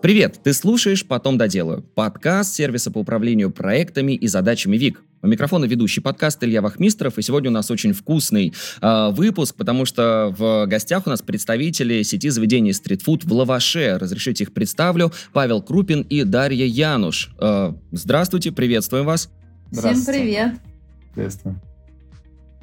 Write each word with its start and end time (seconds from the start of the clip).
Привет! 0.00 0.38
Ты 0.44 0.52
слушаешь 0.52 1.04
«Потом 1.04 1.38
доделаю»— 1.38 1.82
подкаст 1.96 2.54
сервиса 2.54 2.92
по 2.92 2.98
управлению 2.98 3.50
проектами 3.50 4.12
и 4.12 4.28
задачами 4.28 4.76
ВИК. 4.76 5.02
У 5.22 5.26
микрофона 5.26 5.64
ведущий 5.64 6.00
подкаст 6.00 6.42
Илья 6.44 6.62
Вахмистров, 6.62 7.18
и 7.18 7.22
сегодня 7.22 7.50
у 7.50 7.52
нас 7.52 7.68
очень 7.72 7.92
вкусный 7.92 8.54
э, 8.80 9.10
выпуск, 9.10 9.56
потому 9.56 9.84
что 9.84 10.32
в 10.38 10.66
гостях 10.66 11.08
у 11.08 11.10
нас 11.10 11.20
представители 11.20 12.02
сети 12.04 12.28
заведений 12.28 12.72
стритфуд 12.72 13.24
в 13.24 13.32
Лаваше. 13.32 13.98
Разрешите 13.98 14.44
их 14.44 14.52
представлю. 14.52 15.12
Павел 15.32 15.60
Крупин 15.60 16.02
и 16.02 16.22
Дарья 16.22 16.66
Януш. 16.66 17.30
Э, 17.40 17.72
здравствуйте, 17.90 18.52
приветствуем 18.52 19.04
вас. 19.04 19.28
Всем 19.72 20.04
привет. 20.04 20.54
Приветствую. 21.12 21.60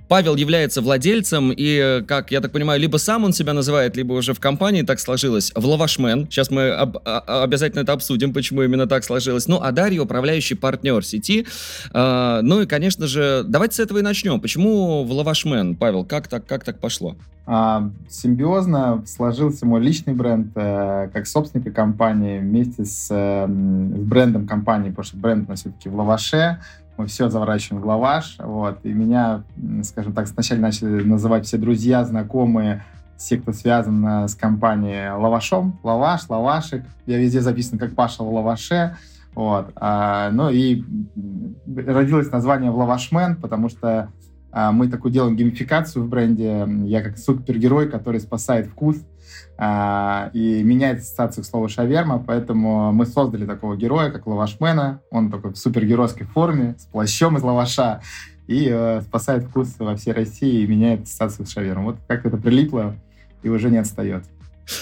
Павел 0.07 0.35
является 0.35 0.81
владельцем, 0.81 1.51
и, 1.55 2.03
как 2.07 2.31
я 2.31 2.41
так 2.41 2.51
понимаю, 2.51 2.79
либо 2.79 2.97
сам 2.97 3.23
он 3.23 3.33
себя 3.33 3.53
называет, 3.53 3.95
либо 3.95 4.13
уже 4.13 4.33
в 4.33 4.39
компании 4.39 4.83
так 4.83 4.99
сложилось, 4.99 5.51
в 5.55 5.65
Лавашмен. 5.65 6.27
Сейчас 6.29 6.51
мы 6.51 6.70
об, 6.70 6.97
а, 7.05 7.43
обязательно 7.43 7.81
это 7.81 7.93
обсудим, 7.93 8.33
почему 8.33 8.63
именно 8.63 8.88
так 8.88 9.03
сложилось. 9.03 9.47
Ну, 9.47 9.59
а 9.61 9.71
Дарья 9.71 10.02
управляющий 10.02 10.55
партнер 10.55 11.03
сети. 11.03 11.45
Э, 11.94 12.39
ну 12.41 12.61
и, 12.61 12.66
конечно 12.66 13.07
же, 13.07 13.44
давайте 13.47 13.75
с 13.75 13.80
этого 13.80 13.99
и 13.99 14.02
начнем. 14.02 14.39
Почему 14.39 15.03
в 15.03 15.11
Лавашмен, 15.11 15.75
Павел? 15.75 16.05
Как 16.05 16.27
так, 16.27 16.45
как 16.45 16.63
так 16.63 16.80
пошло? 16.80 17.16
А, 17.47 17.91
симбиозно 18.09 19.03
сложился 19.05 19.67
мой 19.67 19.80
личный 19.80 20.13
бренд 20.13 20.52
э, 20.55 21.09
как 21.13 21.27
собственника 21.27 21.72
компании 21.72 22.39
вместе 22.39 22.85
с, 22.85 23.08
э, 23.11 23.45
с 23.45 24.03
брендом 24.03 24.47
компании, 24.47 24.89
потому 24.89 25.05
что 25.05 25.17
бренд 25.17 25.47
у 25.47 25.52
нас 25.52 25.59
все-таки 25.59 25.89
в 25.89 25.95
Лаваше 25.95 26.59
мы 26.98 27.08
все 27.08 27.30
заворачиваем 27.30 27.81
в 27.81 27.88
лаваш, 27.88 28.38
вот, 28.40 28.80
и 28.84 28.94
меня, 28.94 29.44
скажем 29.84 30.13
так, 30.13 30.27
сначала 30.27 30.59
начали 30.59 31.03
называть 31.03 31.45
все 31.45 31.58
друзья, 31.58 32.03
знакомые, 32.05 32.84
все, 33.17 33.38
кто 33.38 33.53
связан 33.53 34.05
э, 34.05 34.27
с 34.27 34.36
компанией 34.36 35.12
лавашом, 35.12 35.80
лаваш, 35.84 36.27
лавашек, 36.30 36.84
я 37.05 37.17
везде 37.17 37.41
записан 37.41 37.80
как 37.80 37.95
Паша 37.95 38.23
в 38.23 38.34
лаваше, 38.34 38.98
вот, 39.34 39.72
а, 39.75 40.31
ну 40.31 40.50
и 40.50 40.84
родилось 41.75 42.31
название 42.31 42.72
в 42.72 42.78
лавашмен, 42.78 43.36
потому 43.36 43.67
что 43.67 44.09
а, 44.52 44.72
мы 44.72 44.88
такую 44.88 45.12
делаем 45.12 45.36
геймификацию 45.36 46.06
в 46.06 46.08
бренде, 46.08 46.66
я 46.86 47.02
как 47.02 47.17
супергерой, 47.17 47.89
который 47.89 48.22
спасает 48.22 48.67
вкус, 48.67 48.97
а, 49.58 50.30
и 50.34 50.64
меняет 50.64 51.00
ассоциацию 51.00 51.44
к 51.44 51.48
слову 51.48 51.70
шаверма, 51.70 52.23
поэтому 52.25 52.92
мы 52.92 53.06
создали 53.06 53.45
такого 53.45 53.75
героя, 53.75 54.12
как 54.12 54.28
лавашмена. 54.28 55.02
Он 55.12 55.31
такой 55.31 55.53
в 55.53 55.58
супергеройской 55.58 56.25
форме, 56.25 56.75
с 56.78 56.86
плащом 56.86 57.38
из 57.38 57.44
лаваша, 57.44 58.02
и 58.47 58.67
э, 58.70 59.02
спасает 59.02 59.45
вкус 59.45 59.75
во 59.80 59.95
всей 59.95 60.14
России 60.14 60.64
и 60.64 60.67
меняет 60.67 61.03
ассоциацию 61.03 61.45
с 61.45 61.52
шавермой. 61.52 61.86
Вот 61.86 61.97
как 62.08 62.25
это 62.25 62.38
прилипло 62.38 62.95
и 63.44 63.50
уже 63.50 63.70
не 63.70 63.78
отстает. 63.78 64.23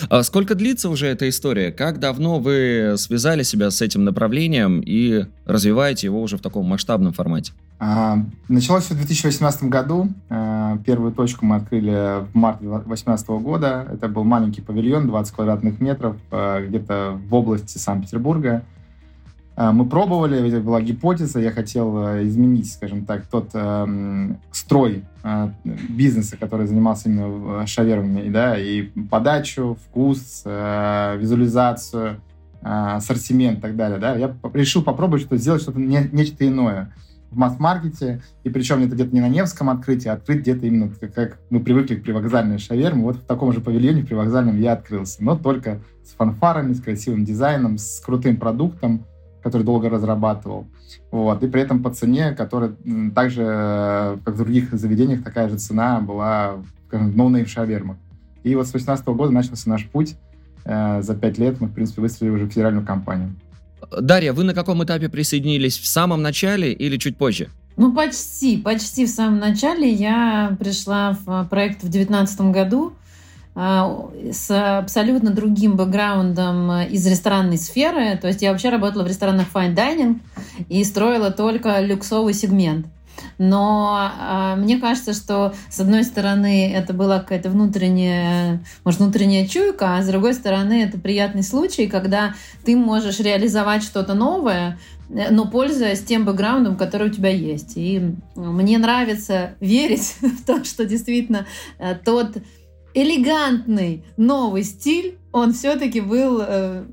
А 0.09 0.23
сколько 0.23 0.55
длится 0.55 0.89
уже 0.89 1.07
эта 1.07 1.27
история? 1.27 1.71
Как 1.71 1.99
давно 1.99 2.39
вы 2.39 2.95
связали 2.97 3.43
себя 3.43 3.69
с 3.69 3.81
этим 3.81 4.03
направлением 4.03 4.81
и 4.81 5.25
развиваете 5.45 6.07
его 6.07 6.21
уже 6.21 6.37
в 6.37 6.41
таком 6.41 6.65
масштабном 6.65 7.13
формате? 7.13 7.53
А, 7.79 8.19
началось 8.47 8.85
все 8.85 8.93
в 8.93 8.97
2018 8.97 9.63
году. 9.65 10.09
А, 10.29 10.77
первую 10.85 11.11
точку 11.11 11.45
мы 11.45 11.57
открыли 11.57 12.25
в 12.31 12.35
марте 12.35 12.65
2018 12.65 13.27
года. 13.41 13.87
Это 13.91 14.07
был 14.07 14.23
маленький 14.23 14.61
павильон, 14.61 15.07
20 15.07 15.35
квадратных 15.35 15.81
метров, 15.81 16.15
а, 16.31 16.65
где-то 16.65 17.19
в 17.27 17.33
области 17.33 17.77
Санкт-Петербурга. 17.77 18.63
Мы 19.55 19.85
пробовали, 19.85 20.47
это 20.47 20.61
была 20.61 20.81
гипотеза, 20.81 21.39
я 21.39 21.51
хотел 21.51 21.95
изменить, 22.23 22.73
скажем 22.73 23.05
так, 23.05 23.27
тот 23.27 23.51
э, 23.53 24.35
строй 24.51 25.03
э, 25.23 25.49
бизнеса, 25.63 26.37
который 26.37 26.65
занимался 26.65 27.07
именно 27.07 27.67
шавермами, 27.67 28.31
да, 28.31 28.57
и 28.57 28.81
подачу, 29.11 29.77
вкус, 29.85 30.41
э, 30.43 31.17
визуализацию, 31.19 32.19
э, 32.63 32.65
ассортимент 32.65 33.59
и 33.59 33.61
так 33.61 33.75
далее, 33.75 33.99
да. 33.99 34.15
Я 34.15 34.35
решил 34.53 34.81
попробовать 34.81 35.21
что 35.21 35.37
сделать 35.37 35.61
что-то 35.61 35.79
не, 35.79 36.09
нечто 36.11 36.47
иное 36.47 36.91
в 37.33 37.37
масс-маркете, 37.37 38.21
и 38.43 38.49
причем 38.49 38.83
это 38.83 38.95
где-то 38.95 39.13
не 39.13 39.21
на 39.21 39.29
Невском 39.29 39.69
открытии, 39.69 40.07
а 40.07 40.13
открыть 40.13 40.41
где-то 40.41 40.65
именно 40.65 40.89
как, 40.99 41.13
как 41.13 41.39
мы 41.49 41.59
привыкли 41.59 41.95
к 41.95 42.03
привокзальной 42.03 42.59
шаверме. 42.59 43.03
Вот 43.03 43.17
в 43.17 43.23
таком 43.23 43.51
же 43.51 43.61
павильоне 43.61 44.03
привокзальном 44.03 44.59
я 44.59 44.73
открылся, 44.73 45.23
но 45.23 45.37
только 45.37 45.81
с 46.03 46.13
фанфарами, 46.13 46.73
с 46.73 46.81
красивым 46.81 47.25
дизайном, 47.25 47.77
с 47.77 47.99
крутым 47.99 48.37
продуктом, 48.37 49.05
который 49.41 49.63
долго 49.63 49.89
разрабатывал. 49.89 50.67
Вот. 51.11 51.43
И 51.43 51.47
при 51.47 51.61
этом 51.61 51.83
по 51.83 51.89
цене, 51.91 52.31
которая 52.31 52.75
также, 53.13 53.43
э, 53.45 54.17
как 54.23 54.35
в 54.35 54.37
других 54.37 54.73
заведениях, 54.73 55.23
такая 55.23 55.49
же 55.49 55.57
цена 55.57 55.99
была, 55.99 56.57
скажем, 56.87 57.09
no-name 57.09 57.45
шаверма. 57.45 57.97
И 58.43 58.55
вот 58.55 58.67
с 58.67 58.71
2018 58.71 59.07
года 59.07 59.31
начался 59.31 59.69
наш 59.69 59.85
путь. 59.87 60.15
Э, 60.65 61.01
за 61.01 61.15
пять 61.15 61.37
лет 61.37 61.59
мы, 61.59 61.67
в 61.67 61.73
принципе, 61.73 62.01
выстроили 62.01 62.31
уже 62.31 62.47
федеральную 62.47 62.85
компанию. 62.85 63.35
Дарья, 63.91 64.33
вы 64.33 64.43
на 64.43 64.53
каком 64.53 64.83
этапе 64.83 65.09
присоединились? 65.09 65.77
В 65.77 65.87
самом 65.87 66.21
начале 66.21 66.73
или 66.73 66.97
чуть 66.97 67.17
позже? 67.17 67.49
Ну, 67.75 67.93
почти, 67.93 68.57
почти 68.57 69.05
в 69.05 69.09
самом 69.09 69.39
начале. 69.39 69.91
Я 69.91 70.55
пришла 70.59 71.17
в 71.25 71.47
проект 71.49 71.79
в 71.79 71.89
2019 71.89 72.41
году 72.51 72.93
а, 73.55 74.09
с 74.31 74.77
абсолютно 74.79 75.31
другим 75.31 75.75
бэкграундом 75.75 76.83
из 76.83 77.05
ресторанной 77.07 77.57
сферы. 77.57 78.17
То 78.17 78.27
есть 78.27 78.41
я 78.41 78.51
вообще 78.51 78.69
работала 78.69 79.03
в 79.03 79.07
ресторанах 79.07 79.47
fine 79.53 79.75
dining 79.75 80.19
и 80.69 80.83
строила 80.83 81.31
только 81.31 81.79
люксовый 81.81 82.33
сегмент. 82.33 82.87
Но 83.37 84.11
э, 84.19 84.55
мне 84.57 84.77
кажется, 84.77 85.13
что 85.13 85.53
с 85.69 85.79
одной 85.79 86.03
стороны 86.03 86.71
это 86.71 86.93
была 86.93 87.19
какая-то 87.19 87.49
внутренняя, 87.49 88.63
может, 88.83 88.99
внутренняя 88.99 89.47
чуйка, 89.47 89.97
а 89.97 90.01
с 90.01 90.07
другой 90.07 90.33
стороны 90.33 90.83
это 90.83 90.99
приятный 90.99 91.43
случай, 91.43 91.87
когда 91.87 92.33
ты 92.65 92.75
можешь 92.75 93.19
реализовать 93.19 93.83
что-то 93.83 94.13
новое, 94.13 94.79
э, 95.09 95.31
но 95.31 95.45
пользуясь 95.45 96.03
тем 96.03 96.25
бэкграундом, 96.25 96.77
который 96.77 97.09
у 97.09 97.13
тебя 97.13 97.29
есть. 97.29 97.73
И 97.75 98.01
мне 98.35 98.77
нравится 98.77 99.55
верить 99.59 100.15
в 100.21 100.45
то, 100.45 100.63
что 100.63 100.85
действительно 100.85 101.45
э, 101.79 101.95
тот 101.95 102.37
элегантный 102.93 104.05
новый 104.17 104.63
стиль, 104.63 105.17
он 105.31 105.53
все-таки 105.53 105.99
был 105.99 106.41
э, 106.45 106.85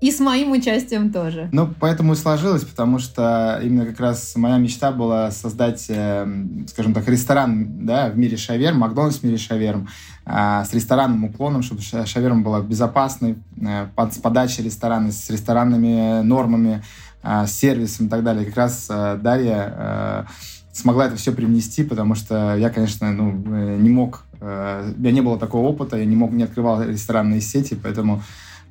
и 0.00 0.10
с 0.10 0.18
моим 0.18 0.52
участием 0.52 1.12
тоже. 1.12 1.50
Ну, 1.52 1.68
поэтому 1.78 2.14
и 2.14 2.16
сложилось, 2.16 2.64
потому 2.64 2.98
что 2.98 3.60
именно 3.62 3.84
как 3.84 4.00
раз 4.00 4.34
моя 4.34 4.56
мечта 4.56 4.92
была 4.92 5.30
создать, 5.30 5.86
э, 5.88 6.26
скажем 6.68 6.94
так, 6.94 7.06
ресторан 7.06 7.84
да, 7.84 8.08
в 8.08 8.16
мире 8.16 8.38
шаверм, 8.38 8.78
Макдональдс 8.78 9.18
в 9.18 9.24
мире 9.24 9.36
шаверм, 9.36 9.88
э, 10.24 10.64
с 10.64 10.72
ресторанным 10.72 11.24
уклоном, 11.24 11.62
чтобы 11.62 11.82
шаверма 11.82 12.40
была 12.40 12.62
безопасной, 12.62 13.36
э, 13.60 13.88
под, 13.94 14.14
с 14.14 14.18
подачей 14.18 14.64
ресторана, 14.64 15.12
с 15.12 15.28
ресторанными 15.28 16.22
нормами, 16.22 16.82
э, 17.22 17.46
с 17.46 17.52
сервисом 17.52 18.06
и 18.06 18.08
так 18.08 18.24
далее. 18.24 18.46
Как 18.46 18.56
раз 18.56 18.86
э, 18.88 19.18
Дарья 19.22 20.26
смогла 20.72 21.06
это 21.06 21.16
все 21.16 21.32
привнести, 21.32 21.82
потому 21.82 22.14
что 22.14 22.56
я, 22.56 22.70
конечно, 22.70 23.12
ну, 23.12 23.32
не 23.32 23.90
мог, 23.90 24.24
у 24.40 24.44
меня 24.44 25.10
не 25.10 25.20
было 25.20 25.36
такого 25.36 25.66
опыта, 25.66 25.98
я 25.98 26.04
не 26.04 26.14
мог, 26.14 26.30
не 26.30 26.44
открывал 26.44 26.82
ресторанные 26.82 27.40
сети, 27.40 27.74
поэтому 27.74 28.22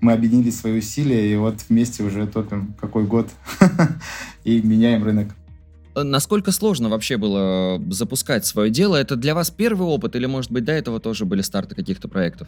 мы 0.01 0.13
объединили 0.13 0.49
свои 0.49 0.77
усилия, 0.77 1.31
и 1.31 1.35
вот 1.35 1.55
вместе 1.69 2.03
уже 2.03 2.25
топим 2.27 2.73
какой 2.79 3.05
год 3.05 3.29
и 4.43 4.61
меняем 4.61 5.03
рынок. 5.03 5.29
Э, 5.95 6.03
насколько 6.03 6.51
сложно 6.51 6.89
вообще 6.89 7.17
было 7.17 7.81
запускать 7.89 8.45
свое 8.45 8.69
дело? 8.69 8.95
Это 8.95 9.15
для 9.15 9.35
вас 9.35 9.49
первый 9.51 9.87
опыт 9.87 10.15
или, 10.15 10.25
может 10.25 10.51
быть, 10.51 10.63
до 10.63 10.71
этого 10.71 10.99
тоже 10.99 11.25
были 11.25 11.41
старты 11.41 11.75
каких-то 11.75 12.07
проектов? 12.07 12.47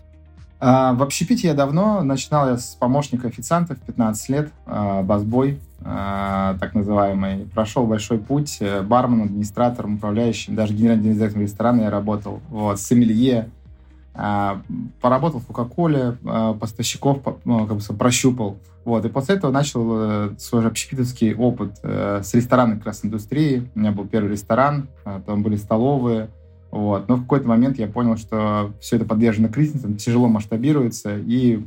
А, 0.59 0.93
в 0.93 1.01
общепите 1.01 1.47
я 1.47 1.53
давно. 1.55 2.03
Начинал 2.03 2.47
я 2.47 2.57
с 2.57 2.75
помощника 2.79 3.27
официантов 3.27 3.79
15 3.79 4.29
лет, 4.29 4.51
а, 4.67 5.01
басбой, 5.01 5.59
а, 5.83 6.55
так 6.59 6.75
называемый. 6.75 7.47
Прошел 7.53 7.87
большой 7.87 8.19
путь, 8.19 8.57
э, 8.59 8.83
барменом, 8.83 9.25
администратором, 9.25 9.95
управляющим, 9.95 10.53
даже 10.53 10.73
генеральным 10.73 11.15
директором 11.15 11.43
ресторана 11.43 11.81
я 11.81 11.89
работал, 11.89 12.41
вот, 12.49 12.79
сомелье, 12.79 13.49
а, 13.49 13.60
поработал 14.13 15.39
в 15.39 15.45
Кока-Коле, 15.45 16.17
а, 16.25 16.53
поставщиков 16.53 17.19
ну, 17.45 17.65
как 17.65 17.77
бы 17.77 17.97
прощупал. 17.97 18.57
Вот. 18.83 19.05
И 19.05 19.09
после 19.09 19.35
этого 19.35 19.51
начал 19.51 19.87
э, 19.93 20.29
свой 20.37 20.65
общепитовский 20.65 21.33
опыт 21.33 21.77
э, 21.83 22.21
с 22.23 22.33
ресторанной 22.33 22.77
как 22.77 22.87
раз 22.87 23.05
индустрии. 23.05 23.69
У 23.75 23.79
меня 23.79 23.91
был 23.91 24.05
первый 24.05 24.31
ресторан, 24.31 24.89
а, 25.05 25.21
там 25.21 25.43
были 25.43 25.55
столовые. 25.55 26.29
Вот. 26.71 27.07
Но 27.07 27.15
в 27.15 27.21
какой-то 27.21 27.47
момент 27.47 27.77
я 27.79 27.87
понял, 27.87 28.17
что 28.17 28.73
все 28.81 28.95
это 28.97 29.05
подвержено 29.05 29.49
кризисам, 29.49 29.97
тяжело 29.97 30.27
масштабируется, 30.27 31.17
и 31.17 31.57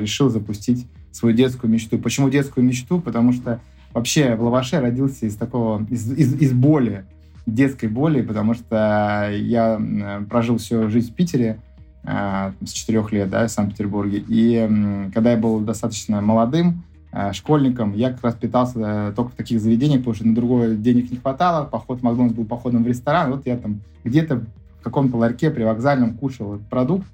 решил 0.00 0.28
запустить 0.28 0.86
свою 1.12 1.34
детскую 1.34 1.70
мечту. 1.70 1.98
Почему 1.98 2.28
детскую 2.28 2.64
мечту? 2.64 3.00
Потому 3.00 3.32
что 3.32 3.60
вообще 3.92 4.34
в 4.34 4.42
Лаваше 4.42 4.80
родился 4.80 5.26
из 5.26 5.36
такого, 5.36 5.86
из, 5.88 6.12
из, 6.12 6.34
из 6.34 6.52
боли 6.52 7.06
детской 7.46 7.88
боли, 7.88 8.22
потому 8.22 8.54
что 8.54 9.30
я 9.32 9.80
прожил 10.28 10.58
всю 10.58 10.88
жизнь 10.88 11.12
в 11.12 11.14
Питере 11.14 11.60
э, 12.04 12.52
с 12.64 12.70
четырех 12.70 13.12
лет, 13.12 13.30
да, 13.30 13.46
в 13.46 13.50
Санкт-Петербурге. 13.50 14.24
И 14.26 15.10
когда 15.12 15.32
я 15.32 15.36
был 15.36 15.60
достаточно 15.60 16.20
молодым, 16.20 16.84
э, 17.12 17.32
школьником, 17.32 17.94
я 17.94 18.10
как 18.10 18.24
раз 18.24 18.34
питался 18.34 18.78
э, 18.78 19.12
только 19.14 19.32
в 19.32 19.34
таких 19.34 19.60
заведениях, 19.60 20.00
потому 20.00 20.14
что 20.14 20.26
на 20.26 20.34
другое 20.34 20.74
денег 20.74 21.10
не 21.10 21.18
хватало. 21.18 21.66
Поход 21.66 22.00
в 22.00 22.02
Макдональдс 22.02 22.34
был 22.34 22.44
походом 22.44 22.84
в 22.84 22.86
ресторан. 22.86 23.30
Вот 23.30 23.46
я 23.46 23.56
там 23.56 23.80
где-то 24.04 24.44
в 24.80 24.82
каком-то 24.82 25.16
ларьке 25.16 25.50
при 25.50 25.64
вокзальном 25.64 26.14
кушал 26.14 26.56
этот 26.56 26.66
продукт. 26.68 27.06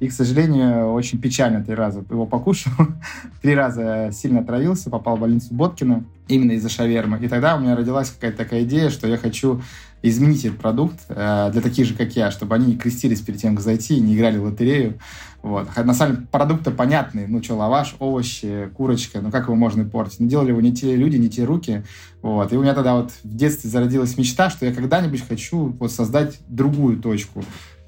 И, 0.00 0.08
к 0.08 0.12
сожалению, 0.12 0.92
очень 0.92 1.20
печально 1.20 1.62
три 1.62 1.74
раза 1.74 2.02
его 2.10 2.24
покушал. 2.24 2.72
три 3.42 3.54
раза 3.54 4.10
сильно 4.12 4.40
отравился, 4.40 4.88
попал 4.88 5.16
в 5.16 5.20
больницу 5.20 5.48
Боткина 5.50 6.04
именно 6.26 6.52
из-за 6.52 6.70
шавермы. 6.70 7.18
И 7.20 7.28
тогда 7.28 7.56
у 7.56 7.60
меня 7.60 7.76
родилась 7.76 8.10
какая-то 8.10 8.38
такая 8.38 8.62
идея, 8.62 8.88
что 8.88 9.06
я 9.06 9.18
хочу 9.18 9.60
изменить 10.02 10.44
этот 10.46 10.58
продукт 10.58 10.98
э, 11.08 11.50
для 11.52 11.60
таких 11.60 11.86
же, 11.86 11.94
как 11.94 12.16
я, 12.16 12.30
чтобы 12.30 12.54
они 12.54 12.68
не 12.68 12.76
крестились 12.78 13.20
перед 13.20 13.40
тем, 13.40 13.54
как 13.54 13.62
зайти, 13.62 14.00
не 14.00 14.16
играли 14.16 14.38
в 14.38 14.44
лотерею. 14.44 14.98
Вот. 15.42 15.68
На 15.76 15.94
самом 15.94 16.16
деле 16.16 16.26
продукты 16.30 16.70
понятные. 16.70 17.26
Ну 17.26 17.42
что, 17.42 17.56
лаваш, 17.56 17.96
овощи, 17.98 18.70
курочка, 18.74 19.20
ну 19.20 19.30
как 19.30 19.44
его 19.44 19.56
можно 19.56 19.84
портить? 19.84 20.20
Ну 20.20 20.28
делали 20.28 20.48
его 20.50 20.60
не 20.60 20.74
те 20.74 20.96
люди, 20.96 21.16
не 21.16 21.28
те 21.28 21.44
руки. 21.44 21.82
Вот. 22.22 22.52
И 22.52 22.56
у 22.56 22.62
меня 22.62 22.74
тогда 22.74 22.94
вот 22.94 23.10
в 23.22 23.36
детстве 23.36 23.70
зародилась 23.70 24.16
мечта, 24.16 24.50
что 24.50 24.66
я 24.66 24.72
когда-нибудь 24.72 25.26
хочу 25.26 25.74
вот 25.78 25.92
создать 25.92 26.38
другую 26.48 26.98
точку, 26.98 27.44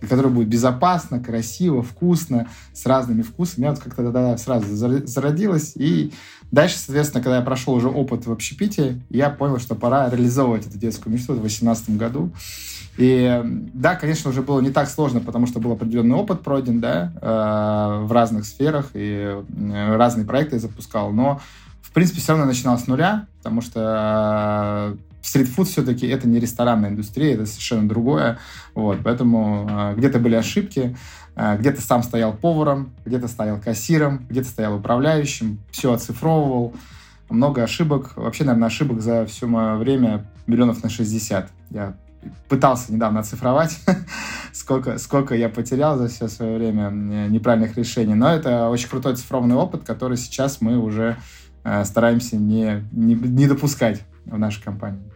которая 0.09 0.33
будет 0.33 0.49
безопасно, 0.49 1.21
красиво, 1.21 1.83
вкусно, 1.83 2.49
с 2.73 2.87
разными 2.87 3.23
вкусами. 3.23 3.63
Меня 3.63 3.71
вот 3.71 3.81
как-то 3.81 4.03
тогда 4.03 4.37
сразу 4.37 4.75
зародилась. 4.75 5.73
И 5.77 6.13
Дальше, 6.53 6.77
соответственно, 6.77 7.25
когда 7.25 7.39
я 7.39 7.43
прошел 7.43 7.73
уже 7.73 7.89
опыт 7.89 8.27
в 8.27 8.31
общепите, 8.31 9.01
я 9.09 9.31
понял, 9.31 9.59
что 9.59 9.75
пора 9.75 10.11
реализовывать 10.11 10.67
эту 10.67 10.79
детскую 10.79 11.13
мечту 11.13 11.33
в 11.33 11.41
2018 11.41 11.97
году. 11.97 12.31
И 12.99 13.41
да, 13.73 13.95
конечно, 13.95 14.29
уже 14.29 14.43
было 14.43 14.61
не 14.61 14.69
так 14.69 14.91
сложно, 14.91 15.21
потому 15.21 15.47
что 15.47 15.61
был 15.61 15.73
определенный 15.73 16.15
опыт 16.15 16.43
пройден, 16.43 16.79
да, 16.79 17.11
э, 17.23 18.05
в 18.05 18.13
разных 18.13 18.45
сферах, 18.45 18.91
и 18.93 19.35
э, 19.35 19.97
разные 19.97 20.27
проекты 20.27 20.57
я 20.57 20.61
запускал, 20.61 21.11
но, 21.11 21.41
в 21.81 21.91
принципе, 21.93 22.21
все 22.21 22.33
равно 22.33 22.45
начинал 22.45 22.79
с 22.79 22.87
нуля, 22.87 23.29
потому 23.39 23.63
что 23.63 24.95
стритфуд 25.23 25.69
все-таки 25.69 26.07
это 26.07 26.29
не 26.29 26.39
ресторанная 26.41 26.91
индустрия, 26.91 27.35
это 27.35 27.47
совершенно 27.47 27.89
другое, 27.89 28.39
вот, 28.75 28.99
поэтому 29.03 29.69
э, 29.71 29.95
где-то 29.97 30.19
были 30.19 30.35
ошибки, 30.35 30.97
Э, 31.35 31.57
где-то 31.57 31.81
сам 31.81 32.03
стоял 32.03 32.33
поваром, 32.33 32.93
где-то 33.05 33.29
стоял 33.29 33.59
кассиром, 33.61 34.27
где-то 34.29 34.49
стоял 34.49 34.77
управляющим, 34.77 35.61
все 35.71 35.93
оцифровывал. 35.93 36.75
Много 37.29 37.63
ошибок. 37.63 38.15
Вообще, 38.17 38.45
наверное, 38.45 38.67
ошибок 38.67 39.01
за 39.01 39.25
все 39.25 39.47
мое 39.47 39.77
время 39.77 40.27
миллионов 40.47 40.83
на 40.83 40.91
60. 40.91 41.51
Я 41.71 41.95
пытался 42.49 42.93
недавно 42.93 43.21
оцифровать, 43.21 43.79
сколько, 44.53 44.99
сколько 44.99 45.35
я 45.35 45.49
потерял 45.49 45.97
за 45.97 46.09
все 46.09 46.29
свое 46.29 46.59
время 46.59 46.89
э, 46.89 47.29
неправильных 47.29 47.77
решений. 47.77 48.15
Но 48.15 48.29
это 48.29 48.69
очень 48.69 48.89
крутой 48.89 49.17
цифровой 49.17 49.55
опыт, 49.55 49.85
который 49.85 50.19
сейчас 50.19 50.61
мы 50.61 50.77
уже 50.77 51.17
э, 51.65 51.85
стараемся 51.85 52.37
не, 52.37 52.85
не, 52.93 53.15
не 53.15 53.47
допускать 53.47 54.03
в 54.27 54.39
нашей 54.39 54.63
компании. 54.63 55.12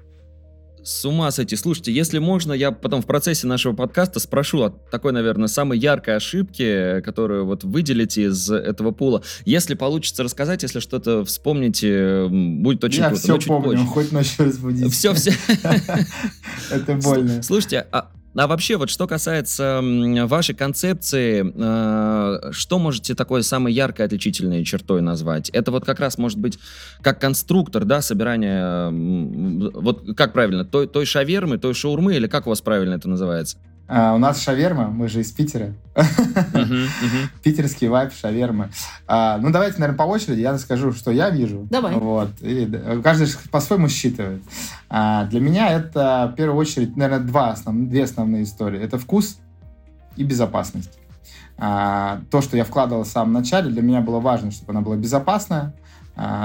С 0.87 1.05
ума 1.05 1.33
сойти. 1.33 1.57
Слушайте, 1.57 1.91
если 1.91 2.21
можно, 2.21 2.53
я 2.53 2.71
потом 2.71 3.03
в 3.03 3.07
процессе 3.07 3.49
нашего 3.49 3.75
подкаста 3.75 4.21
спрошу 4.21 4.63
о 4.63 4.71
такой, 4.71 5.11
наверное, 5.11 5.49
самой 5.49 5.81
яркой 5.81 6.15
ошибке, 6.15 7.03
которую 7.05 7.45
вот 7.45 7.65
выделите 7.65 8.27
из 8.27 8.49
этого 8.49 8.93
пула. 8.93 9.25
Если 9.45 9.75
получится 9.75 10.23
рассказать, 10.23 10.63
если 10.63 10.79
что-то 10.79 11.25
вспомните, 11.25 12.29
будет 12.29 12.85
очень 12.85 13.01
я 13.01 13.09
круто. 13.09 13.27
Я 13.27 13.37
все 13.41 13.49
помню, 13.49 13.71
позже. 13.71 13.87
хоть 13.87 14.13
ночью 14.13 14.45
разбудить. 14.45 14.93
Все, 14.93 15.13
все. 15.13 15.33
Это 16.71 16.95
больно. 17.03 17.43
Слушайте, 17.43 17.85
а 17.91 18.13
а 18.37 18.47
вообще, 18.47 18.77
вот 18.77 18.91
что 18.91 19.07
касается 19.07 19.81
вашей 20.27 20.55
концепции, 20.55 21.53
э, 21.55 22.53
что 22.53 22.79
можете 22.79 23.15
такой 23.15 23.43
самой 23.43 23.73
яркой 23.73 24.07
отличительной 24.07 24.65
чертой 24.65 25.01
назвать? 25.01 25.49
Это 25.51 25.71
вот 25.71 25.85
как 25.85 26.01
раз 26.01 26.19
может 26.19 26.39
быть 26.39 26.59
как 27.01 27.21
конструктор, 27.21 27.85
да, 27.85 28.03
собирания, 28.03 28.91
вот 28.91 30.17
как 30.17 30.33
правильно, 30.33 30.65
той, 30.65 30.87
той 30.87 31.07
шавермы, 31.07 31.59
той 31.59 31.75
шаурмы, 31.75 32.17
или 32.17 32.27
как 32.27 32.47
у 32.47 32.51
вас 32.51 32.61
правильно 32.61 32.95
это 32.95 33.09
называется? 33.09 33.59
А, 33.89 34.15
у 34.15 34.19
нас 34.19 34.43
шаверма, 34.43 34.89
мы 34.89 35.09
же 35.09 35.21
из 35.21 35.31
Питера. 35.31 35.73
Питерский 37.43 37.89
вайп 37.89 38.13
шавермы. 38.13 38.71
А, 39.07 39.39
ну, 39.39 39.51
давайте, 39.51 39.79
наверное, 39.79 39.99
по 39.99 40.03
очереди. 40.03 40.41
Я 40.41 40.59
скажу, 40.59 40.93
что 40.93 41.11
я 41.11 41.31
вижу. 41.31 41.67
Давай. 41.71 41.95
Вот. 41.95 42.31
И 42.41 42.69
каждый 43.03 43.29
по-своему 43.51 43.89
считывает. 43.89 44.43
А, 44.89 45.25
для 45.27 45.41
меня 45.41 45.71
это, 45.71 46.31
в 46.33 46.37
первую 46.37 46.59
очередь, 46.59 46.97
наверное, 46.97 47.27
два 47.27 47.51
основ... 47.51 47.89
две 47.89 48.05
основные 48.05 48.43
истории. 48.43 48.81
Это 48.81 48.99
вкус 48.99 49.39
и 50.17 50.25
безопасность. 50.25 50.99
А, 51.59 52.21
то, 52.31 52.43
что 52.43 52.57
я 52.57 52.65
вкладывал 52.65 53.05
в 53.05 53.09
самом 53.09 53.33
начале, 53.33 53.71
для 53.71 53.83
меня 53.83 54.01
было 54.01 54.19
важно, 54.19 54.51
чтобы 54.51 54.73
она 54.73 54.81
была 54.81 54.97
безопасная, 54.97 55.75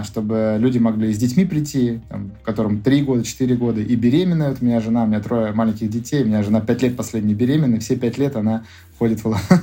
чтобы 0.03 0.57
люди 0.59 0.79
могли 0.79 1.13
с 1.13 1.17
детьми 1.17 1.45
прийти, 1.45 2.01
там, 2.09 2.31
которым 2.43 2.81
3 2.81 3.03
года, 3.03 3.23
4 3.23 3.55
года, 3.55 3.81
и 3.81 3.95
беременная. 3.95 4.49
Вот 4.49 4.61
у 4.61 4.65
меня 4.65 4.81
жена, 4.81 5.03
у 5.03 5.07
меня 5.07 5.21
трое 5.21 5.53
маленьких 5.53 5.89
детей, 5.89 6.23
у 6.23 6.25
меня 6.27 6.43
жена 6.43 6.59
5 6.59 6.81
лет 6.81 6.97
последний 6.97 7.33
беременная, 7.33 7.79
все 7.79 7.95
5 7.95 8.17
лет 8.17 8.35
она 8.35 8.65
ходит 8.99 9.21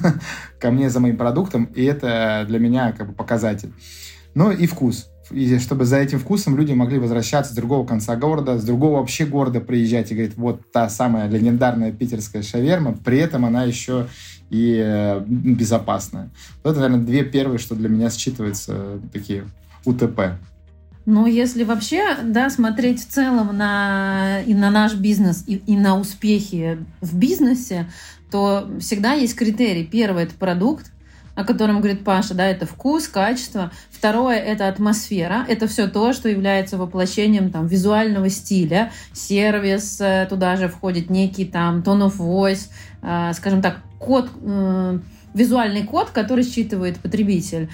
ко 0.58 0.70
мне 0.70 0.88
за 0.88 1.00
моим 1.00 1.16
продуктом, 1.16 1.64
и 1.74 1.84
это 1.84 2.44
для 2.48 2.58
меня 2.58 2.92
как 2.92 3.08
бы 3.08 3.12
показатель. 3.12 3.72
Ну 4.34 4.50
и 4.50 4.66
вкус. 4.66 5.10
И 5.30 5.58
чтобы 5.58 5.84
за 5.84 5.98
этим 5.98 6.18
вкусом 6.18 6.56
люди 6.56 6.72
могли 6.72 6.98
возвращаться 6.98 7.52
с 7.52 7.54
другого 7.54 7.86
конца 7.86 8.16
города, 8.16 8.58
с 8.58 8.64
другого 8.64 9.00
вообще 9.00 9.26
города 9.26 9.60
приезжать 9.60 10.10
и 10.10 10.14
говорить, 10.14 10.36
вот 10.36 10.62
та 10.72 10.88
самая 10.88 11.28
легендарная 11.28 11.92
питерская 11.92 12.42
шаверма, 12.42 12.96
при 13.04 13.18
этом 13.18 13.44
она 13.44 13.64
еще 13.64 14.06
и 14.48 14.80
э, 14.82 15.20
безопасная. 15.26 16.30
Вот 16.64 16.70
это, 16.70 16.80
наверное, 16.80 17.04
две 17.04 17.24
первые, 17.24 17.58
что 17.58 17.74
для 17.74 17.90
меня 17.90 18.08
считываются 18.08 19.00
такие 19.12 19.44
УТП? 19.88 20.38
Ну, 21.10 21.24
если 21.24 21.64
вообще, 21.64 22.16
да, 22.22 22.50
смотреть 22.50 23.02
в 23.02 23.08
целом 23.08 23.56
на, 23.56 24.42
и 24.42 24.52
на 24.52 24.70
наш 24.70 24.94
бизнес, 24.94 25.42
и, 25.46 25.56
и 25.66 25.74
на 25.74 25.98
успехи 25.98 26.78
в 27.00 27.16
бизнесе, 27.16 27.86
то 28.30 28.68
всегда 28.78 29.14
есть 29.14 29.34
критерий. 29.34 29.84
Первый– 29.84 30.22
это 30.24 30.34
продукт, 30.34 30.92
о 31.34 31.44
котором 31.44 31.78
говорит 31.78 32.04
Паша, 32.04 32.34
да, 32.34 32.44
это 32.44 32.66
вкус, 32.66 33.08
качество. 33.08 33.72
Второе– 33.90 34.36
это 34.38 34.68
атмосфера. 34.68 35.46
Это 35.48 35.66
все 35.66 35.86
то, 35.86 36.12
что 36.12 36.28
является 36.28 36.76
воплощением 36.76 37.50
там, 37.50 37.68
визуального 37.68 38.28
стиля. 38.28 38.92
Сервис, 39.14 39.98
э, 40.02 40.26
туда 40.28 40.56
же 40.56 40.68
входит 40.68 41.08
некий 41.08 41.46
там 41.46 41.80
tone 41.80 42.10
of 42.10 42.18
voice, 42.18 42.68
э, 43.00 43.32
скажем 43.32 43.62
так, 43.62 43.78
код, 43.98 44.28
э, 44.42 44.98
визуальный 45.32 45.84
код, 45.84 46.10
который 46.10 46.44
считывает 46.44 46.98
потребитель. 46.98 47.70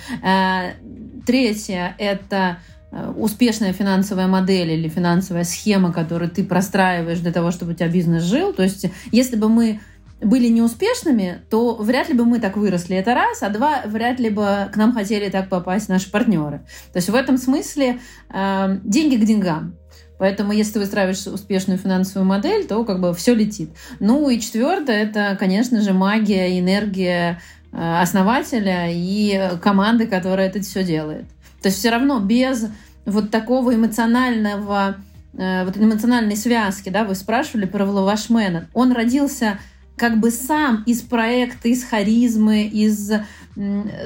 Третье– 1.26 1.94
это 1.98 2.58
э, 2.90 3.12
успешная 3.16 3.72
финансовая 3.72 4.26
модель 4.26 4.72
или 4.72 4.88
финансовая 4.88 5.44
схема, 5.44 5.92
которую 5.92 6.30
ты 6.30 6.44
простраиваешь 6.44 7.20
для 7.20 7.32
того, 7.32 7.50
чтобы 7.50 7.72
у 7.72 7.74
тебя 7.74 7.88
бизнес 7.88 8.22
жил. 8.24 8.52
То 8.52 8.62
есть, 8.62 8.86
если 9.10 9.36
бы 9.36 9.48
мы 9.48 9.80
были 10.20 10.48
неуспешными, 10.48 11.42
то 11.50 11.76
вряд 11.76 12.08
ли 12.08 12.14
бы 12.14 12.24
мы 12.24 12.40
так 12.40 12.56
выросли. 12.56 12.96
Это 12.96 13.14
раз. 13.14 13.42
А 13.42 13.48
два, 13.50 13.82
вряд 13.86 14.20
ли 14.20 14.30
бы 14.30 14.68
к 14.72 14.76
нам 14.76 14.92
хотели 14.92 15.28
так 15.28 15.48
попасть 15.48 15.88
наши 15.88 16.10
партнеры. 16.10 16.60
То 16.92 16.96
есть 16.98 17.08
в 17.08 17.14
этом 17.14 17.38
смысле 17.38 18.00
э, 18.30 18.78
деньги 18.84 19.16
к 19.16 19.24
деньгам. 19.24 19.76
Поэтому, 20.18 20.52
если 20.52 20.74
ты 20.74 20.80
выстраиваешь 20.80 21.26
успешную 21.26 21.78
финансовую 21.78 22.26
модель, 22.26 22.66
то 22.66 22.84
как 22.84 23.00
бы 23.00 23.12
все 23.14 23.34
летит. 23.34 23.70
Ну 23.98 24.28
и 24.30 24.38
четвертое, 24.38 25.02
это, 25.02 25.36
конечно 25.38 25.80
же, 25.80 25.92
магия, 25.92 26.58
энергия 26.58 27.40
основателя 27.76 28.86
и 28.90 29.58
команды, 29.60 30.06
которая 30.06 30.48
это 30.48 30.60
все 30.60 30.84
делает. 30.84 31.26
То 31.62 31.68
есть 31.68 31.78
все 31.78 31.90
равно 31.90 32.20
без 32.20 32.66
вот 33.04 33.30
такого 33.30 33.74
эмоционального, 33.74 34.96
э, 35.32 35.64
вот 35.64 35.76
эмоциональной 35.76 36.36
связки, 36.36 36.88
да, 36.88 37.04
вы 37.04 37.14
спрашивали 37.14 37.66
про 37.66 37.84
Влавашмена, 37.84 38.68
он 38.74 38.92
родился 38.92 39.58
как 39.96 40.18
бы 40.18 40.30
сам 40.30 40.82
из 40.86 41.02
проекта, 41.02 41.68
из 41.68 41.84
харизмы, 41.84 42.64
из 42.64 43.12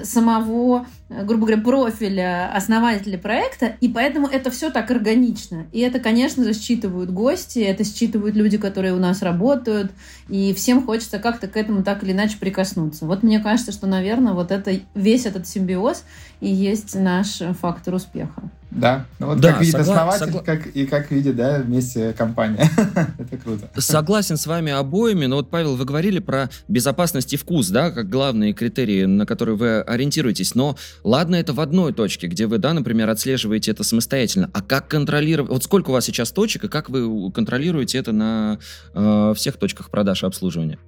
самого, 0.04 0.86
грубо 1.08 1.46
говоря, 1.46 1.62
профиля 1.62 2.52
основателя 2.54 3.18
проекта, 3.18 3.72
и 3.80 3.88
поэтому 3.88 4.26
это 4.26 4.50
все 4.50 4.70
так 4.70 4.90
органично. 4.90 5.66
И 5.72 5.80
это, 5.80 6.00
конечно 6.00 6.44
же, 6.44 6.52
считывают 6.52 7.10
гости, 7.10 7.60
это 7.60 7.84
считывают 7.84 8.36
люди, 8.36 8.58
которые 8.58 8.92
у 8.94 8.98
нас 8.98 9.22
работают, 9.22 9.90
и 10.28 10.52
всем 10.54 10.84
хочется 10.84 11.18
как-то 11.18 11.48
к 11.48 11.56
этому 11.56 11.82
так 11.82 12.02
или 12.02 12.12
иначе 12.12 12.36
прикоснуться. 12.38 13.06
Вот 13.06 13.22
мне 13.22 13.40
кажется, 13.40 13.72
что, 13.72 13.86
наверное, 13.86 14.34
вот 14.34 14.50
это 14.50 14.80
весь 14.94 15.24
этот 15.26 15.48
симбиоз 15.48 16.04
и 16.40 16.48
есть 16.48 16.94
наш 16.94 17.40
фактор 17.60 17.94
успеха. 17.94 18.50
Да, 18.70 19.06
ну 19.18 19.28
вот 19.28 19.40
да, 19.40 19.52
как 19.52 19.62
видит 19.62 19.76
согла- 19.76 19.80
основатель, 19.80 20.26
согла- 20.26 20.44
как, 20.44 20.66
и 20.66 20.84
как 20.84 21.10
видит, 21.10 21.36
да, 21.36 21.58
вместе 21.60 22.12
компания. 22.12 22.68
Это 23.18 23.38
круто. 23.38 23.68
Согласен 23.78 24.36
с 24.36 24.46
вами 24.46 24.72
обоими, 24.72 25.24
но 25.24 25.36
вот, 25.36 25.48
Павел, 25.48 25.76
вы 25.76 25.86
говорили 25.86 26.18
про 26.18 26.50
безопасность 26.68 27.32
и 27.32 27.38
вкус, 27.38 27.68
да, 27.70 27.90
как 27.90 28.10
главные 28.10 28.52
критерии, 28.52 29.06
на 29.06 29.24
которые 29.24 29.56
вы 29.56 29.80
ориентируетесь, 29.80 30.54
но 30.54 30.76
ладно 31.04 31.36
это 31.36 31.52
в 31.52 31.60
одной 31.60 31.92
точке, 31.92 32.26
где 32.26 32.46
вы, 32.46 32.58
да, 32.58 32.72
например, 32.72 33.08
отслеживаете 33.10 33.70
это 33.70 33.84
самостоятельно, 33.84 34.50
а 34.52 34.62
как 34.62 34.88
контролировать, 34.88 35.50
вот 35.50 35.64
сколько 35.64 35.90
у 35.90 35.92
вас 35.92 36.04
сейчас 36.04 36.30
точек, 36.30 36.64
и 36.64 36.68
как 36.68 36.90
вы 36.90 37.30
контролируете 37.32 37.98
это 37.98 38.12
на 38.12 38.58
э, 38.94 39.32
всех 39.36 39.56
точках 39.56 39.90
продаж 39.90 40.22
и 40.22 40.26
обслуживания? 40.26 40.78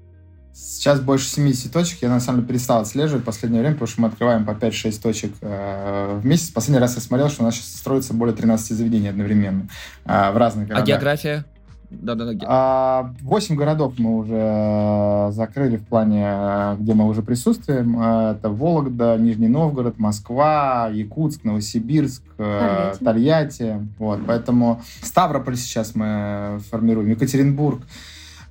Сейчас 0.53 1.01
больше 1.01 1.27
70 1.27 1.73
точек. 1.73 1.99
Я, 2.03 2.09
на 2.09 2.21
самом 2.21 2.41
деле, 2.41 2.49
перестал 2.49 2.83
отслеживать 2.83 3.23
в 3.23 3.25
последнее 3.25 3.61
время, 3.61 3.77
потому 3.77 3.89
что 3.89 4.01
мы 4.03 4.09
открываем 4.09 4.45
по 4.45 4.51
5-6 4.51 5.01
точек 5.01 5.33
э, 5.41 6.19
в 6.21 6.27
месяц. 6.27 6.51
Последний 6.51 6.81
раз 6.81 6.97
я 6.97 7.01
смотрел, 7.01 7.31
что 7.31 7.43
у 7.43 7.47
нас 7.47 7.55
сейчас 7.55 7.77
строится 7.77 8.15
более 8.15 8.35
13 8.35 8.77
заведений 8.77 9.09
одновременно 9.09 9.69
э, 10.05 10.33
в 10.33 10.37
разных 10.37 10.67
городах. 10.67 10.85
А 10.85 10.87
география? 10.87 11.45
Да-да-да. 11.91 13.13
Восемь 13.23 13.57
городов 13.57 13.95
мы 13.99 14.17
уже 14.19 14.37
э, 14.37 15.33
закрыли 15.33 15.77
в 15.77 15.85
плане, 15.85 16.25
э, 16.25 16.77
где 16.79 16.95
мы 16.95 17.09
уже 17.09 17.23
присутствуем. 17.23 18.01
Э, 18.01 18.37
это 18.37 18.49
Вологда, 18.49 19.17
Нижний 19.19 19.49
Новгород, 19.49 19.99
Москва, 19.99 20.89
Якутск, 20.93 21.43
Новосибирск, 21.43 22.23
Тольятти. 22.37 23.05
Тольятти. 23.05 23.89
Вот, 23.99 24.21
поэтому 24.25 24.81
Ставрополь 25.03 25.57
сейчас 25.57 25.97
мы 25.97 26.61
формируем, 26.71 27.11
Екатеринбург. 27.11 27.83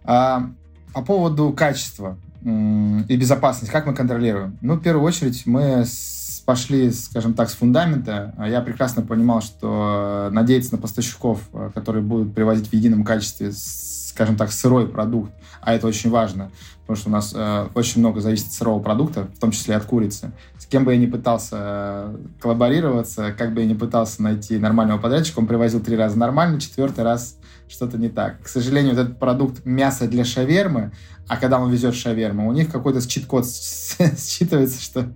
По 0.04 1.04
поводу 1.06 1.54
качества 1.54 2.18
и 2.44 3.18
безопасности, 3.18 3.72
как 3.72 3.86
мы 3.86 3.94
контролируем? 3.94 4.58
Ну, 4.62 4.76
в 4.76 4.82
первую 4.82 5.06
очередь, 5.06 5.46
мы 5.46 5.86
пошли, 6.50 6.90
скажем 6.90 7.36
так, 7.36 7.48
с 7.48 7.54
фундамента. 7.54 8.34
А 8.36 8.50
я 8.50 8.62
прекрасно 8.62 9.04
понимал, 9.04 9.40
что 9.40 10.30
надеяться 10.32 10.72
на 10.72 10.82
поставщиков, 10.82 11.42
э, 11.54 11.70
которые 11.76 12.02
будут 12.02 12.34
привозить 12.34 12.70
в 12.70 12.74
едином 12.74 13.04
качестве, 13.04 13.52
скажем 13.52 14.36
так, 14.36 14.52
сырой 14.52 14.88
продукт, 14.88 15.32
а 15.62 15.76
это 15.76 15.86
очень 15.86 16.10
важно, 16.10 16.50
потому 16.82 16.98
что 16.98 17.10
у 17.10 17.12
нас 17.12 17.34
э, 17.36 17.68
очень 17.76 18.00
много 18.00 18.20
зависит 18.20 18.48
от 18.48 18.54
сырого 18.54 18.80
продукта, 18.80 19.28
в 19.36 19.40
том 19.40 19.52
числе 19.52 19.76
от 19.76 19.86
курицы. 19.86 20.32
С 20.58 20.66
кем 20.66 20.86
бы 20.86 20.94
я 20.94 20.98
ни 20.98 21.06
пытался 21.06 21.58
э, 21.60 22.18
коллаборироваться, 22.42 23.32
как 23.38 23.54
бы 23.54 23.62
я 23.62 23.68
ни 23.68 23.76
пытался 23.76 24.24
найти 24.24 24.58
нормального 24.58 24.98
подрядчика, 24.98 25.38
он 25.38 25.46
привозил 25.46 25.82
три 25.82 25.96
раза 25.96 26.18
нормально, 26.18 26.60
четвертый 26.60 27.04
раз 27.04 27.38
что-то 27.70 27.98
не 27.98 28.10
так. 28.10 28.42
К 28.42 28.48
сожалению, 28.48 28.96
вот 28.96 29.02
этот 29.02 29.20
продукт 29.20 29.66
мяса 29.66 30.08
для 30.08 30.26
шавермы, 30.26 30.92
а 31.28 31.38
когда 31.38 31.60
он 31.60 31.72
везет 31.72 31.94
шаверму, 31.94 32.50
у 32.50 32.52
них 32.52 32.72
какой-то 32.72 33.08
чит-код 33.08 33.46
считывается, 33.46 34.82
что 34.82 35.14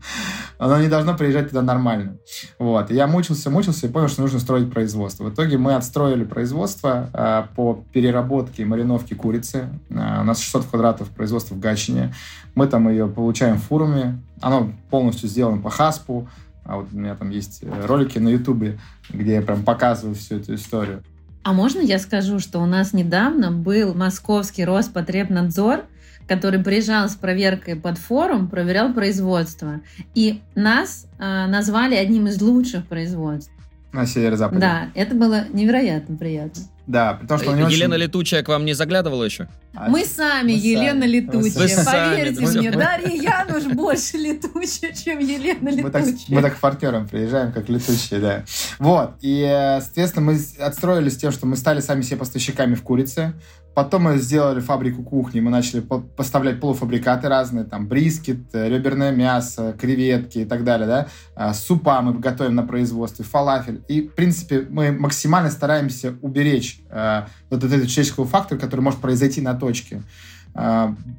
оно 0.59 0.79
не 0.79 0.87
должно 0.87 1.17
приезжать 1.17 1.49
туда 1.49 1.63
нормально. 1.63 2.17
Вот. 2.59 2.91
Я 2.91 3.07
мучился, 3.07 3.49
мучился 3.49 3.87
и 3.87 3.89
понял, 3.89 4.07
что 4.07 4.21
нужно 4.21 4.39
строить 4.39 4.71
производство. 4.71 5.23
В 5.23 5.33
итоге 5.33 5.57
мы 5.57 5.73
отстроили 5.73 6.23
производство 6.23 7.09
э, 7.11 7.55
по 7.55 7.83
переработке 7.91 8.61
и 8.61 8.65
мариновке 8.65 9.15
курицы. 9.15 9.69
Э, 9.89 10.21
у 10.21 10.23
нас 10.23 10.39
600 10.39 10.65
квадратов 10.65 11.09
производства 11.09 11.55
в 11.55 11.59
Гатчине. 11.59 12.13
Мы 12.53 12.67
там 12.67 12.87
ее 12.89 13.07
получаем 13.07 13.57
фурами. 13.57 14.21
Оно 14.39 14.71
полностью 14.91 15.27
сделано 15.27 15.59
по 15.59 15.71
хаспу. 15.71 16.29
А 16.63 16.77
вот 16.77 16.89
у 16.93 16.97
меня 16.97 17.15
там 17.15 17.31
есть 17.31 17.63
ролики 17.85 18.19
на 18.19 18.29
Ютубе, 18.29 18.79
где 19.09 19.33
я 19.33 19.41
прям 19.41 19.63
показываю 19.63 20.15
всю 20.15 20.35
эту 20.35 20.53
историю. 20.53 21.03
А 21.43 21.53
можно 21.53 21.81
я 21.81 21.99
скажу, 21.99 22.39
что 22.39 22.59
у 22.59 22.65
нас 22.65 22.93
недавно 22.93 23.51
был 23.51 23.93
московский 23.93 24.63
Роспотребнадзор, 24.63 25.85
который 26.27 26.63
приезжал 26.63 27.09
с 27.09 27.15
проверкой 27.15 27.75
под 27.75 27.97
форум, 27.97 28.49
проверял 28.49 28.93
производство. 28.93 29.81
И 30.15 30.41
нас 30.55 31.05
э, 31.19 31.45
назвали 31.47 31.95
одним 31.95 32.27
из 32.27 32.41
лучших 32.41 32.87
производств. 32.87 33.52
На 33.93 34.07
северо-западе. 34.07 34.59
Да, 34.59 34.89
это 34.95 35.13
было 35.13 35.45
невероятно 35.53 36.17
приятно. 36.17 36.63
Да, 36.87 37.13
потому 37.21 37.39
что 37.39 37.51
Елена 37.51 37.95
очень... 37.95 38.03
Летучая 38.03 38.43
к 38.43 38.49
вам 38.49 38.65
не 38.65 38.73
заглядывала 38.73 39.23
еще? 39.23 39.47
А 39.73 39.87
мы 39.87 40.03
сами, 40.03 40.51
мы 40.51 40.57
Елена 40.57 41.01
сами. 41.01 41.11
Летучая. 41.11 41.41
Вы 41.41 41.83
Поверьте 41.85 42.47
сами, 42.47 42.57
мне, 42.57 42.71
мы... 42.71 42.77
Дарья 42.77 43.45
Януш 43.47 43.63
больше 43.65 44.17
летучая, 44.17 44.93
чем 44.93 45.19
Елена 45.19 45.69
Летучая. 45.69 45.83
Мы 45.83 45.91
так, 45.91 46.05
мы 46.27 46.41
так 46.41 46.55
к 46.57 46.59
партнерам 46.59 47.07
приезжаем, 47.07 47.53
как 47.53 47.69
летучие, 47.69 48.19
да. 48.19 48.43
Вот, 48.79 49.13
и, 49.21 49.41
э, 49.41 49.79
соответственно, 49.79 50.25
мы 50.25 50.39
отстроились 50.59 51.15
тем, 51.17 51.31
что 51.31 51.45
мы 51.45 51.55
стали 51.55 51.79
сами 51.79 52.01
себе 52.01 52.17
поставщиками 52.17 52.75
в 52.75 52.81
курице. 52.81 53.33
Потом 53.73 54.03
мы 54.03 54.17
сделали 54.17 54.59
фабрику 54.59 55.03
кухни, 55.03 55.39
мы 55.39 55.49
начали 55.49 55.81
поставлять 55.81 56.59
полуфабрикаты 56.59 57.27
разные, 57.27 57.65
там 57.65 57.87
брискет, 57.87 58.53
э, 58.53 58.69
реберное 58.69 59.11
мясо, 59.11 59.75
креветки 59.79 60.39
и 60.39 60.45
так 60.45 60.63
далее, 60.63 60.87
да. 60.87 61.07
А, 61.35 61.53
супа 61.53 62.01
мы 62.01 62.13
готовим 62.19 62.55
на 62.55 62.63
производстве, 62.63 63.25
фалафель. 63.25 63.83
И, 63.87 64.07
в 64.07 64.13
принципе, 64.13 64.65
мы 64.69 64.91
максимально 64.91 65.49
стараемся 65.49 66.15
уберечь 66.21 66.81
э, 66.89 67.23
вот 67.49 67.63
этот 67.63 67.87
человеческого 67.87 68.27
фактора, 68.27 68.59
который 68.59 68.81
может 68.81 68.99
произойти 68.99 69.41
на 69.41 69.55
точке 69.55 70.03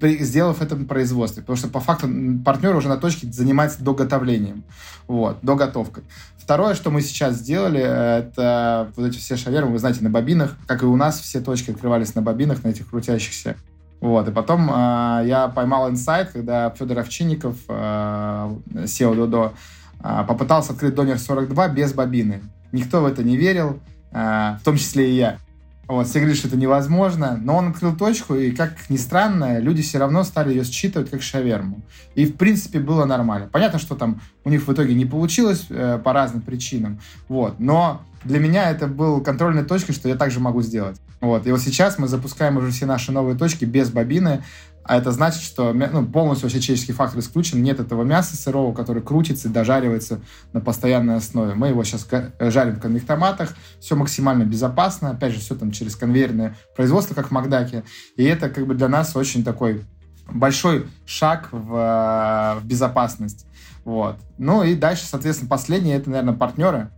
сделав 0.00 0.62
это 0.62 0.76
на 0.76 0.84
производстве. 0.84 1.42
Потому 1.42 1.56
что 1.56 1.68
по 1.68 1.80
факту 1.80 2.08
партнер 2.44 2.74
уже 2.76 2.88
на 2.88 2.96
точке 2.96 3.26
занимается 3.30 3.82
доготовлением, 3.82 4.64
вот, 5.08 5.38
доготовкой. 5.42 6.04
Второе, 6.44 6.74
что 6.74 6.90
мы 6.90 7.00
сейчас 7.00 7.36
сделали, 7.36 7.80
это 7.80 8.92
вот 8.96 9.06
эти 9.06 9.16
все 9.16 9.36
шавермы, 9.36 9.72
вы 9.72 9.78
знаете, 9.78 10.02
на 10.02 10.10
бобинах, 10.10 10.56
как 10.66 10.82
и 10.82 10.86
у 10.86 10.94
нас 10.94 11.18
все 11.18 11.40
точки 11.40 11.70
открывались 11.70 12.14
на 12.14 12.20
бобинах, 12.20 12.62
на 12.64 12.68
этих 12.68 12.90
крутящихся. 12.90 13.56
Вот, 14.00 14.28
и 14.28 14.30
потом 14.30 14.68
э, 14.68 15.22
я 15.26 15.48
поймал 15.48 15.88
инсайт, 15.88 16.28
когда 16.32 16.68
Федор 16.68 16.98
Овчинников, 16.98 17.56
э, 17.68 18.56
SEO 18.74 19.14
Додо, 19.14 19.54
э, 20.02 20.24
попытался 20.28 20.74
открыть 20.74 20.94
Донер 20.94 21.18
42 21.18 21.68
без 21.68 21.94
бобины. 21.94 22.42
Никто 22.72 23.00
в 23.00 23.06
это 23.06 23.22
не 23.22 23.38
верил, 23.38 23.80
э, 24.12 24.56
в 24.60 24.64
том 24.64 24.76
числе 24.76 25.10
и 25.10 25.14
я. 25.14 25.38
Вот, 25.86 26.06
все 26.06 26.18
говорили, 26.20 26.38
что 26.38 26.48
это 26.48 26.56
невозможно, 26.56 27.38
но 27.40 27.56
он 27.56 27.68
открыл 27.68 27.94
точку, 27.94 28.34
и, 28.34 28.52
как 28.52 28.74
ни 28.88 28.96
странно, 28.96 29.58
люди 29.58 29.82
все 29.82 29.98
равно 29.98 30.24
стали 30.24 30.50
ее 30.50 30.64
считывать 30.64 31.10
как 31.10 31.22
шаверму. 31.22 31.82
И, 32.14 32.26
в 32.26 32.36
принципе, 32.36 32.80
было 32.80 33.04
нормально. 33.04 33.48
Понятно, 33.52 33.78
что 33.78 33.94
там 33.94 34.20
у 34.44 34.50
них 34.50 34.66
в 34.66 34.72
итоге 34.72 34.94
не 34.94 35.04
получилось 35.04 35.66
э, 35.68 35.98
по 36.02 36.12
разным 36.12 36.42
причинам, 36.42 37.00
вот, 37.28 37.60
но 37.60 38.02
для 38.24 38.38
меня 38.38 38.70
это 38.70 38.86
был 38.86 39.20
контрольной 39.20 39.64
точкой, 39.64 39.92
что 39.92 40.08
я 40.08 40.16
также 40.16 40.40
могу 40.40 40.62
сделать. 40.62 40.98
Вот, 41.20 41.46
и 41.46 41.50
вот 41.50 41.60
сейчас 41.60 41.98
мы 41.98 42.08
запускаем 42.08 42.56
уже 42.56 42.70
все 42.70 42.86
наши 42.86 43.12
новые 43.12 43.36
точки 43.36 43.64
без 43.64 43.90
бобины, 43.90 44.42
а 44.84 44.98
это 44.98 45.12
значит, 45.12 45.42
что 45.42 45.72
ну, 45.72 46.06
полностью 46.06 46.46
вообще 46.46 46.60
человеческий 46.60 46.92
фактор 46.92 47.20
исключен. 47.20 47.62
Нет 47.62 47.80
этого 47.80 48.02
мяса 48.02 48.36
сырого, 48.36 48.74
который 48.74 49.02
крутится 49.02 49.48
и 49.48 49.50
дожаривается 49.50 50.20
на 50.52 50.60
постоянной 50.60 51.16
основе. 51.16 51.54
Мы 51.54 51.68
его 51.68 51.82
сейчас 51.84 52.06
жарим 52.38 52.76
в 52.76 52.80
конвектоматах. 52.80 53.54
Все 53.80 53.96
максимально 53.96 54.44
безопасно. 54.44 55.10
Опять 55.10 55.32
же, 55.32 55.40
все 55.40 55.54
там 55.54 55.70
через 55.70 55.96
конвейерное 55.96 56.54
производство, 56.76 57.14
как 57.14 57.28
в 57.28 57.30
Макдаке. 57.30 57.84
И 58.16 58.24
это 58.24 58.50
как 58.50 58.66
бы 58.66 58.74
для 58.74 58.88
нас 58.88 59.16
очень 59.16 59.42
такой 59.42 59.82
большой 60.30 60.86
шаг 61.06 61.48
в, 61.50 61.74
э, 61.74 62.60
в 62.60 62.64
безопасность. 62.64 63.46
Вот. 63.84 64.16
Ну 64.36 64.62
и 64.62 64.74
дальше, 64.74 65.04
соответственно, 65.06 65.48
последнее, 65.48 65.96
это, 65.96 66.10
наверное, 66.10 66.34
партнеры. 66.34 66.90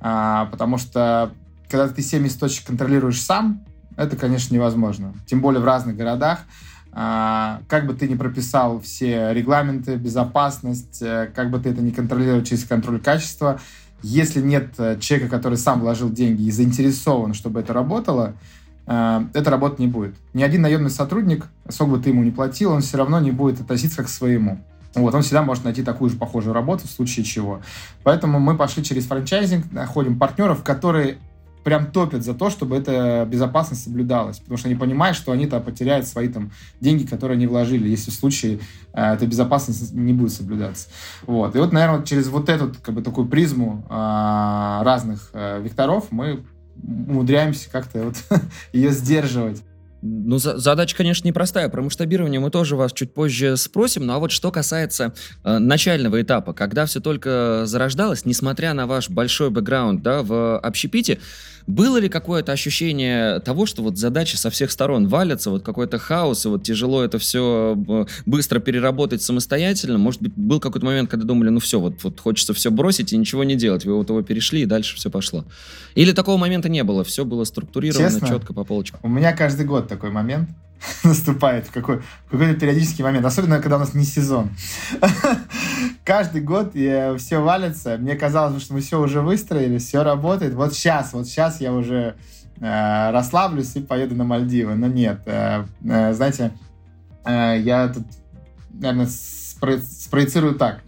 А, 0.00 0.46
потому 0.46 0.78
что 0.78 1.32
когда 1.68 1.88
ты 1.88 2.02
70 2.02 2.38
точек 2.38 2.66
контролируешь 2.66 3.20
сам, 3.20 3.64
это, 3.96 4.16
конечно, 4.16 4.54
невозможно. 4.54 5.14
Тем 5.26 5.40
более 5.40 5.60
в 5.60 5.64
разных 5.64 5.96
городах. 5.96 6.40
А, 6.94 7.62
как 7.68 7.86
бы 7.86 7.94
ты 7.94 8.06
ни 8.06 8.14
прописал 8.14 8.80
все 8.80 9.32
регламенты, 9.32 9.96
безопасность, 9.96 11.00
э, 11.00 11.30
как 11.34 11.50
бы 11.50 11.58
ты 11.58 11.70
это 11.70 11.80
не 11.80 11.90
контролировал 11.90 12.42
через 12.42 12.64
контроль 12.64 13.00
качества, 13.00 13.60
если 14.02 14.42
нет 14.42 14.74
э, 14.76 14.98
человека, 15.00 15.30
который 15.30 15.56
сам 15.56 15.80
вложил 15.80 16.10
деньги 16.10 16.42
и 16.42 16.50
заинтересован, 16.50 17.32
чтобы 17.32 17.60
это 17.60 17.72
работало, 17.72 18.34
э, 18.86 19.24
это 19.32 19.50
работать 19.50 19.78
не 19.78 19.86
будет. 19.86 20.14
Ни 20.34 20.42
один 20.42 20.60
наемный 20.60 20.90
сотрудник, 20.90 21.46
сколько 21.70 21.92
бы 21.92 21.98
ты 21.98 22.10
ему 22.10 22.22
не 22.24 22.30
платил, 22.30 22.72
он 22.72 22.82
все 22.82 22.98
равно 22.98 23.20
не 23.20 23.30
будет 23.30 23.62
относиться 23.62 23.98
как 23.98 24.06
к 24.06 24.10
своему. 24.10 24.62
Вот, 24.94 25.14
он 25.14 25.22
всегда 25.22 25.42
может 25.42 25.64
найти 25.64 25.82
такую 25.82 26.10
же 26.10 26.18
похожую 26.18 26.52
работу 26.52 26.86
в 26.86 26.90
случае 26.90 27.24
чего. 27.24 27.62
Поэтому 28.02 28.38
мы 28.38 28.54
пошли 28.54 28.84
через 28.84 29.06
франчайзинг, 29.06 29.72
находим 29.72 30.18
партнеров, 30.18 30.62
которые 30.62 31.16
прям 31.64 31.90
топят 31.90 32.24
за 32.24 32.34
то, 32.34 32.50
чтобы 32.50 32.76
эта 32.76 33.26
безопасность 33.28 33.84
соблюдалась, 33.84 34.38
потому 34.38 34.58
что 34.58 34.68
они 34.68 34.76
понимают, 34.76 35.16
что 35.16 35.32
они-то 35.32 35.60
потеряют 35.60 36.06
свои 36.06 36.28
там 36.28 36.52
деньги, 36.80 37.06
которые 37.06 37.36
они 37.36 37.46
вложили, 37.46 37.88
если 37.88 38.10
в 38.10 38.14
случае 38.14 38.60
э, 38.92 39.14
эта 39.14 39.26
безопасность 39.26 39.92
не 39.92 40.12
будет 40.12 40.32
соблюдаться. 40.32 40.88
Вот. 41.26 41.54
И 41.56 41.58
вот, 41.58 41.72
наверное, 41.72 42.04
через 42.04 42.28
вот 42.28 42.48
эту 42.48 42.74
как 42.82 42.94
бы 42.94 43.02
такую 43.02 43.28
призму 43.28 43.84
э, 43.88 43.92
разных 44.84 45.30
э, 45.32 45.60
векторов 45.62 46.06
мы 46.10 46.44
умудряемся 46.82 47.70
как-то 47.70 48.04
вот 48.04 48.16
ее 48.72 48.90
сдерживать. 48.90 49.62
Ну, 50.04 50.38
за, 50.38 50.58
задача, 50.58 50.96
конечно, 50.96 51.28
непростая. 51.28 51.68
Про 51.68 51.80
масштабирование 51.80 52.40
мы 52.40 52.50
тоже 52.50 52.74
вас 52.74 52.92
чуть 52.92 53.14
позже 53.14 53.56
спросим. 53.56 54.04
Ну 54.04 54.12
а 54.12 54.18
вот 54.18 54.32
что 54.32 54.50
касается 54.50 55.14
э, 55.44 55.58
начального 55.58 56.20
этапа, 56.20 56.52
когда 56.52 56.86
все 56.86 56.98
только 57.00 57.62
зарождалось, 57.66 58.24
несмотря 58.24 58.74
на 58.74 58.88
ваш 58.88 59.08
большой 59.08 59.50
бэкграунд 59.50 60.02
да, 60.02 60.24
в 60.24 60.58
общепите, 60.58 61.20
было 61.66 61.98
ли 61.98 62.08
какое-то 62.08 62.52
ощущение 62.52 63.40
того, 63.40 63.66
что 63.66 63.82
вот 63.82 63.98
задачи 63.98 64.36
со 64.36 64.50
всех 64.50 64.70
сторон 64.70 65.08
валятся, 65.08 65.50
вот 65.50 65.62
какой-то 65.62 65.98
хаос, 65.98 66.46
и 66.46 66.48
вот 66.48 66.62
тяжело 66.62 67.02
это 67.02 67.18
все 67.18 67.76
э, 67.88 68.04
быстро 68.26 68.60
переработать 68.60 69.22
самостоятельно? 69.22 69.98
Может 69.98 70.22
быть, 70.22 70.32
был 70.34 70.60
какой-то 70.60 70.86
момент, 70.86 71.10
когда 71.10 71.26
думали, 71.26 71.50
ну 71.50 71.60
все, 71.60 71.80
вот, 71.80 72.02
вот 72.02 72.20
хочется 72.20 72.54
все 72.54 72.70
бросить 72.70 73.12
и 73.12 73.16
ничего 73.16 73.44
не 73.44 73.56
делать. 73.56 73.84
Вы 73.84 73.96
вот 73.96 74.08
его 74.08 74.22
перешли, 74.22 74.62
и 74.62 74.66
дальше 74.66 74.96
все 74.96 75.10
пошло. 75.10 75.44
Или 75.94 76.12
такого 76.12 76.36
момента 76.36 76.68
не 76.68 76.84
было? 76.84 77.04
Все 77.04 77.24
было 77.24 77.44
структурировано 77.44 78.10
Честно, 78.10 78.28
четко 78.28 78.54
по 78.54 78.64
полочкам? 78.64 79.00
У 79.02 79.08
меня 79.08 79.32
каждый 79.32 79.66
год 79.66 79.88
такой 79.88 80.10
момент 80.10 80.48
наступает 81.04 81.66
в, 81.66 81.72
какой, 81.72 81.98
в 82.26 82.30
какой-то 82.30 82.58
периодический 82.58 83.04
момент, 83.04 83.24
особенно 83.24 83.60
когда 83.60 83.76
у 83.76 83.80
нас 83.80 83.94
не 83.94 84.04
сезон. 84.04 84.50
Каждый 86.04 86.40
год 86.40 86.74
я, 86.74 87.16
все 87.16 87.38
валится. 87.38 87.96
Мне 87.98 88.16
казалось, 88.16 88.62
что 88.62 88.74
мы 88.74 88.80
все 88.80 89.00
уже 89.00 89.20
выстроили, 89.20 89.78
все 89.78 90.02
работает. 90.02 90.54
Вот 90.54 90.74
сейчас, 90.74 91.12
вот 91.12 91.26
сейчас 91.26 91.60
я 91.60 91.72
уже 91.72 92.16
э, 92.60 93.10
расслаблюсь 93.10 93.74
и 93.76 93.80
поеду 93.80 94.14
на 94.14 94.24
Мальдивы. 94.24 94.74
Но 94.74 94.86
нет, 94.86 95.20
э, 95.26 95.64
э, 95.84 96.12
знаете, 96.12 96.52
э, 97.24 97.58
я 97.60 97.88
тут, 97.88 98.04
наверное, 98.72 99.06
спро 99.06 99.78
спроецирую 99.78 100.54
так. 100.54 100.82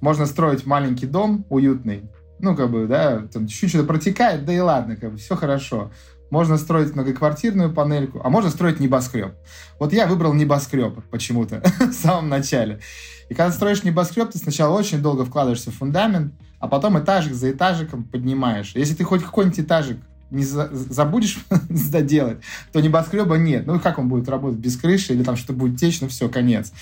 Можно 0.00 0.26
строить 0.26 0.66
маленький 0.66 1.06
дом 1.06 1.46
уютный, 1.48 2.02
ну, 2.38 2.54
как 2.54 2.70
бы, 2.70 2.86
да, 2.86 3.22
там 3.32 3.46
чуть-чуть 3.46 3.70
что-то 3.70 3.86
протекает, 3.86 4.44
да 4.44 4.52
и 4.52 4.58
ладно, 4.58 4.96
как 4.96 5.12
бы, 5.12 5.18
все 5.18 5.36
хорошо. 5.36 5.90
Можно 6.30 6.56
строить 6.56 6.94
многоквартирную 6.94 7.72
панельку, 7.72 8.20
а 8.22 8.30
можно 8.30 8.50
строить 8.50 8.80
небоскреб. 8.80 9.34
Вот 9.78 9.92
я 9.92 10.06
выбрал 10.06 10.34
небоскреб 10.34 11.04
почему-то 11.10 11.62
в 11.80 11.92
самом 11.92 12.28
начале. 12.28 12.80
И 13.28 13.34
когда 13.34 13.52
строишь 13.52 13.84
небоскреб, 13.84 14.30
ты 14.30 14.38
сначала 14.38 14.76
очень 14.76 15.02
долго 15.02 15.24
вкладываешься 15.24 15.70
в 15.70 15.74
фундамент, 15.74 16.34
а 16.58 16.68
потом 16.68 16.98
этажик 16.98 17.34
за 17.34 17.50
этажиком 17.50 18.04
поднимаешь. 18.04 18.72
Если 18.74 18.94
ты 18.94 19.04
хоть 19.04 19.22
какой-нибудь 19.22 19.60
этажик 19.60 19.98
не 20.30 20.44
за, 20.44 20.68
забудешь 20.72 21.38
доделать, 21.68 22.38
то 22.72 22.80
небоскреба 22.80 23.36
нет. 23.36 23.66
Ну, 23.66 23.78
как 23.78 23.98
он 23.98 24.08
будет 24.08 24.28
работать 24.28 24.58
без 24.58 24.76
крыши 24.76 25.12
или 25.12 25.22
там 25.22 25.36
что 25.36 25.52
будет 25.52 25.78
течь, 25.78 26.00
ну 26.00 26.08
все, 26.08 26.28
конец. 26.28 26.72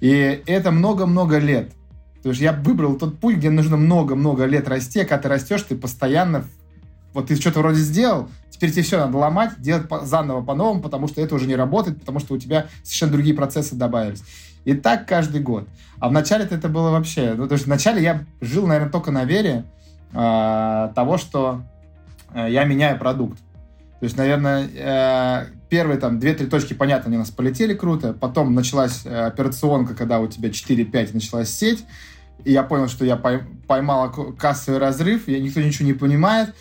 И 0.00 0.42
это 0.46 0.70
много-много 0.70 1.38
лет. 1.38 1.72
То 2.22 2.30
есть 2.30 2.40
я 2.40 2.52
выбрал 2.52 2.96
тот 2.96 3.20
путь, 3.20 3.36
где 3.36 3.50
нужно 3.50 3.76
много-много 3.76 4.44
лет 4.44 4.68
расти, 4.68 5.00
а 5.00 5.04
когда 5.04 5.22
ты 5.22 5.28
растешь, 5.28 5.62
ты 5.62 5.76
постоянно 5.76 6.44
вот 7.14 7.28
ты 7.28 7.36
что-то 7.36 7.60
вроде 7.60 7.80
сделал, 7.80 8.28
теперь 8.50 8.70
тебе 8.70 8.82
все 8.82 8.98
надо 8.98 9.16
ломать, 9.16 9.60
делать 9.60 9.86
заново 10.02 10.42
по-новому, 10.42 10.82
потому 10.82 11.08
что 11.08 11.20
это 11.20 11.34
уже 11.34 11.46
не 11.46 11.56
работает, 11.56 12.00
потому 12.00 12.18
что 12.18 12.34
у 12.34 12.38
тебя 12.38 12.66
совершенно 12.82 13.12
другие 13.12 13.34
процессы 13.34 13.74
добавились. 13.74 14.22
И 14.64 14.74
так 14.74 15.06
каждый 15.06 15.40
год. 15.40 15.68
А 15.98 16.08
вначале 16.08 16.44
это 16.44 16.68
было 16.68 16.90
вообще... 16.90 17.34
Ну, 17.34 17.48
то 17.48 17.54
есть 17.54 17.66
вначале 17.66 18.02
я 18.02 18.24
жил, 18.40 18.66
наверное, 18.66 18.90
только 18.90 19.10
на 19.10 19.24
вере 19.24 19.64
э, 20.12 20.88
того, 20.94 21.16
что 21.16 21.62
э, 22.34 22.48
я 22.50 22.64
меняю 22.64 22.98
продукт. 22.98 23.38
То 24.00 24.04
есть, 24.04 24.16
наверное, 24.16 24.68
э, 24.72 25.46
первые 25.68 25.98
там 25.98 26.18
2-3 26.18 26.46
точки, 26.48 26.74
понятно, 26.74 27.08
они 27.08 27.16
у 27.16 27.20
нас 27.20 27.30
полетели 27.30 27.74
круто. 27.74 28.12
Потом 28.12 28.54
началась 28.54 29.02
э, 29.04 29.26
операционка, 29.26 29.94
когда 29.94 30.20
у 30.20 30.28
тебя 30.28 30.50
4-5 30.50 31.14
началась 31.14 31.50
сеть. 31.50 31.84
И 32.44 32.52
я 32.52 32.62
понял, 32.62 32.88
что 32.88 33.04
я 33.04 33.16
поймал 33.16 34.12
кассовый 34.38 34.78
разрыв, 34.78 35.26
и 35.26 35.40
никто 35.40 35.60
ничего 35.60 35.86
не 35.86 35.94
понимает. 35.94 36.54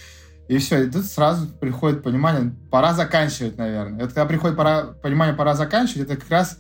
И 0.48 0.58
все, 0.60 0.84
и 0.84 0.89
тут 0.89 1.06
сразу 1.06 1.48
приходит 1.48 2.04
понимание, 2.04 2.54
пора 2.72 2.94
заканчивать, 2.94 3.58
наверное. 3.58 4.00
Это 4.00 4.08
когда 4.10 4.25
приходит 4.25 4.56
пора, 4.56 4.84
понимание, 5.01 5.36
пора 5.36 5.56
заканчивать, 5.56 6.10
это 6.10 6.16
как 6.16 6.30
раз 6.30 6.58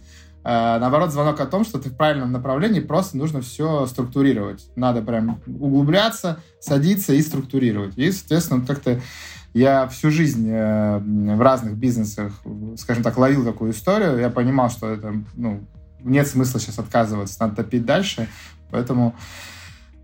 Э, 0.49 0.77
наоборот, 0.79 1.11
звонок 1.11 1.41
о 1.41 1.45
том, 1.45 1.65
что 1.65 1.77
ты 1.77 1.89
в 1.89 1.97
правильном 1.97 2.31
направлении, 2.31 2.79
просто 2.79 3.17
нужно 3.17 3.41
все 3.41 3.85
структурировать. 3.85 4.69
Надо 4.77 5.01
прям 5.01 5.41
углубляться, 5.45 6.39
садиться 6.61 7.11
и 7.11 7.21
структурировать. 7.21 7.97
И, 7.97 8.09
соответственно, 8.13 8.65
как-то 8.65 9.01
я 9.53 9.89
всю 9.89 10.09
жизнь 10.09 10.47
э, 10.49 10.99
в 10.99 11.41
разных 11.41 11.75
бизнесах, 11.75 12.31
скажем 12.77 13.03
так, 13.03 13.17
ловил 13.17 13.43
такую 13.43 13.73
историю. 13.73 14.19
Я 14.19 14.29
понимал, 14.29 14.69
что 14.69 14.89
это, 14.89 15.15
ну, 15.35 15.67
нет 15.99 16.25
смысла 16.29 16.61
сейчас 16.61 16.79
отказываться, 16.79 17.35
надо 17.41 17.57
топить 17.57 17.85
дальше. 17.85 18.29
Поэтому 18.71 19.15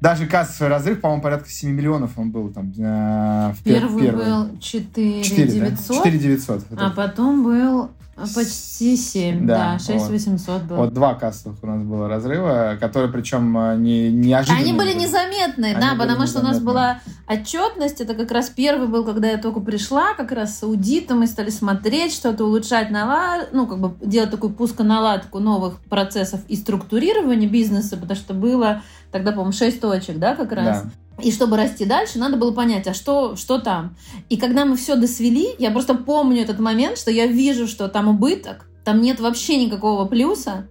даже 0.04 0.26
кассовый 0.26 0.70
разрыв, 0.70 1.00
по-моему, 1.00 1.24
порядка 1.24 1.50
7 1.50 1.72
миллионов 1.72 2.18
он 2.18 2.30
был 2.30 2.50
там. 2.50 2.74
Э, 2.78 3.54
в 3.54 3.64
первый, 3.64 4.04
первый 4.04 4.26
был 4.26 4.58
4 4.60 5.24
4 5.24 5.48
900, 5.48 5.98
4 5.98 6.20
900 6.20 6.66
а 6.76 6.90
потом 6.90 7.42
был 7.42 7.90
почти 8.16 8.96
7, 8.96 9.48
да, 9.48 9.74
да 9.74 9.80
6 9.80 9.90
вот. 9.90 10.12
800 10.12 10.62
было. 10.64 10.78
Вот 10.78 10.94
два 10.94 11.16
кассовых 11.16 11.58
у 11.62 11.68
нас 11.68 11.82
было 11.84 12.08
разрыва, 12.08 12.78
которые 12.80 13.12
причем 13.12 13.58
э, 13.58 13.76
не, 13.78 14.12
неожиданные. 14.12 14.64
Они 14.64 14.74
были 14.74 14.94
незаметные, 14.94 15.74
Они 15.74 15.82
да, 15.82 15.92
были 15.92 16.00
потому 16.00 16.24
незаметные. 16.24 16.28
что 16.28 16.40
у 16.40 16.44
нас 16.44 16.60
была 16.60 17.00
отчетность, 17.28 18.02
это 18.02 18.14
как 18.14 18.32
раз 18.32 18.50
первый 18.50 18.88
был, 18.88 19.04
когда 19.04 19.30
я 19.30 19.38
только 19.38 19.60
пришла, 19.60 20.14
как 20.14 20.32
раз 20.32 20.60
с 20.60 20.64
аудитом, 20.64 21.20
мы 21.20 21.28
стали 21.28 21.50
смотреть, 21.50 22.14
что-то 22.14 22.46
улучшать, 22.46 22.92
налад, 22.92 23.50
ну, 23.52 23.68
как 23.68 23.80
бы 23.80 23.94
делать 24.06 24.32
такую 24.32 24.54
пусконаладку 24.54 25.40
новых 25.40 25.80
процессов 25.82 26.42
и 26.48 26.56
структурирования 26.56 27.50
бизнеса, 27.50 27.98
потому 27.98 28.16
что 28.16 28.34
было 28.34 28.82
тогда, 29.12 29.32
по-моему, 29.32 29.54
6 29.54 29.80
точек, 29.80 30.18
да, 30.18 30.36
как 30.36 30.52
раз. 30.52 30.84
Да. 30.84 30.90
И 31.22 31.32
чтобы 31.32 31.58
расти 31.58 31.86
дальше, 31.86 32.18
надо 32.18 32.38
было 32.38 32.52
понять, 32.52 32.88
а 32.88 32.94
что, 32.94 33.36
что 33.36 33.60
там. 33.60 33.96
И 34.30 34.38
когда 34.38 34.66
мы 34.66 34.76
все 34.76 34.96
досвели, 34.96 35.50
я 35.60 35.72
просто 35.72 35.94
помню 35.94 36.42
этот 36.42 36.60
момент, 36.60 36.98
что 36.98 37.12
я 37.12 37.28
вижу, 37.28 37.68
что 37.68 37.88
там 37.88 38.08
убыток, 38.08 38.68
там 38.84 39.02
нет 39.02 39.20
вообще 39.20 39.64
никакого 39.64 40.06
плюса, 40.06 40.68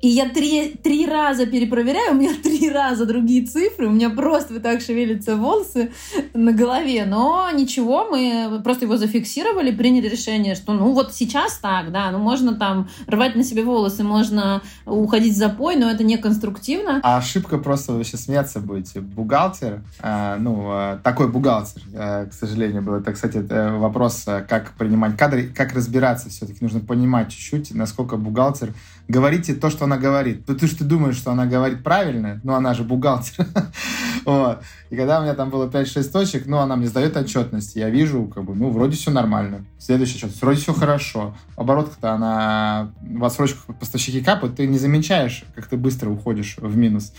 и 0.00 0.08
я 0.08 0.28
три, 0.28 0.74
три 0.82 1.06
раза 1.06 1.46
перепроверяю, 1.46 2.12
у 2.12 2.14
меня 2.14 2.32
три 2.42 2.70
раза 2.70 3.06
другие 3.06 3.46
цифры, 3.46 3.88
у 3.88 3.90
меня 3.90 4.10
просто 4.10 4.54
вот 4.54 4.62
так 4.62 4.80
шевелятся 4.80 5.36
волосы 5.36 5.92
на 6.34 6.52
голове. 6.52 7.04
Но 7.06 7.48
ничего, 7.52 8.08
мы 8.08 8.60
просто 8.62 8.84
его 8.84 8.96
зафиксировали, 8.96 9.70
приняли 9.70 10.08
решение, 10.08 10.54
что 10.54 10.72
ну 10.72 10.92
вот 10.92 11.14
сейчас 11.14 11.58
так, 11.58 11.92
да, 11.92 12.10
ну 12.10 12.18
можно 12.18 12.54
там 12.54 12.88
рвать 13.06 13.34
на 13.34 13.42
себе 13.42 13.64
волосы, 13.64 14.04
можно 14.04 14.62
уходить 14.84 15.34
в 15.34 15.38
запой, 15.38 15.76
но 15.76 15.90
это 15.90 16.04
не 16.04 16.16
конструктивно. 16.16 17.00
А 17.02 17.18
ошибка 17.18 17.58
просто, 17.58 17.92
вы 17.92 18.04
сейчас 18.04 18.24
смеяться 18.24 18.60
будете. 18.60 19.00
Бухгалтер, 19.00 19.82
э, 20.00 20.36
ну, 20.38 20.70
э, 20.72 20.98
такой 21.02 21.28
бухгалтер, 21.28 21.82
э, 21.92 22.26
к 22.26 22.32
сожалению, 22.32 22.82
был. 22.82 22.94
Это, 22.94 23.12
кстати, 23.12 23.38
это 23.38 23.72
вопрос, 23.72 24.24
э, 24.26 24.44
как 24.48 24.72
принимать 24.72 25.16
кадры, 25.16 25.48
как 25.48 25.74
разбираться 25.74 26.28
все-таки. 26.30 26.58
Нужно 26.60 26.80
понимать 26.80 27.30
чуть-чуть, 27.30 27.74
насколько 27.74 28.16
бухгалтер 28.16 28.72
говорите 29.08 29.54
то, 29.54 29.70
что 29.70 29.84
она 29.84 29.98
говорит. 29.98 30.44
Потому 30.44 30.68
что 30.68 30.78
ты 30.78 30.84
думаешь, 30.84 31.16
что 31.16 31.30
она 31.30 31.46
говорит 31.46 31.82
правильно, 31.82 32.40
но 32.42 32.54
она 32.54 32.74
же 32.74 32.82
бухгалтер. 32.82 33.46
вот. 34.24 34.62
И 34.90 34.96
когда 34.96 35.20
у 35.20 35.22
меня 35.22 35.34
там 35.34 35.50
было 35.50 35.68
5-6 35.68 36.10
точек, 36.10 36.46
ну, 36.46 36.58
она 36.58 36.76
мне 36.76 36.86
сдает 36.86 37.16
отчетность. 37.16 37.76
Я 37.76 37.90
вижу, 37.90 38.24
как 38.26 38.44
бы, 38.44 38.54
ну, 38.54 38.70
вроде 38.70 38.96
все 38.96 39.10
нормально. 39.10 39.64
Следующий 39.78 40.16
отчет, 40.16 40.40
вроде 40.40 40.60
все 40.60 40.72
хорошо. 40.72 41.34
Оборотка-то 41.56 42.12
она 42.12 42.92
в 43.00 43.24
отсрочках 43.24 43.76
поставщики 43.76 44.20
капают, 44.20 44.56
ты 44.56 44.66
не 44.66 44.78
замечаешь, 44.78 45.44
как 45.54 45.66
ты 45.66 45.76
быстро 45.76 46.10
уходишь 46.10 46.56
в 46.58 46.76
минус. 46.76 47.12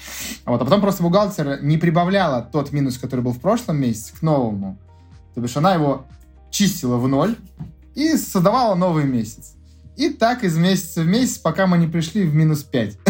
Вот. 0.45 0.61
А 0.61 0.65
потом 0.65 0.81
просто 0.81 1.03
бухгалтер 1.03 1.63
не 1.63 1.77
прибавляла 1.77 2.41
тот 2.41 2.71
минус, 2.71 2.97
который 2.97 3.21
был 3.21 3.33
в 3.33 3.39
прошлом 3.39 3.77
месяце, 3.77 4.13
к 4.17 4.21
новому. 4.21 4.77
То 5.35 5.41
бишь 5.41 5.55
она 5.57 5.73
его 5.73 6.05
чистила 6.49 6.97
в 6.97 7.07
ноль 7.07 7.35
и 7.95 8.15
создавала 8.17 8.75
новый 8.75 9.05
месяц. 9.05 9.56
И 9.97 10.09
так 10.09 10.43
из 10.43 10.55
месяца 10.57 11.01
в 11.01 11.07
месяц, 11.07 11.39
пока 11.39 11.65
мы 11.65 11.77
не 11.79 11.87
пришли 11.87 12.23
в 12.23 12.33
минус 12.33 12.63
5. 12.63 12.97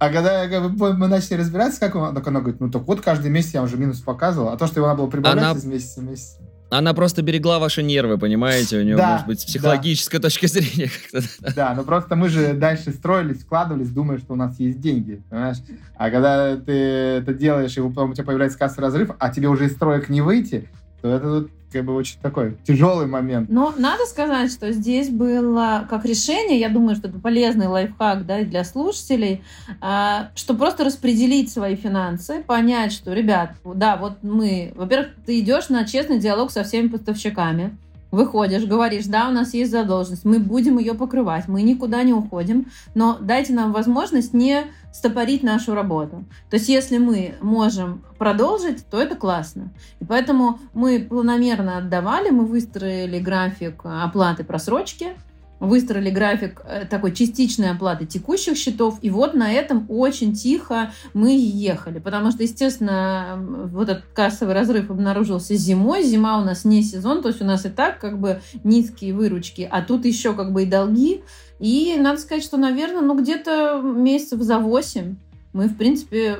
А 0.00 0.10
когда 0.10 0.60
мы 0.68 1.08
начали 1.08 1.38
разбираться, 1.38 1.80
как 1.80 1.96
он, 1.96 2.14
так 2.14 2.24
она 2.28 2.38
говорит, 2.38 2.60
ну 2.60 2.70
так 2.70 2.82
вот 2.82 3.00
каждый 3.00 3.32
месяц 3.32 3.54
я 3.54 3.64
уже 3.64 3.76
минус 3.76 3.98
показывал, 3.98 4.50
а 4.50 4.56
то, 4.56 4.68
что 4.68 4.78
его 4.78 4.86
надо 4.86 4.98
было 5.02 5.10
прибавлять 5.10 5.44
она... 5.44 5.58
из 5.58 5.64
месяца 5.64 6.00
в 6.00 6.04
месяц. 6.04 6.38
Она 6.70 6.94
просто 6.94 7.22
берегла 7.22 7.58
ваши 7.58 7.82
нервы, 7.82 8.16
понимаете? 8.18 8.78
У 8.78 8.82
нее, 8.82 8.96
да, 8.96 9.12
может 9.12 9.26
быть, 9.26 9.44
психологическая 9.44 10.20
да. 10.20 10.28
точка 10.28 10.46
зрения. 10.46 10.90
Да, 11.56 11.74
но 11.74 11.82
просто 11.82 12.14
мы 12.14 12.28
же 12.28 12.52
дальше 12.52 12.92
строились, 12.92 13.38
вкладывались, 13.38 13.88
думая, 13.88 14.18
что 14.18 14.34
у 14.34 14.36
нас 14.36 14.58
есть 14.60 14.80
деньги, 14.80 15.22
понимаешь? 15.30 15.56
А 15.96 16.10
когда 16.10 16.56
ты 16.56 16.72
это 16.72 17.32
делаешь, 17.32 17.76
и 17.76 17.80
потом 17.80 18.10
у 18.10 18.14
тебя 18.14 18.24
появляется 18.24 18.58
кассовый 18.58 18.84
разрыв, 18.84 19.10
а 19.18 19.30
тебе 19.30 19.48
уже 19.48 19.66
из 19.66 19.72
строек 19.72 20.08
не 20.08 20.20
выйти, 20.20 20.68
то 21.00 21.08
это 21.08 21.48
как 21.72 21.84
бы 21.84 21.94
очень 21.94 22.18
такой 22.20 22.56
тяжелый 22.66 23.06
момент. 23.06 23.48
Но 23.50 23.74
надо 23.76 24.06
сказать, 24.06 24.50
что 24.50 24.72
здесь 24.72 25.10
было 25.10 25.86
как 25.88 26.04
решение, 26.04 26.58
я 26.58 26.68
думаю, 26.68 26.96
что 26.96 27.08
это 27.08 27.18
полезный 27.18 27.66
лайфхак 27.66 28.26
да, 28.26 28.42
для 28.42 28.64
слушателей, 28.64 29.42
а, 29.80 30.30
что 30.34 30.54
просто 30.54 30.84
распределить 30.84 31.52
свои 31.52 31.76
финансы, 31.76 32.42
понять, 32.42 32.92
что, 32.92 33.12
ребят, 33.12 33.52
да, 33.64 33.96
вот 33.96 34.22
мы, 34.22 34.72
во-первых, 34.76 35.08
ты 35.26 35.40
идешь 35.40 35.68
на 35.68 35.84
честный 35.84 36.18
диалог 36.18 36.50
со 36.50 36.64
всеми 36.64 36.88
поставщиками, 36.88 37.76
выходишь, 38.10 38.64
говоришь, 38.64 39.06
да, 39.06 39.28
у 39.28 39.32
нас 39.32 39.52
есть 39.54 39.70
задолженность, 39.70 40.24
мы 40.24 40.38
будем 40.38 40.78
ее 40.78 40.94
покрывать, 40.94 41.48
мы 41.48 41.62
никуда 41.62 42.02
не 42.02 42.12
уходим, 42.12 42.66
но 42.94 43.18
дайте 43.20 43.52
нам 43.52 43.72
возможность 43.72 44.32
не 44.32 44.64
стопорить 44.92 45.42
нашу 45.42 45.74
работу. 45.74 46.24
То 46.50 46.56
есть 46.56 46.68
если 46.68 46.98
мы 46.98 47.34
можем 47.40 48.04
продолжить, 48.18 48.86
то 48.86 49.00
это 49.00 49.14
классно. 49.14 49.72
И 50.00 50.04
поэтому 50.04 50.58
мы 50.74 51.00
планомерно 51.00 51.78
отдавали, 51.78 52.30
мы 52.30 52.46
выстроили 52.46 53.18
график 53.18 53.82
оплаты 53.84 54.44
просрочки, 54.44 55.14
выстроили 55.60 56.10
график 56.10 56.62
э, 56.64 56.84
такой 56.88 57.12
частичной 57.12 57.70
оплаты 57.70 58.06
текущих 58.06 58.56
счетов, 58.56 58.98
и 59.02 59.10
вот 59.10 59.34
на 59.34 59.52
этом 59.52 59.86
очень 59.88 60.32
тихо 60.32 60.92
мы 61.14 61.36
ехали, 61.36 61.98
потому 61.98 62.30
что, 62.30 62.42
естественно, 62.42 63.38
вот 63.72 63.88
этот 63.88 64.04
кассовый 64.14 64.54
разрыв 64.54 64.90
обнаружился 64.90 65.54
зимой, 65.54 66.04
зима 66.04 66.38
у 66.38 66.44
нас 66.44 66.64
не 66.64 66.82
сезон, 66.82 67.22
то 67.22 67.28
есть 67.28 67.42
у 67.42 67.44
нас 67.44 67.66
и 67.66 67.70
так 67.70 67.98
как 67.98 68.20
бы 68.20 68.40
низкие 68.62 69.14
выручки, 69.14 69.68
а 69.70 69.82
тут 69.82 70.04
еще 70.04 70.32
как 70.32 70.52
бы 70.52 70.62
и 70.62 70.66
долги, 70.66 71.22
и 71.58 71.96
надо 71.98 72.20
сказать, 72.20 72.44
что, 72.44 72.56
наверное, 72.56 73.02
ну 73.02 73.18
где-то 73.20 73.80
месяцев 73.82 74.40
за 74.40 74.58
8 74.58 75.16
мы, 75.52 75.68
в 75.68 75.76
принципе, 75.76 76.38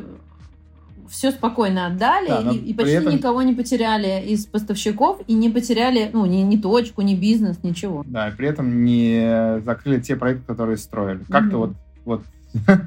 все 1.09 1.31
спокойно 1.33 1.87
отдали 1.87 2.28
да, 2.28 2.50
и, 2.52 2.57
и 2.57 2.74
почти 2.74 2.92
этом... 2.92 3.14
никого 3.14 3.42
не 3.42 3.54
потеряли 3.54 4.24
из 4.26 4.46
поставщиков 4.46 5.20
и 5.26 5.35
не 5.35 5.48
потеряли, 5.48 6.11
ну, 6.12 6.26
ни, 6.26 6.38
ни 6.38 6.57
точку, 6.57 7.02
ни 7.02 7.14
бизнес, 7.14 7.59
ничего. 7.62 8.04
Да, 8.07 8.28
и 8.28 8.37
при 8.37 8.48
этом 8.48 8.85
не 8.85 9.61
закрыли 9.64 10.00
те 10.00 10.16
проекты, 10.16 10.44
которые 10.46 10.76
строили. 10.76 11.20
Как-то 11.28 11.57
mm-hmm. 11.57 11.74
вот, 12.04 12.22
вот 12.64 12.78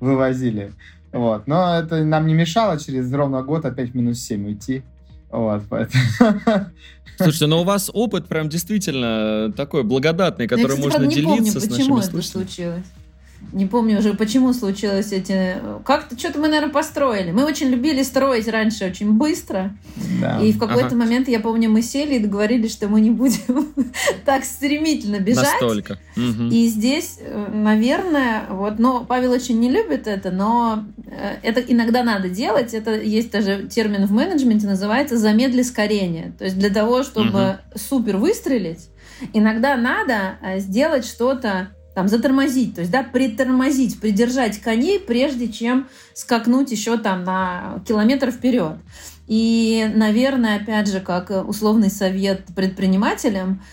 вывозили. 0.00 0.72
Вот. 1.12 1.46
Но 1.46 1.78
это 1.78 2.04
нам 2.04 2.26
не 2.26 2.34
мешало 2.34 2.78
через 2.78 3.12
ровно 3.12 3.42
год 3.42 3.64
опять 3.64 3.94
минус 3.94 4.20
7 4.20 4.46
уйти. 4.46 4.82
Вот, 5.30 5.62
поэтому... 5.68 6.02
Слушайте, 7.18 7.46
но 7.46 7.60
у 7.60 7.64
вас 7.64 7.90
опыт 7.92 8.26
прям 8.26 8.48
действительно 8.48 9.52
такой 9.56 9.82
благодатный, 9.82 10.46
который 10.46 10.76
я, 10.76 10.82
кстати, 10.82 11.00
можно 11.00 11.06
делиться 11.06 11.36
помню, 11.36 11.50
с 11.50 11.54
нашими 11.54 11.70
почему 11.70 11.98
это 11.98 12.22
случилось. 12.22 12.84
Не 13.52 13.66
помню 13.66 13.98
уже, 13.98 14.12
почему 14.14 14.52
случилось 14.52 15.12
эти... 15.12 15.56
Как-то 15.84 16.18
что-то 16.18 16.38
мы, 16.38 16.48
наверное, 16.48 16.72
построили. 16.72 17.30
Мы 17.30 17.44
очень 17.44 17.68
любили 17.68 18.02
строить 18.02 18.46
раньше 18.46 18.84
очень 18.86 19.12
быстро. 19.12 19.74
Да. 20.20 20.40
И 20.40 20.52
в 20.52 20.58
какой-то 20.58 20.88
ага. 20.88 20.96
момент, 20.96 21.28
я 21.28 21.40
помню, 21.40 21.70
мы 21.70 21.80
сели 21.80 22.16
и 22.16 22.18
договорились, 22.18 22.72
что 22.72 22.88
мы 22.88 23.00
не 23.00 23.10
будем 23.10 23.72
так 24.26 24.44
стремительно 24.44 25.18
бежать. 25.18 25.60
Настолько. 25.60 25.98
И 26.16 26.68
здесь, 26.68 27.18
э, 27.20 27.46
наверное, 27.52 28.44
вот, 28.50 28.78
но 28.78 29.04
Павел 29.04 29.32
очень 29.32 29.58
не 29.60 29.70
любит 29.70 30.06
это, 30.06 30.30
но 30.30 30.84
э, 31.06 31.36
это 31.42 31.60
иногда 31.60 32.02
надо 32.02 32.28
делать. 32.28 32.74
Это 32.74 33.00
есть 33.00 33.30
даже 33.30 33.66
термин 33.68 34.04
в 34.06 34.12
менеджменте, 34.12 34.66
называется 34.66 35.16
замедли 35.16 35.62
скорение. 35.62 36.32
То 36.38 36.44
есть 36.44 36.58
для 36.58 36.70
того, 36.70 37.02
чтобы 37.02 37.58
угу. 37.72 37.78
супер 37.78 38.18
выстрелить, 38.18 38.90
иногда 39.32 39.76
надо 39.76 40.38
э, 40.42 40.58
сделать 40.58 41.06
что-то 41.06 41.70
там, 41.98 42.06
затормозить, 42.06 42.76
то 42.76 42.82
есть, 42.82 42.92
да, 42.92 43.02
притормозить, 43.02 43.98
придержать 43.98 44.60
коней, 44.60 45.00
прежде 45.00 45.48
чем 45.48 45.88
скакнуть 46.14 46.70
еще 46.70 46.96
там 46.96 47.24
на 47.24 47.82
километр 47.88 48.30
вперед. 48.30 48.76
И, 49.26 49.84
наверное, 49.96 50.60
опять 50.60 50.86
же, 50.86 51.00
как 51.00 51.32
условный 51.48 51.90
совет 51.90 52.44
предпринимателям, 52.54 53.64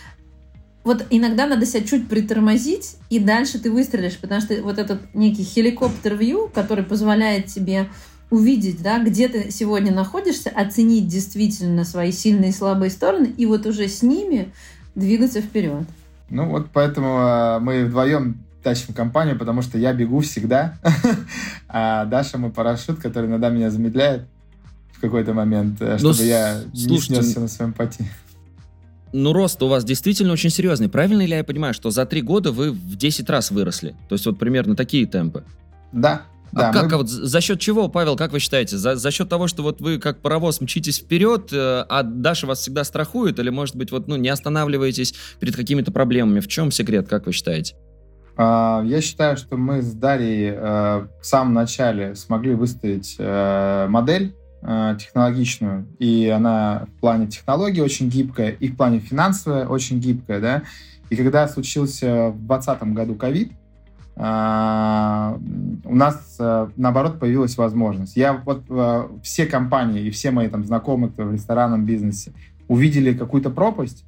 вот 0.84 1.06
иногда 1.12 1.46
надо 1.46 1.68
себя 1.68 1.84
чуть 1.84 2.10
притормозить, 2.10 2.96
и 3.12 3.20
дальше 3.20 3.60
ты 3.60 3.70
выстрелишь, 3.70 4.18
потому 4.18 4.42
что 4.42 4.60
вот 4.64 4.80
этот 4.80 5.14
некий 5.14 5.44
хеликоптер-вью, 5.44 6.50
который 6.52 6.84
позволяет 6.84 7.46
тебе 7.46 7.90
увидеть, 8.32 8.82
да, 8.82 8.98
где 8.98 9.28
ты 9.28 9.52
сегодня 9.52 9.94
находишься, 9.94 10.50
оценить 10.50 11.08
действительно 11.08 11.86
свои 11.86 12.12
сильные 12.12 12.50
и 12.50 12.54
слабые 12.54 12.90
стороны, 12.90 13.32
и 13.38 13.46
вот 13.46 13.68
уже 13.68 13.88
с 13.88 14.02
ними 14.02 14.52
двигаться 14.96 15.42
вперед. 15.42 15.84
Ну 16.30 16.50
вот 16.50 16.70
поэтому 16.74 17.20
э, 17.20 17.60
мы 17.60 17.86
вдвоем 17.86 18.44
тащим 18.64 18.94
компанию, 18.94 19.38
потому 19.38 19.62
что 19.62 19.78
я 19.78 19.94
бегу 19.94 20.22
всегда, 20.22 20.78
а 21.68 22.06
Даша 22.06 22.38
мой 22.38 22.52
парашют, 22.52 23.00
который 23.00 23.30
иногда 23.30 23.50
меня 23.50 23.70
замедляет 23.70 24.28
в 24.94 25.00
какой-то 25.00 25.34
момент, 25.34 25.82
э, 25.82 25.98
ну, 26.02 26.14
чтобы 26.14 26.28
я 26.28 26.62
не 26.74 26.98
снесся 26.98 27.40
на 27.40 27.48
своем 27.48 27.74
пути. 27.74 28.06
Ну, 29.14 29.32
рост 29.32 29.62
у 29.64 29.68
вас 29.68 29.86
действительно 29.86 30.34
очень 30.34 30.50
серьезный. 30.50 30.90
Правильно 30.90 31.22
ли 31.22 31.36
я 31.36 31.44
понимаю, 31.44 31.74
что 31.74 31.90
за 31.90 32.06
три 32.06 32.22
года 32.22 32.52
вы 32.52 32.72
в 32.72 32.98
10 32.98 33.30
раз 33.30 33.50
выросли? 33.50 33.96
То 34.10 34.16
есть 34.16 34.26
вот 34.26 34.38
примерно 34.38 34.76
такие 34.76 35.06
темпы? 35.06 35.46
Да, 35.94 36.24
а 36.54 36.60
да, 36.60 36.72
как, 36.72 36.86
мы... 36.86 36.94
а 36.94 36.98
вот 36.98 37.10
за 37.10 37.42
счет 37.42 37.60
чего, 37.60 37.88
Павел, 37.90 38.16
как 38.16 38.32
вы 38.32 38.40
считаете? 38.40 38.78
За, 38.78 38.96
за 38.96 39.12
счет 39.12 39.30
того, 39.30 39.48
что 39.48 39.64
вот 39.64 39.82
вы 39.82 40.00
как 40.00 40.22
паровоз 40.22 40.62
мчитесь 40.62 41.00
вперед, 41.00 41.52
э, 41.52 41.86
а 41.90 42.04
Даша 42.04 42.48
вас 42.48 42.60
всегда 42.60 42.84
страхует, 42.84 43.40
или, 43.40 43.50
может 43.50 43.76
быть, 43.76 43.92
вот, 43.92 44.08
ну, 44.08 44.16
не 44.16 44.30
останавливаетесь 44.30 45.14
перед 45.40 45.56
какими-то 45.56 45.92
проблемами? 45.92 46.40
В 46.40 46.48
чем 46.48 46.72
секрет, 46.72 47.08
как 47.08 47.26
вы 47.26 47.34
считаете? 47.34 47.76
А, 48.38 48.84
я 48.86 49.02
считаю, 49.02 49.38
что 49.38 49.58
мы 49.58 49.82
с 49.82 49.94
Дарьей 49.94 50.52
э, 50.52 51.08
в 51.22 51.26
самом 51.26 51.54
начале 51.54 52.16
смогли 52.16 52.54
выставить 52.54 53.16
э, 53.20 53.88
модель 53.90 54.36
технологичную, 54.98 55.86
и 56.00 56.28
она 56.28 56.88
в 56.98 57.00
плане 57.00 57.28
технологии 57.28 57.82
очень 57.82 58.10
гибкая, 58.10 58.50
и 58.50 58.68
в 58.68 58.76
плане 58.76 58.98
финансовой 58.98 59.68
очень 59.68 60.00
гибкая, 60.00 60.40
да. 60.40 60.64
И 61.12 61.16
когда 61.16 61.48
случился 61.48 62.30
в 62.30 62.48
2020 62.48 62.84
году 62.96 63.14
ковид, 63.14 63.52
а, 64.18 65.38
у 65.86 65.96
нас, 65.96 66.36
э, 66.40 66.68
наоборот, 66.76 67.20
появилась 67.20 67.58
возможность. 67.58 68.16
Я 68.18 68.34
вот 68.34 68.64
э, 68.70 69.08
все 69.24 69.46
компании 69.46 70.04
и 70.04 70.10
все 70.10 70.32
мои 70.32 70.50
там 70.50 70.66
знакомые, 70.66 71.12
кто 71.12 71.24
в 71.24 71.34
ресторанном 71.34 71.86
бизнесе, 71.86 72.32
увидели 72.68 73.14
какую-то 73.14 73.50
пропасть 73.50 74.04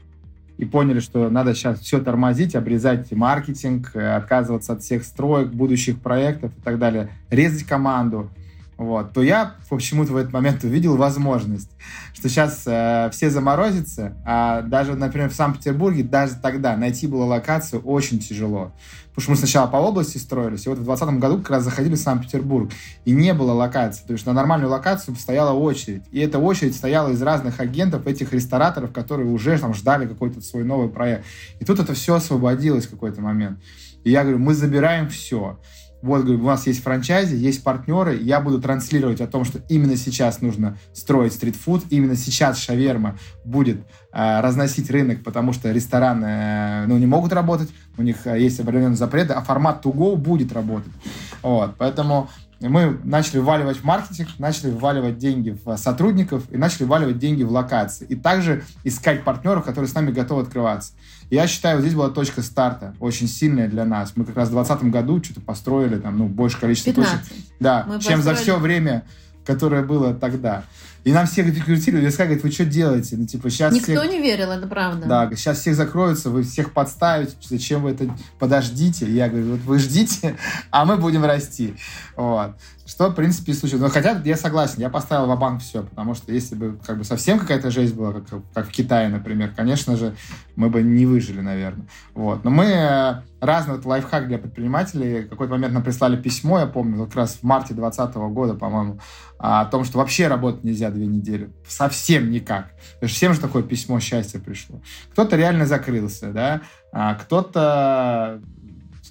и 0.58 0.66
поняли, 0.66 1.00
что 1.00 1.30
надо 1.30 1.54
сейчас 1.54 1.80
все 1.80 2.00
тормозить, 2.00 2.56
обрезать 2.56 3.12
маркетинг, 3.12 3.92
э, 3.94 4.16
отказываться 4.16 4.74
от 4.74 4.82
всех 4.82 5.04
строек, 5.04 5.50
будущих 5.50 6.00
проектов 6.00 6.52
и 6.58 6.62
так 6.62 6.80
далее, 6.80 7.10
резать 7.30 7.64
команду 7.64 8.30
вот, 8.78 9.12
то 9.12 9.24
я 9.24 9.56
почему-то 9.70 10.14
в 10.14 10.18
этот 10.18 10.32
момент 10.32 10.64
увидел 10.64 10.98
возможность, 10.98 11.72
что 12.14 12.30
сейчас 12.30 12.62
э, 12.68 13.10
все 13.12 13.32
заморозятся, 13.32 14.16
а 14.24 14.62
даже, 14.62 14.96
например, 14.96 15.30
в 15.30 15.34
Санкт-Петербурге 15.34 16.04
даже 16.04 16.36
тогда 16.36 16.78
найти 16.78 17.08
было 17.08 17.24
локацию 17.24 17.82
очень 17.82 18.20
тяжело. 18.20 18.72
Потому 19.10 19.24
что 19.24 19.32
мы 19.32 19.38
сначала 19.38 19.66
по 19.66 19.78
области 19.78 20.20
строились, 20.20 20.68
и 20.68 20.70
вот 20.70 20.78
в 20.78 20.84
2020 20.84 21.20
году 21.20 21.38
как 21.40 21.50
раз 21.50 21.64
заходили 21.64 21.96
в 21.96 22.00
Санкт-Петербург, 22.00 22.72
и 23.04 23.12
не 23.14 23.34
было 23.34 23.52
локации. 23.52 24.06
То 24.06 24.14
есть 24.14 24.28
на 24.28 24.34
нормальную 24.34 24.70
локацию 24.70 25.16
стояла 25.16 25.54
очередь. 25.54 26.04
И 26.12 26.20
эта 26.20 26.38
очередь 26.38 26.76
стояла 26.76 27.10
из 27.10 27.20
разных 27.24 27.60
агентов, 27.60 28.06
этих 28.06 28.32
рестораторов, 28.32 28.92
которые 28.92 29.28
уже 29.28 29.58
там 29.58 29.74
ждали 29.74 30.06
какой-то 30.06 30.40
свой 30.42 30.64
новый 30.64 30.90
проект. 30.90 31.26
И 31.60 31.66
тут 31.66 31.80
это 31.80 31.96
все 31.96 32.14
освободилось 32.14 32.86
в 32.86 32.92
какой-то 32.92 33.22
момент. 33.22 33.58
И 34.04 34.12
я 34.12 34.22
говорю, 34.22 34.38
мы 34.38 34.54
забираем 34.54 35.10
все 35.10 35.58
вот, 36.02 36.24
говорю, 36.24 36.44
у 36.44 36.48
нас 36.48 36.68
есть 36.68 36.84
франчайзи, 36.84 37.36
есть 37.36 37.64
партнеры, 37.64 38.16
я 38.18 38.40
буду 38.40 38.62
транслировать 38.62 39.22
о 39.22 39.28
том, 39.28 39.46
что 39.46 39.60
именно 39.70 39.96
сейчас 39.96 40.42
нужно 40.42 40.78
строить 40.94 41.34
стритфуд, 41.34 41.86
именно 41.90 42.16
сейчас 42.16 42.60
шаверма 42.60 43.18
будет 43.44 43.78
э, 44.14 44.42
разносить 44.42 44.92
рынок, 44.92 45.24
потому 45.24 45.54
что 45.54 45.72
рестораны 45.72 46.26
э, 46.26 46.86
ну, 46.88 46.98
не 46.98 47.08
могут 47.08 47.34
работать, 47.34 47.70
у 47.98 48.04
них 48.04 48.26
э, 48.26 48.40
есть 48.40 48.60
определенные 48.60 48.96
запреты, 48.96 49.34
а 49.34 49.42
формат 49.42 49.84
to 49.84 49.92
go 49.92 50.16
будет 50.16 50.54
работать. 50.54 50.94
Вот, 51.42 51.76
поэтому 51.78 52.30
мы 52.60 53.00
начали 53.04 53.40
вваливать 53.40 53.78
в 53.78 53.84
маркетинг, 53.84 54.30
начали 54.40 54.72
вваливать 54.72 55.18
деньги 55.18 55.58
в 55.64 55.78
сотрудников 55.78 56.44
и 56.52 56.58
начали 56.58 56.86
вваливать 56.86 57.20
деньги 57.20 57.44
в 57.44 57.52
локации. 57.52 58.06
И 58.08 58.16
также 58.16 58.64
искать 58.84 59.24
партнеров, 59.24 59.64
которые 59.64 59.90
с 59.90 59.94
нами 59.94 60.12
готовы 60.12 60.42
открываться. 60.42 60.94
Я 61.30 61.48
считаю, 61.48 61.82
здесь 61.82 61.94
была 61.94 62.10
точка 62.10 62.42
старта, 62.42 62.96
очень 63.00 63.28
сильная 63.28 63.68
для 63.68 63.86
нас. 63.86 64.14
Мы 64.16 64.24
как 64.26 64.38
раз 64.38 64.48
в 64.48 64.52
2020 64.52 64.92
году 64.92 65.24
что-то 65.24 65.42
построили, 65.42 65.98
там, 65.98 66.18
ну, 66.18 66.28
больше 66.28 66.60
количество 66.60 66.94
15. 66.94 67.30
точек. 67.30 67.46
Да, 67.60 67.86
Мы 67.88 68.00
чем 68.00 68.16
построили... 68.16 68.22
за 68.22 68.36
все 68.36 68.58
время, 68.58 69.04
которое 69.46 69.84
было 69.84 70.14
тогда. 70.14 70.64
И 71.04 71.12
нам 71.14 71.26
всех 71.26 71.48
рекрутировали, 71.48 72.10
ВСК 72.10 72.20
говорит, 72.20 72.44
вы 72.44 72.52
что 72.52 72.66
делаете? 72.66 73.16
Ну, 73.18 73.26
типа, 73.26 73.50
сейчас 73.50 73.74
Никто 73.74 73.94
всех... 73.94 74.12
не 74.12 74.22
верил, 74.22 74.52
это 74.52 74.68
правда. 74.68 75.08
Да, 75.08 75.30
сейчас 75.36 75.60
всех 75.60 75.76
закроются, 75.76 76.30
вы 76.30 76.44
всех 76.44 76.74
подставите, 76.74 77.34
зачем 77.42 77.84
вы 77.84 77.92
это... 77.92 78.10
Подождите. 78.40 79.10
Я 79.10 79.30
говорю, 79.30 79.52
вот 79.52 79.62
вы 79.62 79.80
ждите, 79.80 80.36
а 80.70 80.84
мы 80.84 80.98
будем 80.98 81.24
расти. 81.24 81.76
Вот. 82.18 82.56
Что, 82.88 83.10
в 83.10 83.16
принципе, 83.16 83.52
и 83.52 83.56
случилось. 83.56 83.82
Но 83.82 83.90
хотя 83.90 84.22
я 84.24 84.38
согласен, 84.38 84.80
я 84.80 84.90
поставил 84.90 85.26
в 85.26 85.38
банк 85.38 85.62
все, 85.62 85.84
потому 85.84 86.14
что 86.14 86.32
если 86.32 86.56
бы 86.56 86.80
как 86.86 86.98
бы 86.98 87.04
совсем 87.04 87.38
какая-то 87.38 87.70
жизнь 87.70 87.94
была, 87.94 88.14
как, 88.14 88.42
как 88.54 88.68
в 88.70 88.72
Китае, 88.72 89.10
например, 89.10 89.52
конечно 89.54 89.98
же, 89.98 90.16
мы 90.56 90.70
бы 90.70 90.82
не 90.82 91.06
выжили, 91.06 91.42
наверное. 91.42 91.86
Вот. 92.14 92.46
Но 92.46 92.50
мы 92.50 92.64
э, 92.64 93.22
разный 93.42 93.76
вот 93.76 93.86
лайфхак 93.86 94.30
для 94.30 94.38
предпринимателей. 94.38 95.26
В 95.26 95.30
какой-то 95.30 95.52
момент 95.52 95.74
нам 95.74 95.84
прислали 95.84 96.16
письмо, 96.16 96.60
я 96.60 96.66
помню, 96.66 97.06
как 97.06 97.16
раз 97.16 97.40
в 97.42 97.44
марте 97.44 97.74
2020 97.74 98.16
года, 98.16 98.54
по-моему, 98.54 99.02
о 99.38 99.66
том, 99.66 99.84
что 99.84 99.98
вообще 99.98 100.28
работать 100.28 100.64
нельзя 100.64 100.90
две 100.90 101.08
недели. 101.08 101.50
Совсем 101.68 102.32
никак. 102.32 102.72
Всем 103.04 103.34
же 103.34 103.42
такое 103.42 103.64
письмо 103.64 104.00
счастья 104.00 104.40
пришло. 104.40 104.80
Кто-то 105.12 105.36
реально 105.36 105.66
закрылся, 105.66 106.32
да, 106.32 106.62
а 106.94 107.16
кто-то 107.16 108.42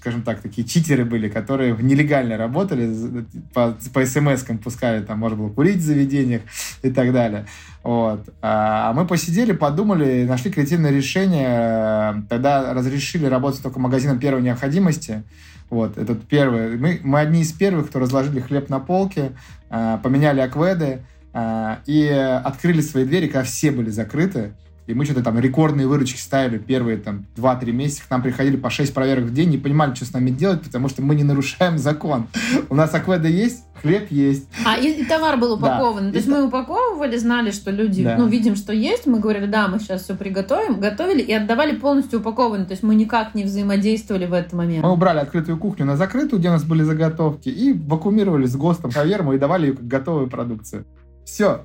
скажем 0.07 0.23
так, 0.23 0.41
такие 0.41 0.65
читеры 0.65 1.05
были, 1.05 1.29
которые 1.29 1.77
нелегально 1.81 2.37
работали, 2.37 3.25
по, 3.53 3.77
по 3.93 4.05
смс-кам 4.07 4.59
пускали, 4.59 5.03
там 5.03 5.19
можно 5.19 5.37
было 5.37 5.49
курить 5.49 5.79
в 5.79 5.83
заведениях 5.83 6.43
и 6.83 6.93
так 6.93 7.13
далее. 7.13 7.47
Вот. 7.83 8.33
А 8.41 8.93
мы 8.93 9.05
посидели, 9.05 9.51
подумали, 9.51 10.25
нашли 10.25 10.53
креативное 10.53 10.93
решение. 10.93 12.25
Тогда 12.29 12.73
разрешили 12.73 13.27
работать 13.27 13.65
только 13.65 13.81
магазином 13.81 14.21
первой 14.21 14.43
необходимости. 14.43 15.25
Вот, 15.71 15.99
этот 15.99 16.23
первый. 16.29 16.77
Мы, 16.77 17.01
мы 17.03 17.19
одни 17.19 17.41
из 17.41 17.51
первых, 17.53 17.89
кто 17.89 17.99
разложили 17.99 18.39
хлеб 18.39 18.69
на 18.69 18.79
полке, 18.79 19.33
а, 19.71 19.99
поменяли 19.99 20.39
акведы 20.39 21.01
а, 21.33 21.81
и 21.87 22.07
открыли 22.07 22.81
свои 22.81 23.05
двери, 23.05 23.27
когда 23.27 23.43
все 23.43 23.73
были 23.73 23.91
закрыты. 23.91 24.53
И 24.87 24.95
мы 24.95 25.05
что-то 25.05 25.23
там 25.23 25.39
рекордные 25.39 25.87
выручки 25.87 26.19
ставили 26.19 26.59
первые 26.59 26.99
там 26.99 27.27
2-3 27.37 27.73
месяца. 27.73 28.03
К 28.07 28.11
нам 28.11 28.23
приходили 28.23 28.57
по 28.57 28.71
6 28.71 28.95
проверок 28.95 29.25
в 29.25 29.35
день, 29.35 29.51
не 29.51 29.59
понимали, 29.59 29.95
что 29.95 30.05
с 30.05 30.13
нами 30.13 30.31
делать, 30.31 30.63
потому 30.63 30.89
что 30.89 31.03
мы 31.03 31.15
не 31.15 31.25
нарушаем 31.25 31.77
закон. 31.79 32.29
У 32.69 32.75
нас 32.75 32.95
акведа 32.95 33.27
есть, 33.27 33.65
хлеб 33.83 34.11
есть. 34.11 34.49
А, 34.65 34.77
и, 34.77 35.03
и 35.03 35.05
товар 35.05 35.39
был 35.39 35.55
упакован. 35.55 36.07
Да. 36.07 36.11
То 36.11 36.17
есть 36.17 36.29
и 36.29 36.31
мы 36.31 36.47
упаковывали, 36.47 37.17
знали, 37.17 37.51
что 37.51 37.71
люди, 37.71 38.05
да. 38.05 38.17
ну, 38.17 38.29
видим, 38.29 38.55
что 38.55 38.73
есть. 38.73 39.07
Мы 39.07 39.19
говорили, 39.19 39.47
да, 39.47 39.67
мы 39.67 39.81
сейчас 39.81 40.05
все 40.05 40.15
приготовим. 40.15 40.79
Готовили 40.79 41.23
и 41.23 41.33
отдавали 41.33 41.77
полностью 41.77 42.21
упакованный. 42.21 42.67
То 42.67 42.73
есть 42.73 42.83
мы 42.85 42.95
никак 42.95 43.35
не 43.35 43.45
взаимодействовали 43.45 44.27
в 44.27 44.33
этот 44.33 44.53
момент. 44.53 44.85
Мы 44.85 44.93
убрали 44.93 45.19
открытую 45.19 45.59
кухню 45.59 45.85
на 45.85 45.97
закрытую, 45.97 46.39
где 46.39 46.49
у 46.49 46.53
нас 46.53 46.65
были 46.65 46.83
заготовки, 46.83 47.49
и 47.49 47.73
вакуумировали 47.73 48.47
с 48.47 48.55
ГОСТом 48.55 48.93
каверму 48.93 49.33
и 49.33 49.39
давали 49.39 49.67
ее 49.67 49.73
как 49.75 49.87
готовую 49.87 50.29
продукцию. 50.29 50.85
Все. 51.27 51.61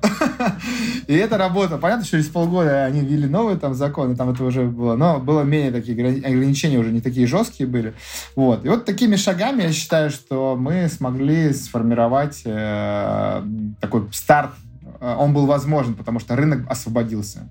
И 1.06 1.14
это 1.14 1.38
работа. 1.38 1.78
Понятно, 1.78 2.04
через 2.04 2.26
полгода 2.26 2.84
они 2.84 3.00
ввели 3.00 3.28
новые 3.28 3.56
там 3.56 3.74
законы, 3.74 4.16
там 4.16 4.30
это 4.30 4.42
уже 4.42 4.64
было, 4.64 4.96
но 4.96 5.20
было 5.20 5.42
менее 5.42 5.70
такие 5.70 5.94
ограничения, 5.94 6.78
уже 6.78 6.90
не 6.90 7.00
такие 7.00 7.28
жесткие 7.28 7.68
были. 7.68 7.94
Вот. 8.34 8.64
И 8.64 8.68
вот 8.68 8.84
такими 8.84 9.14
шагами 9.14 9.62
я 9.62 9.72
считаю, 9.72 10.10
что 10.10 10.56
мы 10.58 10.88
смогли 10.88 11.52
сформировать 11.52 12.42
э, 12.44 13.42
такой 13.80 14.08
старт 14.12 14.50
э, 15.00 15.16
он 15.16 15.32
был 15.32 15.46
возможен, 15.46 15.94
потому 15.94 16.18
что 16.18 16.34
рынок 16.34 16.68
освободился. 16.68 17.48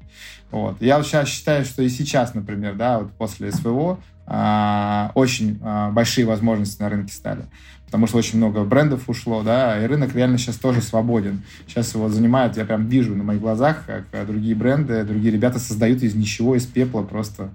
Вот. 0.52 0.82
Я 0.82 1.02
сейчас 1.04 1.30
считаю, 1.30 1.63
что 1.63 1.82
и 1.82 1.88
сейчас, 1.88 2.34
например, 2.34 2.76
да, 2.76 3.00
вот 3.00 3.13
после 3.13 3.54
СВО 3.54 4.00
а, 4.28 5.12
очень 5.15 5.60
а, 5.62 5.91
большие 5.91 6.26
возможности 6.26 6.82
на 6.82 6.89
рынке 6.89 7.13
стали. 7.13 7.45
Потому 7.92 8.08
что 8.08 8.20
очень 8.20 8.38
много 8.38 8.64
брендов 8.64 9.10
ушло, 9.10 9.44
да, 9.44 9.84
и 9.84 9.86
рынок 9.86 10.16
реально 10.16 10.38
сейчас 10.38 10.56
тоже 10.56 10.82
свободен. 10.82 11.42
Сейчас 11.68 11.94
его 11.94 12.08
занимают, 12.08 12.56
я 12.56 12.64
прям 12.64 12.88
вижу 12.88 13.14
на 13.16 13.24
моих 13.24 13.42
глазах, 13.42 13.84
как 13.86 14.26
другие 14.26 14.56
бренды, 14.56 15.04
другие 15.04 15.34
ребята 15.34 15.60
создают 15.60 16.02
из 16.02 16.16
ничего, 16.16 16.56
из 16.56 16.66
пепла 16.66 17.02
просто 17.02 17.50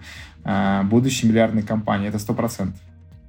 а, 0.45 0.83
будущие 0.83 1.31
миллиардные 1.31 1.65
компании. 1.65 2.09
Это 2.09 2.19
сто 2.19 2.35
процентов. 2.35 2.79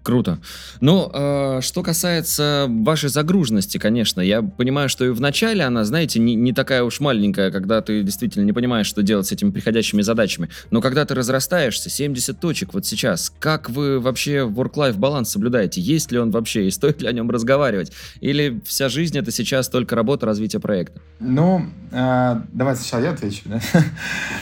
Круто. 0.08 0.40
Ну, 0.80 1.12
э, 1.14 1.60
что 1.60 1.84
касается 1.84 2.68
вашей 2.70 3.10
загруженности, 3.10 3.78
конечно, 3.78 4.22
я 4.22 4.42
понимаю, 4.42 4.88
что 4.88 5.04
и 5.04 5.10
в 5.10 5.20
начале 5.20 5.66
она, 5.66 5.84
знаете, 5.84 6.22
не, 6.22 6.34
не 6.34 6.54
такая 6.54 6.84
уж 6.84 7.02
маленькая, 7.02 7.52
когда 7.52 7.82
ты 7.82 8.04
действительно 8.04 8.46
не 8.46 8.54
понимаешь, 8.54 8.88
что 8.88 9.04
делать 9.04 9.28
с 9.28 9.34
этими 9.34 9.52
приходящими 9.52 10.02
задачами. 10.02 10.48
Но 10.72 10.80
когда 10.80 11.04
ты 11.04 11.14
разрастаешься, 11.14 11.90
70 11.90 12.40
точек 12.40 12.74
вот 12.74 12.86
сейчас, 12.86 13.34
как 13.38 13.70
вы 13.70 14.00
вообще 14.00 14.48
work-life 14.48 14.96
баланс 14.98 15.30
соблюдаете? 15.30 15.82
Есть 15.82 16.10
ли 16.14 16.20
он 16.20 16.32
вообще 16.32 16.68
и 16.68 16.72
стоит 16.72 17.02
ли 17.02 17.10
о 17.10 17.12
нем 17.12 17.30
разговаривать? 17.30 17.92
Или 18.22 18.62
вся 18.64 18.88
жизнь 18.88 19.18
это 19.18 19.32
сейчас 19.32 19.68
только 19.68 19.98
работа, 19.98 20.26
развитие 20.26 20.62
проекта? 20.62 21.02
Ну, 21.20 21.66
э, 21.92 22.36
давайте 22.54 22.80
сначала 22.80 23.02
я 23.04 23.12
отвечу. 23.12 23.42
Да? 23.44 23.60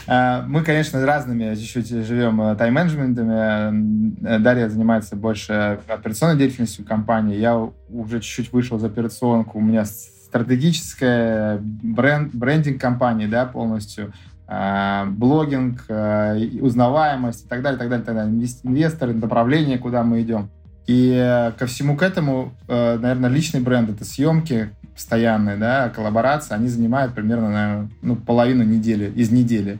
Э, 0.06 0.44
мы, 0.48 0.64
конечно, 0.64 1.04
разными 1.04 1.56
чуть-чуть 1.56 2.06
живем 2.06 2.40
э, 2.40 2.56
тайм-менеджментами. 2.56 4.38
Дарья 4.44 4.70
занимается 4.70 5.16
больше 5.16 5.55
операционной 5.88 6.38
деятельностью 6.38 6.86
компании. 6.86 7.38
Я 7.38 7.58
уже 7.90 8.20
чуть-чуть 8.20 8.54
вышел 8.54 8.80
за 8.80 8.88
операционку. 8.88 9.60
У 9.60 9.62
меня 9.62 9.86
стратегическая 9.86 11.60
бренд, 11.62 12.34
брендинг 12.34 12.80
компании, 12.80 13.28
да, 13.28 13.46
полностью, 13.46 14.14
э, 14.48 15.06
блогинг, 15.06 15.86
э, 15.88 16.60
узнаваемость 16.62 17.46
и 17.46 17.48
так 17.48 17.62
далее, 17.62 17.80
так 17.80 17.90
далее, 17.90 18.06
так 18.06 18.16
далее. 18.16 18.48
Инвесторы, 18.64 19.14
направление, 19.14 19.78
куда 19.78 20.04
мы 20.04 20.22
идем. 20.22 20.50
И 20.88 21.12
э, 21.16 21.52
ко 21.58 21.66
всему 21.66 21.98
к 21.98 22.04
этому, 22.04 22.54
э, 22.68 22.98
наверное, 23.00 23.30
личный 23.30 23.60
бренд— 23.60 23.90
это 23.92 24.06
съемки 24.06 24.70
постоянные, 24.94 25.58
да, 25.58 25.90
коллаборации, 25.90 26.54
они 26.54 26.68
занимают 26.70 27.14
примерно, 27.14 27.50
наверное, 27.50 27.90
ну, 28.02 28.16
половину 28.16 28.64
недели, 28.64 29.12
из 29.12 29.30
недели. 29.30 29.80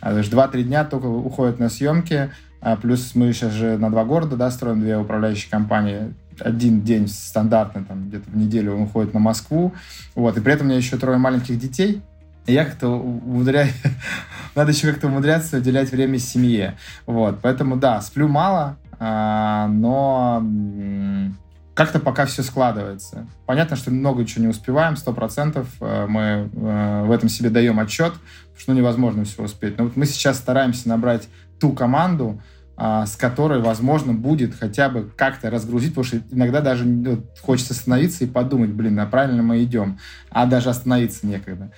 А, 0.00 0.12
то 0.12 0.18
есть 0.18 0.30
два-три 0.30 0.62
дня 0.62 0.84
только 0.84 1.06
уходят 1.06 1.58
на 1.58 1.68
съемки, 1.68 2.30
а 2.62 2.76
плюс 2.76 3.16
мы 3.16 3.32
сейчас 3.32 3.52
же 3.52 3.76
на 3.76 3.90
два 3.90 4.04
города 4.04 4.36
да, 4.36 4.50
строим 4.50 4.80
две 4.80 4.96
управляющие 4.96 5.50
компании. 5.50 6.14
Один 6.38 6.82
день 6.82 7.08
стандартный, 7.08 7.84
там, 7.84 8.08
где-то 8.08 8.30
в 8.30 8.36
неделю 8.36 8.76
он 8.76 8.82
уходит 8.82 9.12
на 9.12 9.20
Москву. 9.20 9.74
Вот. 10.14 10.36
И 10.36 10.40
при 10.40 10.52
этом 10.52 10.66
у 10.66 10.70
меня 10.70 10.78
еще 10.78 10.96
трое 10.96 11.18
маленьких 11.18 11.58
детей. 11.58 12.02
И 12.46 12.52
я 12.52 12.64
как-то 12.64 12.88
умудряю... 12.88 13.68
Надо 14.54 14.70
еще 14.70 14.90
как-то 14.92 15.08
умудряться 15.08 15.58
уделять 15.58 15.90
время 15.90 16.18
семье. 16.18 16.76
Вот. 17.04 17.40
Поэтому, 17.42 17.76
да, 17.76 18.00
сплю 18.00 18.28
мало, 18.28 18.76
а, 19.00 19.66
но 19.66 20.40
как-то 21.74 21.98
пока 21.98 22.26
все 22.26 22.44
складывается. 22.44 23.26
Понятно, 23.44 23.74
что 23.74 23.90
много 23.90 24.24
чего 24.24 24.44
не 24.44 24.48
успеваем, 24.48 24.96
сто 24.96 25.12
процентов 25.12 25.66
э, 25.80 26.06
мы 26.06 26.50
э, 26.52 27.04
в 27.06 27.10
этом 27.10 27.30
себе 27.30 27.48
даем 27.48 27.80
отчет, 27.80 28.12
что 28.56 28.74
невозможно 28.74 29.24
все 29.24 29.42
успеть. 29.42 29.78
Но 29.78 29.84
вот 29.84 29.96
мы 29.96 30.04
сейчас 30.04 30.36
стараемся 30.36 30.88
набрать 30.88 31.28
ту 31.58 31.72
команду, 31.72 32.40
с 32.76 33.16
которой, 33.16 33.60
возможно, 33.60 34.12
будет 34.12 34.54
хотя 34.54 34.88
бы 34.88 35.10
как-то 35.16 35.50
разгрузить, 35.50 35.90
потому 35.90 36.04
что 36.04 36.18
иногда 36.30 36.60
даже 36.60 36.84
ну, 36.84 37.22
хочется 37.40 37.74
остановиться 37.74 38.24
и 38.24 38.26
подумать, 38.26 38.70
блин, 38.70 38.98
а 38.98 39.06
правильно 39.06 39.42
мы 39.42 39.62
идем, 39.62 39.98
а 40.30 40.46
даже 40.46 40.70
остановиться 40.70 41.26
некогда. 41.26 41.70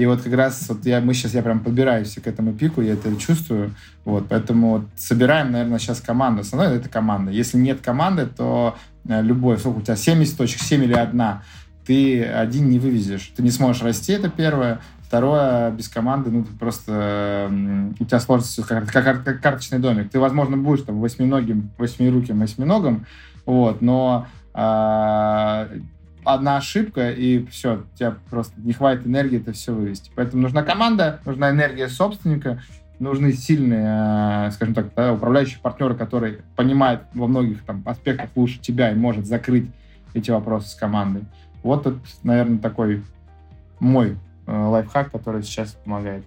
И 0.00 0.06
вот 0.06 0.22
как 0.22 0.32
раз 0.32 0.64
вот 0.68 0.86
я, 0.86 1.02
мы 1.02 1.12
сейчас, 1.12 1.34
я 1.34 1.42
прям 1.42 1.60
подбираюсь 1.60 2.14
к 2.14 2.26
этому 2.26 2.54
пику, 2.54 2.80
я 2.80 2.94
это 2.94 3.14
чувствую. 3.16 3.74
Вот, 4.06 4.28
поэтому 4.30 4.70
вот 4.70 4.86
собираем, 4.96 5.52
наверное, 5.52 5.78
сейчас 5.78 6.00
команду. 6.00 6.40
Основное 6.40 6.74
это 6.76 6.88
команда. 6.88 7.30
Если 7.32 7.58
нет 7.58 7.82
команды, 7.82 8.24
то 8.24 8.76
э, 9.06 9.20
любой, 9.20 9.58
сколько 9.58 9.80
у 9.80 9.82
тебя, 9.82 9.96
70 9.96 10.38
точек, 10.38 10.62
7 10.62 10.84
или 10.84 10.94
одна, 10.94 11.42
ты 11.84 12.24
один 12.24 12.70
не 12.70 12.78
вывезешь. 12.78 13.30
Ты 13.36 13.42
не 13.42 13.50
сможешь 13.50 13.82
расти, 13.82 14.12
это 14.12 14.30
первое. 14.30 14.80
Второе, 15.10 15.72
без 15.72 15.88
команды, 15.88 16.30
ну, 16.30 16.44
просто... 16.44 17.50
У 17.98 18.04
тебя 18.04 18.20
сложится 18.20 18.62
как, 18.62 18.86
как, 18.86 19.24
как 19.24 19.40
карточный 19.40 19.80
домик. 19.80 20.08
Ты, 20.08 20.20
возможно, 20.20 20.56
будешь 20.56 20.82
там 20.84 21.00
восьминогим, 21.00 21.72
восьмируким 21.78 22.38
восьминогом, 22.38 23.06
вот, 23.44 23.82
но 23.82 24.28
э, 24.54 25.80
одна 26.24 26.56
ошибка, 26.58 27.10
и 27.10 27.44
все, 27.46 27.82
тебя 27.96 28.14
просто 28.30 28.60
не 28.60 28.72
хватит 28.72 29.04
энергии 29.04 29.40
это 29.40 29.50
все 29.50 29.74
вывести. 29.74 30.12
Поэтому 30.14 30.42
нужна 30.42 30.62
команда, 30.62 31.18
нужна 31.26 31.50
энергия 31.50 31.88
собственника, 31.88 32.62
нужны 33.00 33.32
сильные, 33.32 34.46
э, 34.46 34.50
скажем 34.52 34.74
так, 34.74 34.94
да, 34.94 35.12
управляющие 35.12 35.58
партнеры, 35.60 35.96
которые 35.96 36.44
понимают 36.54 37.02
во 37.14 37.26
многих 37.26 37.64
там, 37.64 37.82
аспектах 37.84 38.30
лучше 38.36 38.60
тебя 38.60 38.92
и 38.92 38.94
может 38.94 39.26
закрыть 39.26 39.72
эти 40.14 40.30
вопросы 40.30 40.68
с 40.68 40.76
командой. 40.76 41.24
Вот 41.64 41.84
это, 41.84 41.98
наверное, 42.22 42.58
такой 42.58 43.02
мой 43.80 44.16
лайфхак, 44.50 45.12
который 45.12 45.42
сейчас 45.42 45.76
помогает. 45.84 46.24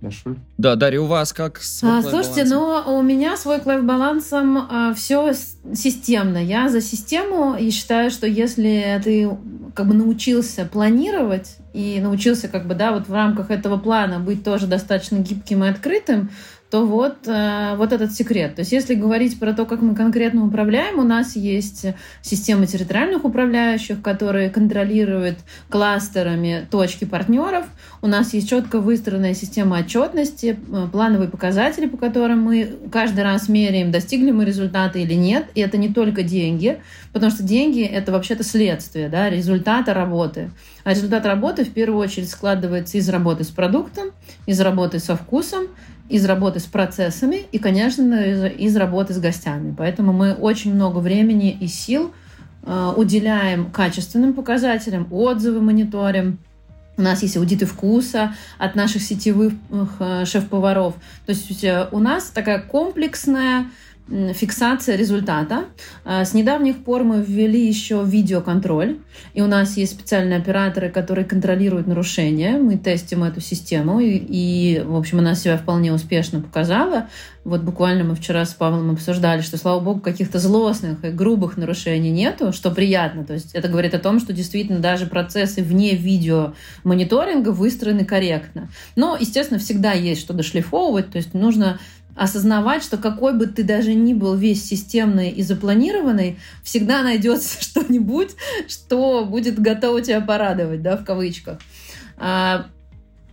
Дашуль? 0.00 0.36
Да, 0.58 0.76
Дарья, 0.76 1.00
у 1.00 1.06
вас 1.06 1.32
как 1.32 1.58
с 1.58 1.82
а, 1.82 2.02
Слушайте, 2.02 2.44
ну 2.44 2.82
у 2.86 3.02
меня 3.02 3.36
с 3.36 3.46
work-life 3.46 3.82
балансом 3.82 4.58
а, 4.58 4.94
все 4.94 5.32
системно. 5.74 6.38
Я 6.38 6.68
за 6.68 6.80
систему 6.80 7.56
и 7.58 7.70
считаю, 7.70 8.12
что 8.12 8.26
если 8.26 9.00
ты 9.02 9.28
как 9.74 9.88
бы 9.88 9.94
научился 9.94 10.64
планировать 10.66 11.56
и 11.72 12.00
научился 12.00 12.48
как 12.48 12.66
бы, 12.66 12.74
да, 12.74 12.92
вот 12.92 13.08
в 13.08 13.12
рамках 13.12 13.50
этого 13.50 13.76
плана 13.76 14.20
быть 14.20 14.44
тоже 14.44 14.68
достаточно 14.68 15.16
гибким 15.16 15.64
и 15.64 15.68
открытым, 15.68 16.30
то 16.70 16.84
вот, 16.84 17.26
э, 17.26 17.76
вот 17.76 17.92
этот 17.92 18.12
секрет. 18.12 18.54
То 18.54 18.60
есть 18.60 18.72
если 18.72 18.94
говорить 18.94 19.38
про 19.38 19.54
то, 19.54 19.64
как 19.64 19.80
мы 19.80 19.94
конкретно 19.94 20.44
управляем, 20.44 20.98
у 20.98 21.02
нас 21.02 21.34
есть 21.34 21.86
система 22.20 22.66
территориальных 22.66 23.24
управляющих, 23.24 24.02
которые 24.02 24.50
контролируют 24.50 25.38
кластерами 25.70 26.66
точки 26.70 27.06
партнеров. 27.06 27.64
У 28.02 28.06
нас 28.06 28.34
есть 28.34 28.50
четко 28.50 28.80
выстроенная 28.80 29.34
система 29.34 29.78
отчетности, 29.78 30.58
э, 30.70 30.88
плановые 30.92 31.30
показатели, 31.30 31.86
по 31.86 31.96
которым 31.96 32.42
мы 32.42 32.76
каждый 32.92 33.24
раз 33.24 33.48
меряем, 33.48 33.90
достигли 33.90 34.30
мы 34.30 34.44
результата 34.44 34.98
или 34.98 35.14
нет. 35.14 35.46
И 35.54 35.60
это 35.60 35.78
не 35.78 35.88
только 35.88 36.22
деньги, 36.22 36.80
потому 37.14 37.32
что 37.32 37.42
деньги— 37.42 37.82
это 37.82 38.12
вообще-то 38.12 38.44
следствие 38.44 39.08
да, 39.08 39.30
результата 39.30 39.94
работы. 39.94 40.50
А 40.84 40.90
результат 40.90 41.24
работы 41.24 41.64
в 41.64 41.70
первую 41.70 41.98
очередь 41.98 42.28
складывается 42.28 42.98
из 42.98 43.08
работы 43.08 43.44
с 43.44 43.48
продуктом, 43.48 44.10
из 44.46 44.60
работы 44.60 44.98
со 44.98 45.16
вкусом, 45.16 45.68
из 46.08 46.24
работы 46.24 46.60
с 46.60 46.64
процессами 46.64 47.42
и, 47.52 47.58
конечно, 47.58 48.14
из, 48.14 48.44
из 48.58 48.76
работы 48.76 49.14
с 49.14 49.18
гостями. 49.18 49.74
Поэтому 49.76 50.12
мы 50.12 50.32
очень 50.32 50.74
много 50.74 50.98
времени 50.98 51.50
и 51.50 51.66
сил 51.66 52.12
э, 52.62 52.92
уделяем 52.96 53.70
качественным 53.70 54.32
показателям, 54.32 55.06
отзывы 55.10 55.60
мониторим. 55.60 56.38
У 56.96 57.02
нас 57.02 57.22
есть 57.22 57.36
аудиты 57.36 57.66
вкуса 57.66 58.34
от 58.58 58.74
наших 58.74 59.02
сетевых 59.02 59.52
э, 60.00 60.24
шеф-поваров. 60.24 60.94
То 61.26 61.32
есть 61.32 61.62
э, 61.62 61.88
у 61.92 61.98
нас 61.98 62.30
такая 62.30 62.60
комплексная 62.60 63.66
фиксация 64.34 64.96
результата. 64.96 65.64
А, 66.04 66.24
с 66.24 66.34
недавних 66.34 66.84
пор 66.84 67.04
мы 67.04 67.22
ввели 67.22 67.66
еще 67.66 68.02
видеоконтроль, 68.04 68.98
и 69.34 69.42
у 69.42 69.46
нас 69.46 69.76
есть 69.76 69.92
специальные 69.92 70.38
операторы, 70.38 70.88
которые 70.88 71.24
контролируют 71.24 71.86
нарушения. 71.86 72.58
Мы 72.58 72.76
тестим 72.76 73.24
эту 73.24 73.40
систему, 73.40 74.00
и, 74.00 74.82
в 74.84 74.96
общем, 74.96 75.18
она 75.18 75.34
себя 75.34 75.56
вполне 75.58 75.92
успешно 75.92 76.40
показала. 76.40 77.08
Вот 77.44 77.62
буквально 77.62 78.04
мы 78.04 78.14
вчера 78.14 78.44
с 78.44 78.52
Павлом 78.52 78.90
обсуждали, 78.90 79.40
что, 79.40 79.56
слава 79.56 79.80
богу, 79.80 80.00
каких-то 80.00 80.38
злостных 80.38 81.02
и 81.04 81.08
грубых 81.08 81.56
нарушений 81.56 82.10
нету, 82.10 82.52
что 82.52 82.70
приятно. 82.70 83.24
То 83.24 83.34
есть 83.34 83.54
это 83.54 83.68
говорит 83.68 83.94
о 83.94 83.98
том, 83.98 84.20
что 84.20 84.32
действительно 84.32 84.80
даже 84.80 85.06
процессы 85.06 85.62
вне 85.62 85.94
видео 85.94 86.52
мониторинга 86.84 87.50
выстроены 87.50 88.04
корректно. 88.04 88.68
Но, 88.96 89.16
естественно, 89.18 89.58
всегда 89.58 89.92
есть 89.92 90.20
что 90.20 90.34
дошлифовывать, 90.34 91.10
то 91.10 91.16
есть 91.16 91.32
нужно 91.32 91.78
осознавать, 92.18 92.82
что 92.82 92.96
какой 92.96 93.32
бы 93.32 93.46
ты 93.46 93.62
даже 93.62 93.94
ни 93.94 94.12
был 94.12 94.34
весь 94.34 94.64
системный 94.64 95.30
и 95.30 95.42
запланированный, 95.42 96.38
всегда 96.62 97.02
найдется 97.02 97.56
что-нибудь, 97.62 98.30
что 98.66 99.24
будет 99.24 99.58
готово 99.58 100.02
тебя 100.02 100.20
порадовать, 100.20 100.82
да, 100.82 100.96
в 100.96 101.04
кавычках. 101.04 101.58
А, 102.16 102.66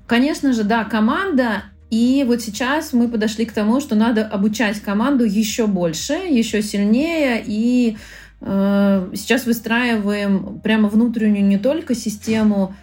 конечно 0.07 0.53
же, 0.53 0.63
да, 0.63 0.83
команда 0.83 1.63
и 1.91 2.25
вот 2.27 2.41
сейчас 2.41 2.93
мы 2.93 3.07
подошли 3.07 3.45
к 3.45 3.53
тому, 3.53 3.79
что 3.79 3.95
надо 3.95 4.25
обучать 4.25 4.81
команду 4.81 5.23
еще 5.23 5.67
больше, 5.67 6.13
еще 6.13 6.61
сильнее. 6.61 7.41
И 7.45 7.97
э, 8.41 9.09
сейчас 9.13 9.45
выстраиваем 9.45 10.59
прямо 10.61 10.89
внутреннюю 10.89 11.45
не 11.45 11.57
только 11.57 11.93
систему 11.95 12.75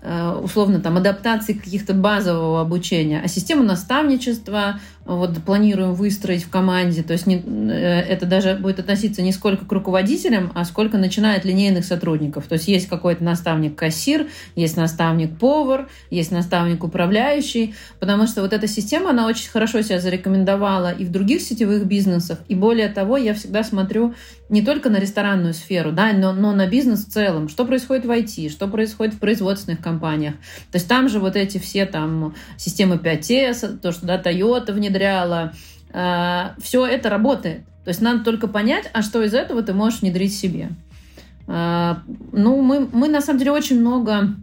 Э, 0.00 0.40
условно 0.40 0.78
там 0.78 0.96
адаптации 0.96 1.54
каких-то 1.54 1.92
базового 1.92 2.60
обучения, 2.60 3.20
а 3.22 3.26
систему 3.26 3.64
наставничества 3.64 4.80
вот 5.16 5.42
планируем 5.42 5.94
выстроить 5.94 6.44
в 6.44 6.50
команде. 6.50 7.02
То 7.02 7.14
есть 7.14 7.26
не, 7.26 7.36
э, 7.36 7.72
это 7.72 8.26
даже 8.26 8.54
будет 8.54 8.78
относиться 8.78 9.22
не 9.22 9.32
сколько 9.32 9.64
к 9.64 9.72
руководителям, 9.72 10.52
а 10.54 10.64
сколько 10.64 10.98
начинает 10.98 11.44
линейных 11.44 11.84
сотрудников. 11.84 12.46
То 12.46 12.54
есть 12.54 12.68
есть 12.68 12.88
какой-то 12.88 13.24
наставник-кассир, 13.24 14.26
есть 14.54 14.76
наставник-повар, 14.76 15.88
есть 16.10 16.30
наставник-управляющий, 16.30 17.74
потому 18.00 18.26
что 18.26 18.42
вот 18.42 18.52
эта 18.52 18.68
система, 18.68 19.10
она 19.10 19.26
очень 19.26 19.48
хорошо 19.48 19.80
себя 19.80 19.98
зарекомендовала 19.98 20.92
и 20.92 21.04
в 21.04 21.10
других 21.10 21.40
сетевых 21.40 21.86
бизнесах. 21.86 22.40
И 22.48 22.54
более 22.54 22.88
того, 22.88 23.16
я 23.16 23.32
всегда 23.32 23.64
смотрю 23.64 24.14
не 24.48 24.62
только 24.62 24.90
на 24.90 24.96
ресторанную 24.96 25.54
сферу, 25.54 25.92
да, 25.92 26.12
но, 26.12 26.32
но 26.32 26.52
на 26.52 26.66
бизнес 26.66 27.04
в 27.04 27.10
целом. 27.10 27.48
Что 27.48 27.64
происходит 27.64 28.04
в 28.04 28.10
IT, 28.10 28.48
что 28.50 28.66
происходит 28.68 29.14
в 29.14 29.18
производственных 29.18 29.80
компаниях. 29.80 30.34
То 30.70 30.76
есть 30.76 30.88
там 30.88 31.08
же 31.08 31.18
вот 31.18 31.36
эти 31.36 31.58
все 31.58 31.86
там 31.86 32.34
системы 32.56 32.96
5S, 32.96 33.78
то, 33.78 33.92
что 33.92 34.06
да, 34.06 34.20
Toyota 34.20 34.72
внедряет, 34.72 34.97
внедряла. 34.98 35.52
А, 35.92 36.54
Все 36.60 36.84
это 36.86 37.08
работает. 37.08 37.64
То 37.84 37.90
есть 37.90 38.02
надо 38.02 38.24
только 38.24 38.48
понять, 38.48 38.90
а 38.92 39.02
что 39.02 39.22
из 39.22 39.32
этого 39.32 39.62
ты 39.62 39.72
можешь 39.72 40.00
внедрить 40.00 40.36
себе. 40.36 40.70
А, 41.46 42.02
ну, 42.32 42.60
мы, 42.60 42.88
мы 42.92 43.08
на 43.08 43.20
самом 43.20 43.38
деле 43.38 43.52
очень 43.52 43.80
много 43.80 44.34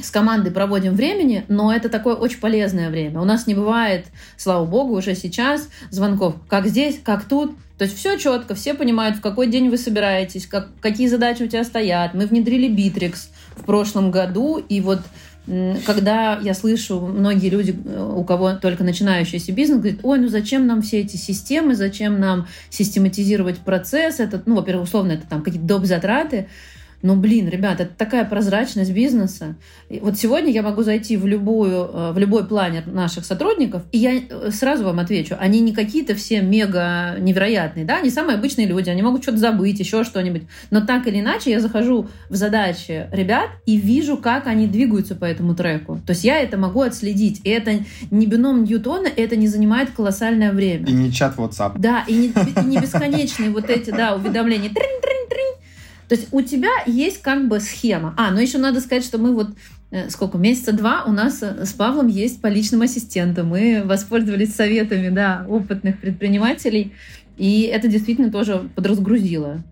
с 0.00 0.10
командой 0.10 0.50
проводим 0.50 0.94
времени, 0.94 1.44
но 1.48 1.72
это 1.72 1.88
такое 1.88 2.14
очень 2.14 2.40
полезное 2.40 2.90
время. 2.90 3.20
У 3.20 3.24
нас 3.24 3.46
не 3.46 3.54
бывает, 3.54 4.06
слава 4.36 4.64
богу, 4.64 4.96
уже 4.96 5.14
сейчас 5.14 5.68
звонков, 5.90 6.34
как 6.48 6.66
здесь, 6.66 6.98
как 7.02 7.24
тут. 7.26 7.56
То 7.78 7.84
есть 7.84 7.96
все 7.96 8.16
четко, 8.18 8.54
все 8.54 8.74
понимают, 8.74 9.16
в 9.16 9.20
какой 9.20 9.48
день 9.48 9.68
вы 9.68 9.78
собираетесь, 9.78 10.46
как, 10.46 10.68
какие 10.80 11.08
задачи 11.08 11.42
у 11.42 11.48
тебя 11.48 11.64
стоят. 11.64 12.14
Мы 12.14 12.26
внедрили 12.26 12.68
Bittrex 12.68 13.28
в 13.56 13.64
прошлом 13.64 14.10
году, 14.10 14.58
и 14.58 14.80
вот 14.80 15.00
когда 15.46 16.38
я 16.40 16.54
слышу, 16.54 17.00
многие 17.00 17.50
люди, 17.50 17.76
э, 17.84 18.12
у 18.16 18.24
кого 18.24 18.54
только 18.54 18.82
начинающийся 18.82 19.52
бизнес, 19.52 19.78
говорят, 19.78 20.00
ой, 20.02 20.18
ну 20.18 20.28
зачем 20.28 20.66
нам 20.66 20.80
все 20.80 21.00
эти 21.00 21.16
системы, 21.16 21.74
зачем 21.74 22.18
нам 22.18 22.48
систематизировать 22.70 23.58
процесс, 23.58 24.20
это, 24.20 24.42
ну, 24.46 24.56
во-первых, 24.56 24.86
условно, 24.86 25.12
это 25.12 25.26
там 25.28 25.42
какие-то 25.42 25.66
доп. 25.66 25.84
затраты, 25.84 26.48
но, 27.04 27.16
блин, 27.16 27.50
ребят, 27.50 27.80
это 27.80 27.92
такая 27.94 28.24
прозрачность 28.24 28.90
бизнеса. 28.90 29.56
И 29.90 30.00
вот 30.00 30.16
сегодня 30.16 30.50
я 30.50 30.62
могу 30.62 30.82
зайти 30.82 31.18
в, 31.18 31.26
любую, 31.26 31.90
э, 31.92 32.12
в 32.12 32.18
любой 32.18 32.46
планер 32.46 32.86
наших 32.86 33.26
сотрудников, 33.26 33.82
и 33.92 33.98
я 33.98 34.14
э, 34.14 34.50
сразу 34.50 34.84
вам 34.84 34.98
отвечу, 35.00 35.36
они 35.38 35.60
не 35.60 35.72
какие-то 35.72 36.14
все 36.14 36.40
мега 36.40 37.16
невероятные, 37.18 37.84
да, 37.84 37.98
они 37.98 38.08
самые 38.08 38.38
обычные 38.38 38.66
люди, 38.66 38.88
они 38.88 39.02
могут 39.02 39.22
что-то 39.22 39.36
забыть, 39.36 39.80
еще 39.80 40.02
что-нибудь. 40.02 40.44
Но 40.70 40.80
так 40.80 41.06
или 41.06 41.20
иначе 41.20 41.50
я 41.50 41.60
захожу 41.60 42.08
в 42.30 42.36
задачи 42.36 43.06
ребят 43.12 43.50
и 43.66 43.76
вижу, 43.76 44.16
как 44.16 44.46
они 44.46 44.66
двигаются 44.66 45.14
по 45.14 45.26
этому 45.26 45.54
треку. 45.54 46.00
То 46.06 46.12
есть 46.12 46.24
я 46.24 46.38
это 46.38 46.56
могу 46.56 46.80
отследить. 46.80 47.42
И 47.44 47.50
это 47.50 47.80
не 48.10 48.26
бином 48.26 48.64
Ньютона, 48.64 49.08
это 49.14 49.36
не 49.36 49.48
занимает 49.48 49.90
колоссальное 49.90 50.52
время. 50.52 50.86
И 50.86 50.92
не 50.92 51.12
чат 51.12 51.36
WhatsApp. 51.36 51.74
Да, 51.76 52.02
и 52.08 52.14
не, 52.14 52.28
и 52.28 52.64
не 52.64 52.78
бесконечные 52.78 53.50
вот 53.50 53.68
эти, 53.68 53.90
да, 53.90 54.14
уведомления. 54.14 54.70
Трин-трин-трин, 54.70 55.63
то 56.08 56.14
есть 56.14 56.28
у 56.32 56.42
тебя 56.42 56.70
есть 56.86 57.22
как 57.22 57.48
бы 57.48 57.60
схема. 57.60 58.14
А, 58.16 58.30
ну 58.30 58.40
еще 58.40 58.58
надо 58.58 58.80
сказать, 58.80 59.04
что 59.04 59.18
мы 59.18 59.34
вот 59.34 59.48
э, 59.90 60.10
сколько, 60.10 60.38
месяца 60.38 60.72
два 60.72 61.04
у 61.04 61.12
нас 61.12 61.42
э, 61.42 61.64
с 61.64 61.72
Павлом 61.72 62.08
есть 62.08 62.40
по 62.40 62.46
личным 62.46 62.82
асистентам. 62.82 63.48
Мы 63.48 63.82
воспользовались 63.84 64.54
советами, 64.54 65.08
да, 65.08 65.46
опытных 65.48 65.98
предпринимателей, 66.00 66.92
и 67.36 67.62
это 67.62 67.88
действительно 67.88 68.30
тоже 68.30 68.68
подразгрузило. 68.74 69.62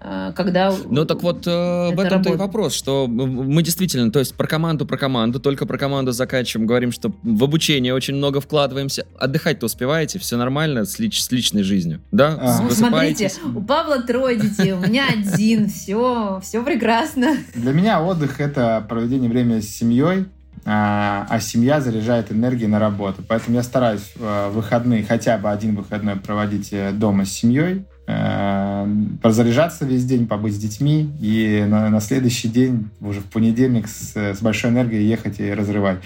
А, 0.00 0.32
когда... 0.32 0.72
Ну 0.88 1.04
так 1.04 1.22
вот, 1.22 1.46
э, 1.46 1.94
в 1.94 1.98
этом-то 1.98 2.32
и 2.32 2.36
вопрос, 2.36 2.74
что 2.74 3.06
мы 3.08 3.62
действительно, 3.62 4.12
то 4.12 4.20
есть 4.20 4.34
про 4.34 4.46
команду, 4.46 4.86
про 4.86 4.96
команду, 4.96 5.40
только 5.40 5.66
про 5.66 5.76
команду 5.76 6.12
заканчиваем, 6.12 6.66
говорим, 6.66 6.92
что 6.92 7.12
в 7.22 7.42
обучение 7.42 7.92
очень 7.92 8.14
много 8.14 8.40
вкладываемся. 8.40 9.06
Отдыхать-то 9.18 9.66
успеваете, 9.66 10.18
все 10.18 10.36
нормально 10.36 10.84
с, 10.84 10.98
лич, 10.98 11.20
с 11.20 11.30
личной 11.32 11.64
жизнью, 11.64 12.00
да? 12.12 12.38
А. 12.40 12.62
Ну, 12.62 12.70
смотрите, 12.70 13.30
у 13.54 13.60
Павла 13.60 14.02
трое 14.02 14.38
детей, 14.38 14.72
у 14.72 14.78
меня 14.78 15.06
один, 15.08 15.68
все, 15.70 16.40
все 16.42 16.62
прекрасно. 16.62 17.36
Для 17.54 17.72
меня 17.72 18.00
отдых— 18.00 18.40
это 18.40 18.84
проведение 18.88 19.28
времени 19.28 19.60
с 19.60 19.68
семьей, 19.68 20.26
а, 20.64 21.26
а 21.28 21.40
семья 21.40 21.80
заряжает 21.80 22.30
энергией 22.30 22.68
на 22.68 22.78
работу. 22.78 23.22
Поэтому 23.26 23.56
я 23.56 23.62
стараюсь 23.62 24.12
э, 24.16 24.50
выходные, 24.50 25.02
хотя 25.02 25.38
бы 25.38 25.50
один 25.50 25.74
выходной 25.74 26.16
проводить 26.16 26.68
э, 26.72 26.92
дома 26.92 27.24
с 27.24 27.32
семьей, 27.32 27.84
э, 28.08 28.94
прозаряжаться 29.22 29.84
весь 29.84 30.04
день, 30.04 30.26
побыть 30.26 30.54
с 30.54 30.58
детьми, 30.58 31.12
и 31.20 31.64
на, 31.68 31.90
на 31.90 32.00
следующий 32.00 32.48
день, 32.48 32.88
уже 33.00 33.20
в 33.20 33.26
понедельник, 33.26 33.86
с, 33.86 34.16
с 34.16 34.40
большой 34.40 34.70
энергией 34.70 35.06
ехать 35.06 35.38
и 35.38 35.52
разрывать. 35.52 35.98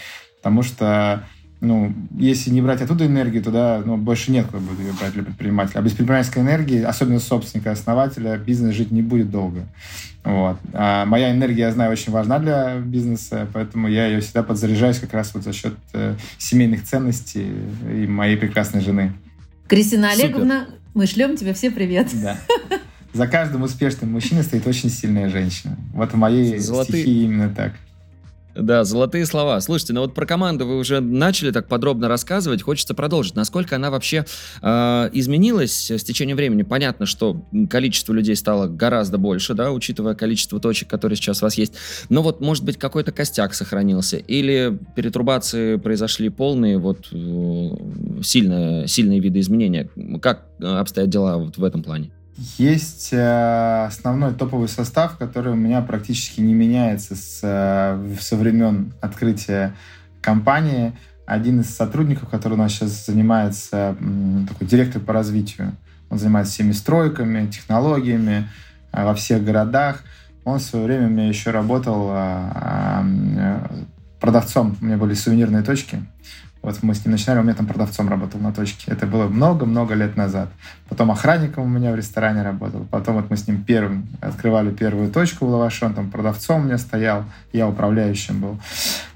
Потому 0.43 0.63
что 0.63 1.25
ну, 1.63 1.95
если 2.19 2.51
не 2.51 2.61
брать 2.61 2.83
оттуда 2.83 3.07
энергию, 3.07 3.41
тогда 3.41 3.81
ну, 3.85 3.97
больше 3.97 4.33
нет 4.33 4.47
куда 4.47 4.59
будет 4.59 4.81
ее 4.81 4.93
брать 4.99 5.13
для 5.13 5.23
предпринимателя. 5.23 5.79
А 5.79 5.83
без 5.83 5.93
предпринимательской 5.93 6.41
энергии, 6.41 6.83
особенно 6.83 7.21
собственника, 7.21 7.71
основателя, 7.71 8.37
бизнес 8.37 8.75
жить 8.75 8.91
не 8.91 9.01
будет 9.01 9.31
долго. 9.31 9.69
Вот. 10.25 10.57
А 10.73 11.07
моя 11.07 11.31
энергия, 11.31 11.63
я 11.63 11.73
знаю, 11.73 11.93
очень 11.93 12.13
важна 12.13 12.41
для 12.41 12.79
бизнеса, 12.79 13.47
поэтому 13.53 13.87
я 13.87 14.09
ее 14.09 14.21
всегда 14.21 14.43
подзаряжаюсь 14.43 14.99
как 14.99 15.15
раз 15.15 15.35
вот 15.35 15.45
за 15.45 15.53
счет 15.53 15.75
э, 15.93 16.17
семейных 16.37 16.83
ценностей 16.83 17.47
и 17.89 18.09
моей 18.09 18.37
прекрасной 18.37 18.81
жены. 18.81 19.13
Кристина 19.69 20.11
Олеговна, 20.11 20.65
Супер. 20.65 20.82
Мы 20.95 21.07
шлем 21.07 21.37
тебе 21.37 21.55
все 21.55 21.71
привет. 21.71 22.09
Да. 22.23 22.37
За 23.13 23.27
каждым 23.27 23.63
успешным 23.63 24.13
мужчиной 24.13 24.43
стоит 24.43 24.67
очень 24.67 24.89
сильная 24.89 25.29
женщина. 25.29 25.77
Вот 25.93 26.13
в 26.13 26.17
моей 26.17 26.59
Золотые... 26.59 27.03
стихии 27.03 27.25
именно 27.25 27.55
так. 27.55 27.73
Да, 28.55 28.85
золотые 28.85 29.25
слова. 29.25 29.61
Слушайте, 29.61 29.95
ну 29.95 30.03
вот 30.03 30.15
про 30.15 30.27
команду 30.27 30.67
вы 30.67 30.77
уже 30.77 31.01
начали 31.01 31.51
так 31.51 31.69
подробно 31.69 32.09
рассказывать. 32.09 32.63
Хочется 32.63 32.95
продолжить. 32.95 33.35
Насколько 33.35 33.77
она 33.77 33.91
вообще 33.91 34.27
э, 34.61 35.11
изменилась 35.13 35.91
с 35.91 36.05
течением 36.05 36.37
времени? 36.37 36.63
Понятно, 36.63 37.07
что 37.07 37.45
количество 37.71 38.13
людей 38.13 38.37
стало 38.37 38.67
гораздо 38.67 39.17
больше, 39.17 39.55
да, 39.55 39.73
учитывая 39.73 40.15
количество 40.15 40.61
точек, 40.61 40.89
которые 40.89 41.17
сейчас 41.17 41.43
у 41.43 41.47
вас 41.47 41.57
есть. 41.57 41.75
Но 42.11 42.23
вот, 42.23 42.41
может 42.41 42.65
быть, 42.65 42.77
какой-то 42.77 43.11
костяк 43.11 43.55
сохранился? 43.55 44.19
Или 44.19 44.79
перетрубации 44.95 45.77
произошли 45.77 46.29
полные, 46.29 46.77
вот, 46.79 47.09
э, 47.11 47.69
сильные, 48.23 48.87
сильные 48.87 49.21
виды 49.21 49.41
изменения? 49.41 49.89
Как 50.21 50.47
обстоят 50.63 51.09
дела 51.09 51.39
вот 51.39 51.57
в 51.57 51.65
этом 51.65 51.83
плане? 51.83 52.13
Есть 52.37 53.11
э, 53.13 53.85
основной 53.87 54.33
топовый 54.33 54.69
состав, 54.69 55.19
который 55.19 55.53
у 55.53 55.57
меня 55.57 55.83
практически 55.83 56.41
не 56.41 56.55
меняется 56.55 57.15
с, 57.15 57.41
э, 57.43 58.17
со 58.21 58.37
времен 58.37 58.95
открытия 59.03 59.75
компании. 60.23 60.95
Один 61.27 61.61
из 61.61 61.69
сотрудников, 61.69 62.31
который 62.31 62.55
у 62.55 62.57
нас 62.57 62.73
сейчас 62.73 63.07
занимается, 63.07 63.97
такой 64.49 64.67
директор 64.67 65.01
по 65.03 65.13
развитию, 65.13 65.73
он 66.09 66.19
занимается 66.19 66.55
всеми 66.55 66.73
стройками, 66.73 67.51
технологиями 67.51 68.49
э, 68.93 69.05
во 69.05 69.15
всех 69.15 69.45
городах. 69.45 70.03
Он 70.45 70.59
в 70.59 70.63
свое 70.63 70.87
время 70.87 71.09
у 71.09 71.11
меня 71.11 71.29
еще 71.29 71.51
работал 71.51 72.11
продавцом. 74.19 74.77
У 74.81 74.85
меня 74.85 74.97
были 74.97 75.15
сувенирные 75.15 75.63
точки. 75.63 76.03
Вот 76.63 76.81
мы 76.83 76.95
с 76.95 77.05
ним 77.05 77.13
начинали, 77.13 77.41
у 77.41 77.43
меня 77.43 77.55
там 77.55 77.67
продавцом 77.67 78.09
работал 78.09 78.41
на 78.41 78.53
точке. 78.53 78.91
Это 78.91 79.07
было 79.07 79.27
много-много 79.27 79.95
лет 79.95 80.17
назад. 80.17 80.49
Потом 80.89 81.11
охранником 81.11 81.65
у 81.65 81.69
меня 81.69 81.93
в 81.93 81.97
ресторане 81.97 82.43
работал. 82.43 82.87
Потом 82.91 83.17
вот 83.17 83.31
мы 83.31 83.37
с 83.37 83.47
ним 83.49 83.65
первым 83.65 84.07
открывали 84.21 84.71
первую 84.71 85.11
точку 85.11 85.47
в 85.47 85.51
Лаваше. 85.51 85.87
Он 85.87 85.95
там 85.95 86.11
продавцом 86.11 86.63
у 86.63 86.65
меня 86.65 86.79
стоял. 86.79 87.25
Я 87.53 87.69
управляющим 87.69 88.41
был. 88.41 88.61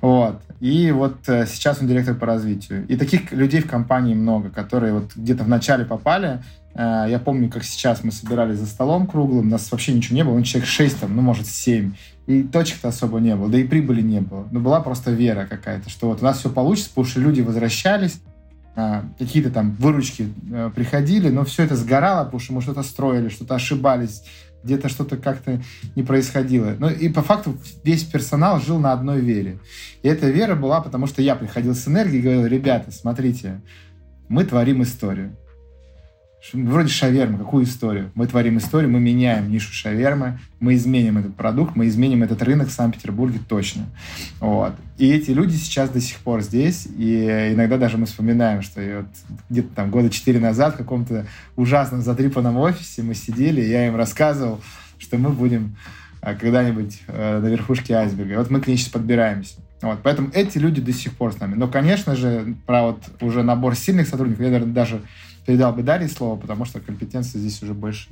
Вот. 0.01 0.43
И 0.61 0.91
вот 0.91 1.29
э, 1.29 1.47
сейчас 1.47 1.81
он 1.81 1.87
директор 1.87 2.15
по 2.15 2.27
развитию. 2.27 2.87
И 2.89 2.97
таких 2.97 3.31
людей 3.31 3.61
в 3.61 3.69
компании 3.69 4.15
много, 4.15 4.51
которые 4.51 4.95
вот 4.95 5.15
где-то 5.15 5.45
в 5.45 5.49
начале 5.49 5.85
попали, 5.85 6.41
Э, 6.77 7.07
я 7.09 7.19
помню, 7.19 7.49
как 7.49 7.65
сейчас 7.65 8.05
мы 8.05 8.13
собирались 8.13 8.59
за 8.59 8.67
столом 8.67 9.07
круглым, 9.07 9.49
нас 9.49 9.71
вообще 9.73 9.93
ничего 9.93 10.17
не 10.17 10.25
было, 10.25 10.35
ну, 10.35 10.43
человек 10.43 10.69
6, 10.69 11.01
там, 11.01 11.17
ну, 11.17 11.23
может, 11.23 11.47
7. 11.47 11.95
И 12.27 12.43
точек-то 12.43 12.89
особо 12.89 13.21
не 13.21 13.37
было, 13.37 13.49
да 13.49 13.59
и 13.59 13.65
прибыли 13.65 14.03
не 14.03 14.21
было. 14.21 14.49
Но 14.51 14.61
была 14.61 14.81
просто 14.81 15.12
вера 15.12 15.47
какая-то, 15.49 15.89
что 15.89 16.09
вот 16.09 16.23
у 16.23 16.25
нас 16.25 16.39
все 16.39 16.51
получится, 16.51 16.91
потому 16.91 17.07
что 17.07 17.21
люди 17.21 17.41
возвращались, 17.41 18.21
а, 18.75 19.05
какие-то 19.19 19.51
там 19.51 19.71
выручки 19.79 20.29
э, 20.53 20.71
приходили, 20.75 21.31
но 21.31 21.45
все 21.45 21.62
это 21.62 21.77
сгорало, 21.77 22.25
потому 22.25 22.41
что 22.41 22.53
мы 22.53 22.61
что-то 22.61 22.83
строили, 22.83 23.31
что-то 23.31 23.55
ошибались, 23.55 24.23
где-то 24.65 24.89
что-то 24.89 25.17
как-то 25.17 25.62
не 25.95 26.03
происходило. 26.03 26.75
Ну 26.79 26.91
и 26.91 27.09
по 27.09 27.23
факту 27.23 27.57
весь 27.85 28.05
персонал 28.05 28.61
жил 28.61 28.79
на 28.79 28.93
одной 28.93 29.21
вере. 29.21 29.61
И 30.03 30.09
эта 30.09 30.29
вера 30.29 30.57
была, 30.57 30.81
потому 30.81 31.07
что 31.07 31.23
я 31.23 31.37
приходил 31.37 31.75
с 31.75 31.89
энергией 31.89 32.19
и 32.19 32.23
говорил, 32.23 32.47
ребята, 32.47 32.91
смотрите, 32.91 33.62
мы 34.29 34.45
творим 34.45 34.83
историю. 34.83 35.37
Вроде 36.53 36.89
шаверма, 36.89 37.39
какую 37.39 37.65
историю? 37.65 38.11
Мы 38.15 38.27
творим 38.27 38.59
историю, 38.59 38.91
мы 38.91 39.01
меняем 39.01 39.51
нишу 39.51 39.73
шавермы, 39.73 40.39
мы 40.61 40.75
изменим 40.75 41.19
этот 41.19 41.35
продукт, 41.35 41.77
мы 41.77 41.89
изменим 41.89 42.23
этот 42.23 42.43
рынок 42.43 42.69
в 42.69 42.73
Санкт-Петербурге 42.73 43.41
точно. 43.49 43.87
Вот. 44.41 44.75
И 44.99 45.11
эти 45.11 45.31
люди 45.31 45.57
сейчас 45.57 45.91
до 45.91 46.01
сих 46.01 46.19
пор 46.19 46.43
здесь, 46.43 46.87
и 46.97 47.53
иногда 47.53 47.79
даже 47.79 47.99
мы 47.99 48.07
вспоминаем, 48.07 48.63
что 48.63 48.81
вот 48.81 49.39
где-то 49.51 49.75
там 49.75 49.91
года 49.91 50.11
четыре 50.11 50.41
назад 50.41 50.75
в 50.75 50.79
каком-то 50.79 51.27
ужасном 51.57 52.03
затрипанном 52.03 52.57
офисе 52.57 53.03
мы 53.03 53.15
сидели, 53.15 53.61
и 53.61 53.69
я 53.69 53.87
им 53.87 53.97
рассказывал, 53.97 54.61
что 54.99 55.18
мы 55.18 55.31
будем 55.31 55.77
когда-нибудь 56.20 57.01
э, 57.07 57.41
на 57.41 57.47
верхушке 57.47 57.95
айсберга. 57.95 58.39
Вот 58.39 58.51
мы 58.51 58.61
к 58.61 58.66
ней 58.66 58.77
сейчас 58.77 58.89
подбираемся. 58.91 59.57
Вот, 59.83 59.99
поэтому 60.03 60.31
эти 60.33 60.59
люди 60.59 60.81
до 60.81 60.93
сих 60.93 61.12
пор 61.12 61.33
с 61.33 61.39
нами. 61.39 61.55
Но, 61.55 61.68
конечно 61.68 62.16
же, 62.16 62.57
про 62.66 62.83
вот 62.83 63.03
уже 63.20 63.43
набор 63.43 63.77
сильных 63.77 64.09
сотрудников, 64.09 64.43
я, 64.43 64.51
наверное, 64.51 64.73
даже 64.73 65.03
передал 65.47 65.72
бы 65.72 65.82
Дарье 65.82 66.09
слово, 66.09 66.38
потому 66.38 66.64
что 66.64 66.80
компетенции 66.80 67.38
здесь 67.38 67.62
уже 67.62 67.72
больше 67.72 68.09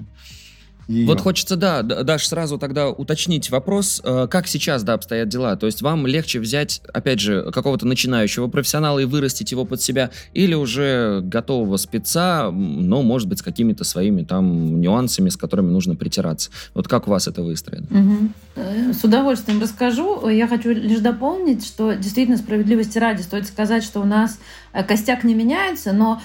ее. 0.89 1.07
Вот 1.07 1.21
хочется, 1.21 1.57
да, 1.57 1.83
Даш, 1.83 2.27
сразу 2.27 2.59
тогда 2.59 2.91
уточнить 2.91 3.51
вопрос, 3.51 4.03
э, 4.05 4.27
как 4.31 4.47
сейчас, 4.47 4.83
да, 4.83 4.95
обстоят 4.95 5.29
дела? 5.29 5.57
То 5.57 5.67
есть 5.67 5.83
вам 5.83 6.07
легче 6.07 6.41
взять, 6.41 6.83
опять 6.93 7.21
же, 7.21 7.51
какого-то 7.53 7.87
начинающего 7.87 8.49
профессионала 8.49 8.99
и 8.99 9.05
вырастить 9.05 9.51
его 9.51 9.65
под 9.65 9.81
себя, 9.81 10.11
или 10.35 10.55
уже 10.55 11.21
готового 11.23 11.77
спеца, 11.79 12.51
но, 12.51 13.03
может 13.03 13.29
быть, 13.29 13.39
с 13.39 13.43
какими-то 13.43 13.85
своими 13.85 14.25
там 14.25 14.81
нюансами, 14.81 15.31
с 15.31 15.37
которыми 15.37 15.71
нужно 15.71 15.97
притираться? 15.97 16.51
Вот 16.75 16.87
как 16.87 17.09
у 17.09 17.11
вас 17.11 17.29
это 17.29 17.43
выстроено? 17.43 17.87
Угу. 17.91 18.93
С 18.93 19.03
удовольствием 19.05 19.61
расскажу. 19.61 20.29
Я 20.29 20.47
хочу 20.47 20.71
лишь 20.71 21.01
дополнить, 21.01 21.65
что 21.67 21.95
действительно 21.95 22.37
справедливости 22.37 22.99
ради 22.99 23.23
стоит 23.23 23.47
сказать, 23.47 23.85
что 23.85 24.01
у 24.01 24.05
нас 24.05 24.39
Э, 24.75 24.83
костяк 24.83 25.25
не 25.25 25.35
меняется, 25.35 25.93
но 25.93 26.21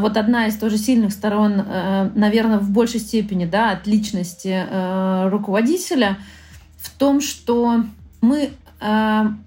вот 0.00 0.16
одна 0.16 0.46
из 0.46 0.56
тоже 0.56 0.76
сильных 0.78 1.12
сторон, 1.12 1.54
э, 1.66 2.10
наверное, 2.14 2.58
в 2.58 2.70
большей 2.70 3.00
степени 3.00 3.46
да, 3.46 3.70
от 3.70 3.86
личности 3.86 4.66
э, 4.68 5.28
руководителя 5.30 6.18
в 6.78 6.90
том, 6.90 7.20
что 7.20 7.84
мы 8.20 8.50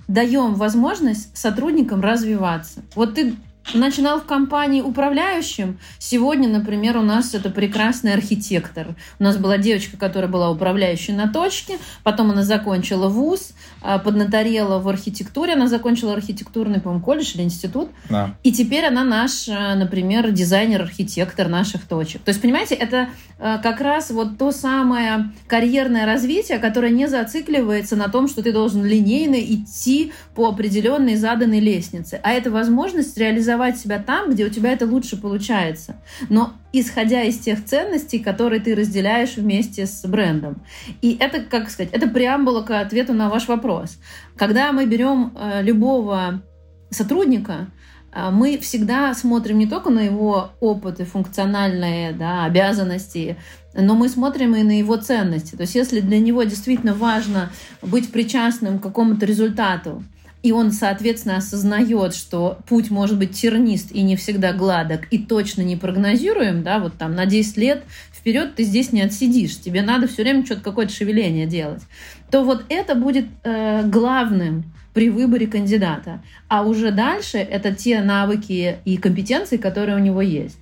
даем 0.08 0.54
возможность 0.54 1.36
сотрудникам 1.36 2.02
развиваться. 2.02 2.84
Вот 2.94 3.16
ты 3.16 3.34
начинал 3.74 4.20
в 4.20 4.26
компании 4.26 4.82
управляющим. 4.82 5.80
Сегодня, 5.98 6.48
например, 6.48 6.98
у 6.98 7.02
нас 7.02 7.34
это 7.34 7.50
прекрасный 7.50 8.14
архитектор. 8.14 8.96
У 9.20 9.24
нас 9.24 9.38
была 9.38 9.58
девочка, 9.58 9.98
которая 9.98 10.30
была 10.30 10.50
управляющей 10.52 11.14
на 11.14 11.28
точке, 11.32 11.78
потом 12.04 12.32
она 12.32 12.44
закончила 12.44 13.08
вуз, 13.08 13.54
а, 13.82 14.00
поднаторела 14.00 14.80
в 14.80 14.88
архитектуре, 14.88 15.54
она 15.54 15.68
закончила 15.68 16.14
архитектурный, 16.14 16.82
по-моему, 16.82 17.04
колледж 17.04 17.36
или 17.36 17.44
институт. 17.44 17.90
Да. 18.10 18.36
И 18.44 18.52
теперь 18.52 18.86
она 18.86 19.04
наш, 19.04 19.48
а, 19.50 19.76
например, 19.76 20.32
дизайнер-архитектор 20.32 21.48
наших 21.48 21.88
точек. 21.88 22.22
То 22.22 22.30
есть, 22.30 22.42
понимаете, 22.42 22.76
это 22.76 23.10
а, 23.40 23.58
как 23.58 23.82
раз 23.82 24.12
вот 24.12 24.38
то 24.38 24.52
самое 24.52 25.32
карьерное 25.48 26.06
развитие, 26.06 26.60
которое 26.60 26.92
не 26.92 27.08
зацикливается 27.08 27.96
на 27.96 28.10
том, 28.10 28.28
что 28.28 28.44
ты 28.44 28.52
должен 28.52 28.86
линейно 28.86 29.36
идти 29.36 30.14
по 30.36 30.48
определенной 30.48 31.16
заданной 31.16 31.60
лестнице, 31.60 32.20
а 32.24 32.32
это 32.32 32.52
возможность 32.52 33.18
реализовать 33.18 33.53
реализовать 33.54 33.78
себя 33.78 34.00
там, 34.00 34.32
где 34.32 34.46
у 34.46 34.50
тебя 34.50 34.74
это 34.74 34.86
лучше 34.86 35.20
получается. 35.20 35.96
Но 36.30 36.54
исходя 36.72 37.24
из 37.24 37.38
тех 37.40 37.64
ценностей, 37.64 38.20
которые 38.20 38.60
ты 38.60 38.76
разделяешь 38.76 39.38
вместе 39.38 39.86
с 39.86 40.06
брендом. 40.06 40.62
И 41.02 41.18
это, 41.20 41.42
как 41.42 41.70
сказать, 41.70 41.94
это 41.94 42.08
преамбула 42.08 42.64
к 42.64 42.82
ответу 42.82 43.14
на 43.14 43.30
ваш 43.30 43.48
вопрос. 43.48 43.98
Когда 44.38 44.72
мы 44.72 44.86
берем 44.86 45.34
э, 45.36 45.62
любого 45.64 46.42
сотрудника, 46.90 47.68
э, 48.12 48.30
мы 48.32 48.58
всегда 48.58 49.14
смотрим 49.14 49.60
не 49.60 49.68
только 49.68 49.90
на 49.90 50.02
его 50.02 50.52
опыт 50.60 51.00
и 51.00 51.06
функциональные 51.06 52.14
да, 52.14 52.46
обязанности, 52.46 53.38
но 53.76 53.96
мы 53.96 54.10
смотрим 54.10 54.56
и 54.56 54.64
на 54.64 54.78
его 54.78 54.98
ценности. 54.98 55.56
То 55.56 55.64
есть 55.64 55.76
если 55.76 56.00
для 56.00 56.20
него 56.20 56.44
действительно 56.44 56.94
важно 56.94 57.50
быть 57.82 58.12
причастным 58.12 58.80
к 58.80 58.84
какому-то 58.84 59.26
результату, 59.26 60.04
и 60.44 60.52
он, 60.52 60.72
соответственно, 60.72 61.38
осознает, 61.38 62.14
что 62.14 62.60
путь 62.68 62.92
может 62.92 63.18
быть 63.18 63.32
тернист 63.32 63.92
и 63.92 64.02
не 64.02 64.18
всегда 64.18 64.52
гладок, 64.52 65.08
и 65.10 65.18
точно 65.18 65.62
не 65.62 65.78
прогнозируем, 65.78 66.64
да, 66.64 66.80
вот 66.80 66.98
там 66.98 67.16
на 67.16 67.26
10 67.26 67.58
лет 67.58 67.84
вперед 68.12 68.56
ты 68.56 68.64
здесь 68.64 68.92
не 68.92 69.02
отсидишь, 69.02 69.60
тебе 69.60 69.82
надо 69.82 70.08
все 70.08 70.24
время 70.24 70.46
что-то 70.46 70.62
какое-то 70.62 70.94
шевеление 70.94 71.48
делать, 71.48 71.82
то 72.30 72.44
вот 72.44 72.66
это 72.68 72.94
будет 72.94 73.26
э, 73.44 73.84
главным 73.88 74.66
при 74.94 75.10
выборе 75.10 75.48
кандидата. 75.48 76.22
А 76.50 76.64
уже 76.64 76.92
дальше 76.92 77.38
это 77.38 77.74
те 77.74 78.02
навыки 78.02 78.78
и 78.86 78.98
компетенции, 78.98 79.58
которые 79.58 79.96
у 79.96 80.00
него 80.00 80.22
есть. 80.22 80.58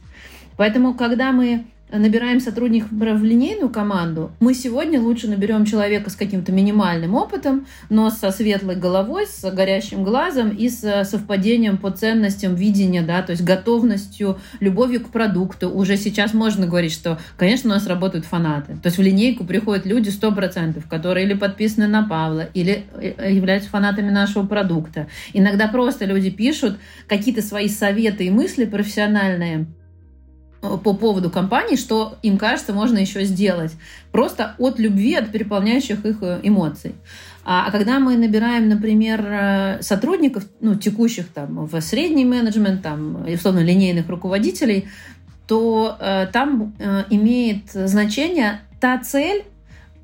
Поэтому, 0.58 0.94
когда 0.94 1.32
мы 1.32 1.66
набираем 1.92 2.40
сотрудников 2.40 2.90
в 2.92 3.24
линейную 3.24 3.70
команду, 3.70 4.32
мы 4.40 4.54
сегодня 4.54 5.02
лучше 5.02 5.28
наберем 5.28 5.66
человека 5.66 6.10
с 6.10 6.16
каким-то 6.16 6.52
минимальным 6.52 7.16
опытом, 7.16 7.68
но 7.90 8.10
со 8.10 8.32
светлой 8.32 8.76
головой, 8.76 9.28
с 9.28 9.50
горящим 9.52 10.04
глазом 10.04 10.50
и 10.50 10.70
с 10.70 11.04
совпадением 11.06 11.78
по 11.78 11.92
ценностям 11.92 12.56
видения, 12.56 13.02
да, 13.02 13.22
то 13.22 13.32
есть 13.32 13.44
готовностью, 13.44 14.40
любовью 14.60 15.02
к 15.02 15.10
продукту. 15.10 15.70
Уже 15.70 15.98
сейчас 15.98 16.34
можно 16.34 16.68
говорить, 16.68 16.94
что, 16.94 17.20
конечно, 17.38 17.70
у 17.70 17.74
нас 17.74 17.88
работают 17.88 18.26
фанаты. 18.26 18.78
То 18.82 18.88
есть 18.88 18.98
в 18.98 19.02
линейку 19.02 19.44
приходят 19.44 19.86
люди 19.86 20.10
100%, 20.10 20.84
которые 20.90 21.26
или 21.26 21.34
подписаны 21.34 21.88
на 21.88 22.04
Павла, 22.04 22.50
или 22.54 22.86
э, 22.96 23.34
являются 23.34 23.70
фанатами 23.70 24.10
нашего 24.10 24.46
продукта. 24.46 25.08
Иногда 25.34 25.68
просто 25.68 26.06
люди 26.06 26.30
пишут 26.30 26.78
какие-то 27.08 27.42
свои 27.42 27.68
советы 27.68 28.26
и 28.26 28.30
мысли 28.30 28.66
профессиональные, 28.66 29.42
Э, 29.52 29.81
по 30.62 30.94
поводу 30.94 31.30
компании, 31.30 31.76
что 31.76 32.18
им 32.22 32.38
кажется 32.38 32.74
можно 32.74 33.00
еще 33.00 33.24
сделать. 33.26 33.72
Просто 34.12 34.56
от 34.60 34.80
любви, 34.80 35.16
от 35.16 35.32
переполняющих 35.32 36.06
их 36.06 36.18
э, 36.22 36.40
эмоций. 36.44 36.94
А, 37.44 37.66
а 37.68 37.72
когда 37.72 38.00
мы 38.00 38.16
набираем, 38.16 38.70
например, 38.70 39.26
э, 39.26 39.82
сотрудников, 39.82 40.46
ну, 40.60 40.76
текущих 40.76 41.30
там 41.30 41.66
в 41.66 41.82
средний 41.82 42.26
менеджмент, 42.26 42.84
там, 42.84 43.26
условно, 43.28 43.60
линейных 43.60 44.08
руководителей, 44.08 44.88
то 45.48 45.98
э, 46.00 46.28
там 46.32 46.74
э, 46.78 47.06
имеет 47.10 47.72
значение 47.72 48.62
та 48.80 49.00
цель, 49.00 49.44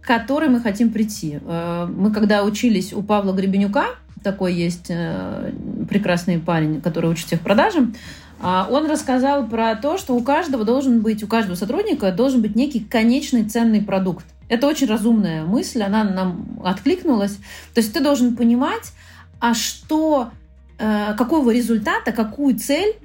к 0.01 0.07
которой 0.07 0.49
мы 0.49 0.59
хотим 0.59 0.91
прийти. 0.91 1.39
Э, 1.45 1.85
мы 1.85 2.11
когда 2.11 2.43
учились 2.43 2.93
у 2.93 3.03
Павла 3.03 3.33
Гребенюка, 3.33 3.85
такой 4.23 4.55
есть 4.55 4.87
э, 4.89 5.51
прекрасный 5.87 6.39
парень, 6.39 6.81
который 6.81 7.11
учит 7.11 7.27
всех 7.27 7.41
продажам, 7.41 7.93
он 8.41 8.89
рассказал 8.89 9.47
про 9.47 9.75
то, 9.75 9.97
что 9.97 10.15
у 10.15 10.21
каждого 10.21 10.63
должен 10.63 11.01
быть, 11.01 11.23
у 11.23 11.27
каждого 11.27 11.55
сотрудника 11.55 12.11
должен 12.11 12.41
быть 12.41 12.55
некий 12.55 12.79
конечный 12.79 13.43
ценный 13.43 13.81
продукт. 13.81 14.25
Это 14.49 14.67
очень 14.67 14.87
разумная 14.87 15.43
мысль, 15.43 15.81
она 15.81 16.03
нам 16.03 16.59
откликнулась. 16.63 17.35
То 17.73 17.81
есть 17.81 17.93
ты 17.93 17.99
должен 17.99 18.35
понимать, 18.35 18.93
а 19.39 19.53
что, 19.53 20.29
э, 20.77 21.15
какого 21.17 21.51
результата, 21.51 22.11
какую 22.11 22.57
цель 22.57 22.95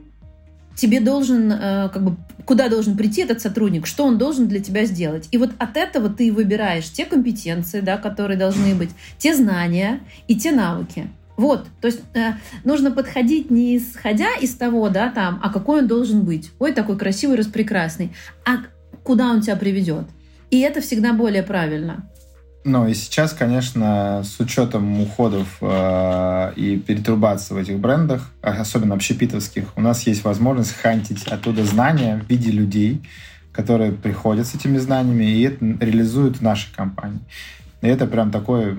тебе 0.77 1.01
должен, 1.01 1.53
э, 1.53 1.89
как 1.93 2.05
бы, 2.05 2.17
куда 2.45 2.69
должен 2.69 2.97
прийти 2.97 3.23
этот 3.23 3.41
сотрудник, 3.41 3.87
что 3.87 4.05
он 4.05 4.19
должен 4.19 4.49
для 4.49 4.61
тебя 4.61 4.85
сделать. 4.85 5.29
И 5.31 5.39
вот 5.39 5.51
от 5.59 5.77
этого 5.77 6.09
ты 6.09 6.33
выбираешь 6.33 6.91
те 6.91 7.05
компетенции, 7.05 7.81
да, 7.81 7.99
которые 7.99 8.39
должны 8.39 8.75
быть, 8.75 8.91
те 9.19 9.35
знания 9.35 10.01
и 10.29 10.37
те 10.37 10.53
навыки. 10.53 11.09
Вот, 11.43 11.67
то 11.81 11.89
есть 11.89 12.03
э, 12.15 12.35
нужно 12.63 12.93
подходить 12.93 13.51
не 13.51 13.77
исходя 13.77 14.33
из 14.41 14.55
того, 14.55 14.89
да, 14.91 15.11
там, 15.11 15.41
а 15.43 15.51
какой 15.51 15.81
он 15.81 15.89
должен 15.89 16.23
быть. 16.23 16.53
Ой, 16.61 16.73
такой 16.73 16.97
красивый, 16.97 17.37
распрекрасный. 17.37 18.13
А 18.45 18.59
куда 19.03 19.29
он 19.29 19.41
тебя 19.41 19.57
приведет? 19.57 20.05
И 20.51 20.61
это 20.61 20.81
всегда 20.81 21.13
более 21.13 21.43
правильно. 21.43 22.09
Ну 22.63 22.87
и 22.87 22.95
сейчас, 22.95 23.33
конечно, 23.33 24.23
с 24.25 24.39
учетом 24.39 25.01
уходов 25.01 25.59
э, 25.61 26.53
и 26.55 26.77
перетрубации 26.77 27.55
в 27.55 27.57
этих 27.57 27.81
брендах, 27.81 28.31
особенно 28.41 28.95
общепитовских, 28.95 29.65
у 29.75 29.81
нас 29.81 30.07
есть 30.07 30.23
возможность 30.23 30.77
хантить 30.77 31.27
оттуда 31.27 31.65
знания 31.65 32.23
в 32.25 32.31
виде 32.31 32.53
людей, 32.53 33.03
которые 33.51 33.91
приходят 33.91 34.47
с 34.47 34.55
этими 34.55 34.79
знаниями 34.79 35.25
и 35.25 35.43
это 35.43 35.65
реализуют 35.85 36.37
в 36.37 36.43
нашей 36.43 36.73
компании. 36.73 37.19
И 37.83 37.89
это 37.89 38.07
прям 38.07 38.31
такое 38.31 38.77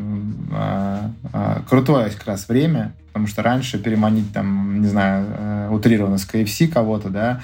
э, 0.51 0.99
э, 1.33 1.59
крутое 1.67 2.09
как 2.09 2.25
раз 2.25 2.47
время, 2.47 2.93
потому 3.07 3.27
что 3.27 3.43
раньше 3.43 3.77
переманить 3.77 4.31
там, 4.33 4.81
не 4.81 4.87
знаю, 4.87 5.25
э, 5.29 5.69
утрированно 5.71 6.17
с 6.17 6.25
KFC 6.25 6.67
кого-то, 6.69 7.09
да, 7.09 7.41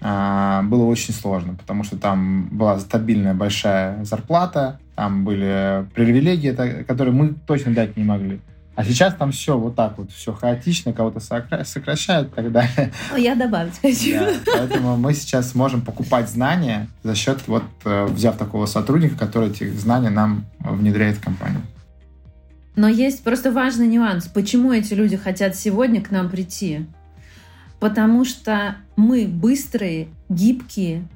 э, 0.00 0.62
было 0.66 0.84
очень 0.84 1.14
сложно, 1.14 1.54
потому 1.54 1.84
что 1.84 1.96
там 1.96 2.48
была 2.52 2.78
стабильная 2.78 3.32
большая 3.32 4.04
зарплата, 4.04 4.78
там 4.94 5.24
были 5.24 5.86
привилегии, 5.94 6.52
которые 6.84 7.14
мы 7.14 7.34
точно 7.46 7.72
дать 7.72 7.96
не 7.96 8.04
могли. 8.04 8.40
А 8.76 8.84
сейчас 8.84 9.14
там 9.14 9.32
все 9.32 9.58
вот 9.58 9.74
так 9.74 9.98
вот, 9.98 10.10
все 10.10 10.32
хаотично, 10.32 10.92
кого-то 10.92 11.20
сокращают 11.20 12.28
и 12.28 12.34
так 12.34 12.52
далее. 12.52 12.92
Я 13.16 13.34
добавить 13.34 13.78
хочу. 13.80 14.18
Да, 14.18 14.52
поэтому 14.56 14.96
мы 14.96 15.12
сейчас 15.12 15.54
можем 15.54 15.82
покупать 15.82 16.30
знания 16.30 16.88
за 17.02 17.14
счет, 17.14 17.46
вот 17.46 17.64
э, 17.84 18.06
взяв 18.06 18.38
такого 18.38 18.66
сотрудника, 18.66 19.16
который 19.16 19.50
эти 19.50 19.70
знания 19.70 20.10
нам 20.10 20.46
внедряет 20.60 21.18
в 21.18 21.22
компанию. 21.22 21.62
Но 22.76 22.88
есть 22.88 23.22
просто 23.22 23.52
важный 23.52 23.88
нюанс. 23.88 24.28
Почему 24.28 24.72
эти 24.72 24.94
люди 24.94 25.16
хотят 25.16 25.56
сегодня 25.56 26.00
к 26.00 26.10
нам 26.10 26.30
прийти? 26.30 26.86
Потому 27.80 28.24
что 28.24 28.76
мы 28.96 29.26
быстрые, 29.26 30.08
гибкие, 30.28 31.08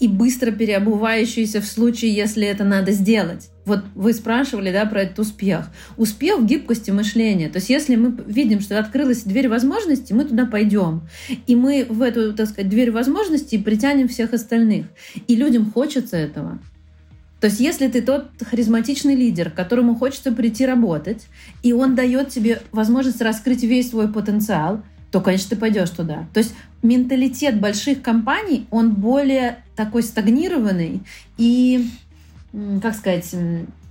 и 0.00 0.08
быстро 0.08 0.50
переобувающиеся 0.50 1.60
в 1.60 1.66
случае, 1.66 2.14
если 2.14 2.46
это 2.46 2.64
надо 2.64 2.90
сделать. 2.90 3.50
Вот 3.66 3.84
вы 3.94 4.14
спрашивали, 4.14 4.72
да, 4.72 4.86
про 4.86 5.02
этот 5.02 5.18
успех. 5.20 5.70
Успех 5.98 6.40
в 6.40 6.46
гибкости 6.46 6.90
мышления. 6.90 7.50
То 7.50 7.58
есть 7.58 7.68
если 7.68 7.96
мы 7.96 8.16
видим, 8.26 8.60
что 8.60 8.78
открылась 8.78 9.22
дверь 9.22 9.48
возможностей, 9.48 10.14
мы 10.14 10.24
туда 10.24 10.46
пойдем. 10.46 11.02
И 11.46 11.54
мы 11.54 11.86
в 11.88 12.00
эту, 12.00 12.32
так 12.32 12.48
сказать, 12.48 12.70
дверь 12.70 12.90
возможностей 12.90 13.58
притянем 13.58 14.08
всех 14.08 14.32
остальных. 14.32 14.86
И 15.28 15.36
людям 15.36 15.70
хочется 15.70 16.16
этого. 16.16 16.58
То 17.40 17.46
есть 17.46 17.60
если 17.60 17.88
ты 17.88 18.02
тот 18.02 18.28
харизматичный 18.40 19.14
лидер, 19.14 19.50
которому 19.50 19.94
хочется 19.94 20.32
прийти 20.32 20.66
работать, 20.66 21.26
и 21.62 21.72
он 21.72 21.94
дает 21.94 22.30
тебе 22.30 22.62
возможность 22.72 23.20
раскрыть 23.20 23.62
весь 23.62 23.90
свой 23.90 24.08
потенциал, 24.08 24.82
то, 25.10 25.20
конечно, 25.20 25.50
ты 25.50 25.56
пойдешь 25.56 25.90
туда. 25.90 26.26
То 26.32 26.38
есть 26.38 26.54
менталитет 26.82 27.60
больших 27.60 28.02
компаний, 28.02 28.66
он 28.70 28.94
более 28.94 29.58
такой 29.76 30.02
стагнированный 30.02 31.02
и 31.36 31.88
как 32.82 32.96
сказать, 32.96 33.32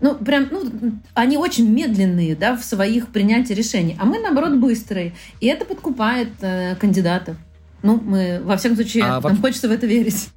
ну, 0.02 0.16
прям, 0.16 0.50
ну, 0.52 0.70
они 1.14 1.38
очень 1.38 1.70
медленные, 1.70 2.36
да, 2.36 2.58
в 2.58 2.64
своих 2.64 3.08
принятии 3.08 3.54
решений, 3.54 3.96
а 3.98 4.06
мы, 4.06 4.20
наоборот, 4.20 4.58
быстрые, 4.58 5.14
и 5.40 5.48
это 5.48 5.64
подкупает 5.64 6.30
э, 6.42 6.76
кандидатов. 6.76 7.38
Ну, 7.84 8.02
мы, 8.04 8.42
во 8.44 8.58
всяком 8.58 8.76
случае, 8.76 9.06
а 9.06 9.22
нам 9.22 9.22
во... 9.22 9.36
хочется 9.36 9.70
в 9.70 9.72
это 9.72 9.88
верить. 9.88 10.30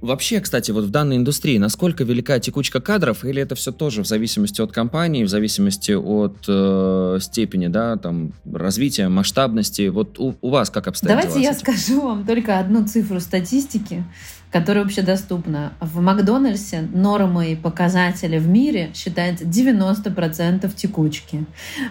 Вообще, 0.00 0.40
кстати, 0.40 0.70
вот 0.70 0.84
в 0.84 0.90
данной 0.90 1.16
индустрии, 1.16 1.58
насколько 1.58 2.04
велика 2.04 2.38
текучка 2.38 2.80
кадров, 2.80 3.24
или 3.24 3.42
это 3.42 3.54
все 3.54 3.70
тоже 3.70 4.02
в 4.02 4.06
зависимости 4.06 4.60
от 4.60 4.72
компании, 4.72 5.24
в 5.24 5.28
зависимости 5.28 5.92
от 5.92 6.36
э, 6.48 7.18
степени, 7.20 7.66
да, 7.66 7.96
там, 7.96 8.32
развития, 8.50 9.08
масштабности? 9.08 9.88
Вот 9.88 10.18
у, 10.18 10.34
у 10.40 10.50
вас 10.50 10.70
как 10.70 10.88
обстоят 10.88 11.20
Давайте 11.20 11.42
я 11.42 11.52
скажу 11.52 12.00
вам 12.00 12.24
только 12.24 12.58
одну 12.58 12.86
цифру 12.86 13.20
статистики, 13.20 14.04
которая 14.50 14.84
вообще 14.84 15.02
доступна. 15.02 15.74
В 15.80 16.00
Макдональдсе 16.00 16.82
нормой 16.92 17.56
показатели 17.56 18.38
в 18.38 18.48
мире 18.48 18.90
считается 18.94 19.44
90% 19.44 20.74
текучки. 20.74 21.44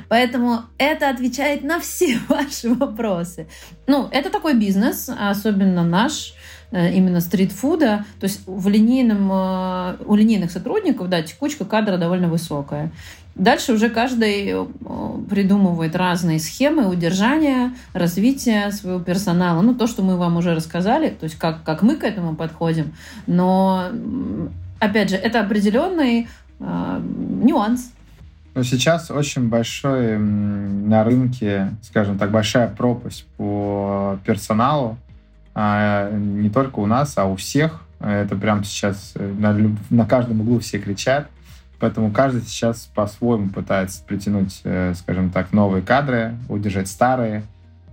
Поэтому 0.07 0.61
это 0.77 1.09
отвечает 1.09 1.63
на 1.63 1.79
все 1.79 2.19
ваши 2.27 2.73
вопросы. 2.73 3.47
Ну, 3.87 4.07
это 4.11 4.29
такой 4.29 4.55
бизнес, 4.55 5.09
особенно 5.09 5.83
наш, 5.83 6.33
именно 6.71 7.19
стритфуда. 7.19 8.05
То 8.19 8.25
есть 8.25 8.41
в 8.45 8.67
линейном, 8.67 9.29
э, 9.31 9.95
у 10.05 10.15
линейных 10.15 10.51
сотрудников, 10.51 11.09
да, 11.09 11.21
текучка 11.21 11.65
кадра 11.65 11.97
довольно 11.97 12.29
высокая. 12.29 12.91
Дальше 13.35 13.73
уже 13.73 13.89
каждый 13.89 14.49
э, 14.49 14.65
придумывает 15.29 15.95
разные 15.95 16.39
схемы 16.39 16.87
удержания, 16.87 17.73
развития 17.93 18.71
своего 18.71 18.99
персонала. 18.99 19.61
Ну, 19.61 19.73
то, 19.73 19.87
что 19.87 20.03
мы 20.03 20.17
вам 20.17 20.37
уже 20.37 20.53
рассказали, 20.53 21.09
то 21.09 21.23
есть 21.23 21.37
как, 21.37 21.63
как 21.63 21.81
мы 21.81 21.95
к 21.95 22.03
этому 22.03 22.35
подходим. 22.35 22.93
Но, 23.27 23.85
опять 24.79 25.09
же, 25.09 25.15
это 25.15 25.39
определенный 25.39 26.27
э, 26.59 27.01
нюанс. 27.41 27.91
Но 28.55 28.63
сейчас 28.63 29.09
очень 29.09 29.47
большой 29.47 30.17
на 30.17 31.03
рынке, 31.03 31.69
скажем 31.81 32.17
так, 32.17 32.31
большая 32.31 32.67
пропасть 32.67 33.25
по 33.37 34.19
персоналу 34.25 34.97
а, 35.61 36.09
не 36.11 36.49
только 36.49 36.79
у 36.79 36.85
нас, 36.85 37.17
а 37.17 37.25
у 37.25 37.35
всех. 37.35 37.81
Это 37.99 38.37
прямо 38.37 38.63
сейчас 38.63 39.11
э, 39.15 39.33
на, 39.39 39.75
на 39.89 40.05
каждом 40.05 40.39
углу 40.39 40.59
все 40.59 40.79
кричат. 40.79 41.27
Поэтому 41.79 42.11
каждый 42.11 42.43
сейчас 42.43 42.89
по-своему 42.95 43.49
пытается 43.49 44.01
притянуть, 44.05 44.61
э, 44.63 44.93
скажем 44.95 45.31
так, 45.31 45.51
новые 45.51 45.81
кадры, 45.81 46.35
удержать 46.47 46.87
старые. 46.87 47.43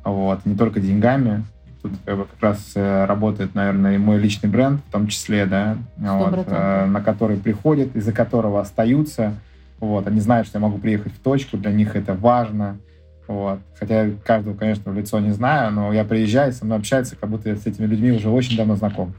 Вот. 0.04 0.46
Не 0.46 0.54
только 0.54 0.78
деньгами. 0.78 1.44
Тут 1.82 1.90
как, 2.04 2.16
бы, 2.16 2.24
как 2.26 2.40
раз 2.40 2.70
э, 2.76 3.04
работает, 3.04 3.56
наверное, 3.56 3.96
и 3.96 3.98
мой 3.98 4.18
личный 4.18 4.48
бренд 4.48 4.80
в 4.88 4.92
том 4.92 5.08
числе, 5.08 5.44
да, 5.44 5.76
вот, 5.96 6.46
на 6.46 7.02
который 7.04 7.36
приходят, 7.36 7.96
из-за 7.96 8.12
которого 8.12 8.60
остаются. 8.60 9.34
Вот. 9.80 10.06
Они 10.06 10.20
знают, 10.20 10.46
что 10.46 10.58
я 10.58 10.62
могу 10.62 10.78
приехать 10.78 11.12
в 11.12 11.18
точку, 11.18 11.56
для 11.56 11.72
них 11.72 11.96
это 11.96 12.14
важно. 12.14 12.78
Вот. 13.26 13.60
Хотя 13.78 14.04
я 14.04 14.12
каждого, 14.24 14.54
конечно, 14.54 14.90
в 14.92 14.94
лицо 14.94 15.18
не 15.18 15.32
знаю, 15.32 15.72
но 15.72 15.92
я 15.92 16.04
приезжаю, 16.04 16.52
со 16.52 16.64
мной 16.64 16.78
общается, 16.78 17.16
как 17.16 17.30
будто 17.30 17.48
я 17.48 17.56
с 17.56 17.66
этими 17.66 17.86
людьми 17.86 18.12
уже 18.12 18.28
очень 18.28 18.56
давно 18.56 18.76
знаком. 18.76 19.14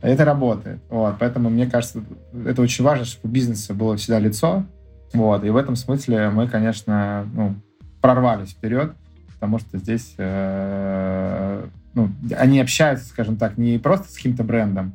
Это 0.00 0.24
работает. 0.24 0.78
Вот. 0.88 1.16
Поэтому 1.18 1.50
мне 1.50 1.66
кажется, 1.66 2.02
это 2.46 2.62
очень 2.62 2.84
важно, 2.84 3.04
чтобы 3.04 3.28
у 3.28 3.32
бизнеса 3.32 3.74
было 3.74 3.96
всегда 3.96 4.18
лицо. 4.20 4.64
Вот. 5.12 5.44
И 5.44 5.50
в 5.50 5.56
этом 5.56 5.76
смысле 5.76 6.30
мы, 6.30 6.48
конечно, 6.48 7.26
ну, 7.34 7.54
прорвались 8.00 8.50
вперед, 8.50 8.92
потому 9.34 9.58
что 9.58 9.78
здесь 9.78 10.14
э, 10.18 11.66
ну, 11.94 12.10
они 12.36 12.60
общаются, 12.60 13.06
скажем 13.06 13.36
так, 13.36 13.58
не 13.58 13.78
просто 13.78 14.08
с 14.08 14.14
каким-то 14.16 14.44
брендом, 14.44 14.92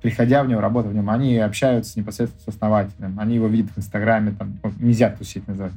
приходя 0.00 0.42
в 0.42 0.48
него, 0.48 0.60
работая 0.60 0.90
в 0.90 0.94
нем, 0.94 1.10
они 1.10 1.36
общаются 1.38 1.98
непосредственно 1.98 2.42
с 2.42 2.48
основателем, 2.48 3.18
они 3.18 3.34
его 3.34 3.46
видят 3.46 3.72
в 3.72 3.78
Инстаграме, 3.78 4.32
там, 4.32 4.58
нельзя 4.78 5.10
тусить 5.10 5.46
называть 5.48 5.72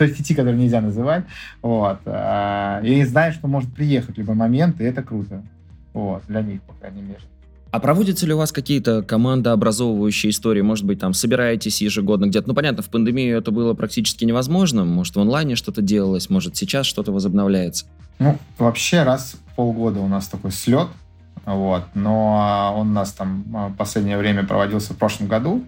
той 0.00 0.14
сети, 0.14 0.34
которую 0.34 0.58
нельзя 0.58 0.80
называть. 0.80 1.24
Вот. 1.60 1.98
А, 2.06 2.80
и 2.82 3.04
знают, 3.04 3.34
что 3.34 3.48
может 3.48 3.70
приехать 3.74 4.16
в 4.16 4.18
любой 4.18 4.34
момент, 4.34 4.80
и 4.80 4.84
это 4.84 5.02
круто. 5.02 5.42
Вот, 5.92 6.22
для 6.26 6.40
них, 6.40 6.62
по 6.62 6.72
крайней 6.72 7.02
мере. 7.02 7.20
А 7.70 7.80
проводятся 7.80 8.26
ли 8.26 8.32
у 8.32 8.38
вас 8.38 8.50
какие-то 8.50 9.02
командообразовывающие 9.02 10.30
истории? 10.30 10.62
Может 10.62 10.86
быть, 10.86 10.98
там 11.00 11.12
собираетесь 11.12 11.82
ежегодно 11.82 12.26
где-то? 12.26 12.48
Ну, 12.48 12.54
понятно, 12.54 12.82
в 12.82 12.88
пандемию 12.88 13.36
это 13.36 13.50
было 13.50 13.74
практически 13.74 14.24
невозможно. 14.24 14.86
Может, 14.86 15.16
в 15.16 15.20
онлайне 15.20 15.54
что-то 15.54 15.82
делалось, 15.82 16.30
может, 16.30 16.56
сейчас 16.56 16.86
что-то 16.86 17.12
возобновляется? 17.12 17.84
Ну, 18.18 18.38
вообще, 18.56 19.02
раз 19.02 19.34
в 19.34 19.54
полгода 19.54 20.00
у 20.00 20.08
нас 20.08 20.28
такой 20.28 20.50
слет, 20.50 20.88
вот, 21.44 21.84
но 21.94 22.74
он 22.76 22.88
у 22.88 22.92
нас 22.92 23.12
там 23.12 23.44
в 23.46 23.56
а, 23.56 23.72
последнее 23.76 24.16
время 24.16 24.44
проводился 24.44 24.94
в 24.94 24.96
прошлом 24.96 25.28
году. 25.28 25.62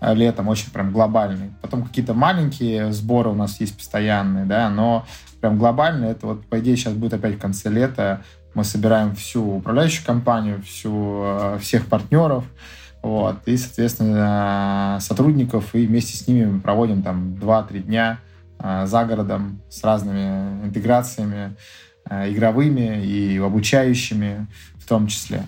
Э, 0.00 0.14
летом, 0.14 0.48
очень 0.48 0.70
прям 0.70 0.92
глобальный. 0.92 1.50
Потом 1.60 1.84
какие-то 1.84 2.14
маленькие 2.14 2.92
сборы 2.92 3.30
у 3.30 3.34
нас 3.34 3.60
есть 3.60 3.76
постоянные, 3.76 4.46
да, 4.46 4.70
но 4.70 5.04
прям 5.40 5.58
глобальный, 5.58 6.08
это 6.08 6.26
вот, 6.26 6.46
по 6.46 6.58
идее, 6.60 6.76
сейчас 6.76 6.94
будет 6.94 7.14
опять 7.14 7.36
в 7.36 7.38
конце 7.38 7.68
лета, 7.68 8.22
мы 8.54 8.64
собираем 8.64 9.14
всю 9.14 9.56
управляющую 9.56 10.04
компанию, 10.04 10.62
всю, 10.62 11.22
э, 11.24 11.58
всех 11.60 11.86
партнеров, 11.86 12.44
вот, 13.02 13.36
и, 13.46 13.56
соответственно, 13.56 14.98
сотрудников, 15.00 15.74
и 15.74 15.86
вместе 15.86 16.16
с 16.16 16.26
ними 16.26 16.46
мы 16.46 16.60
проводим 16.60 17.02
там 17.02 17.34
2-3 17.34 17.80
дня 17.80 18.18
э, 18.58 18.86
за 18.86 19.04
городом 19.04 19.60
с 19.68 19.84
разными 19.84 20.64
интеграциями, 20.64 21.56
игровыми 22.10 23.04
и 23.04 23.38
обучающими 23.38 24.46
в 24.78 24.88
том 24.88 25.06
числе. 25.06 25.44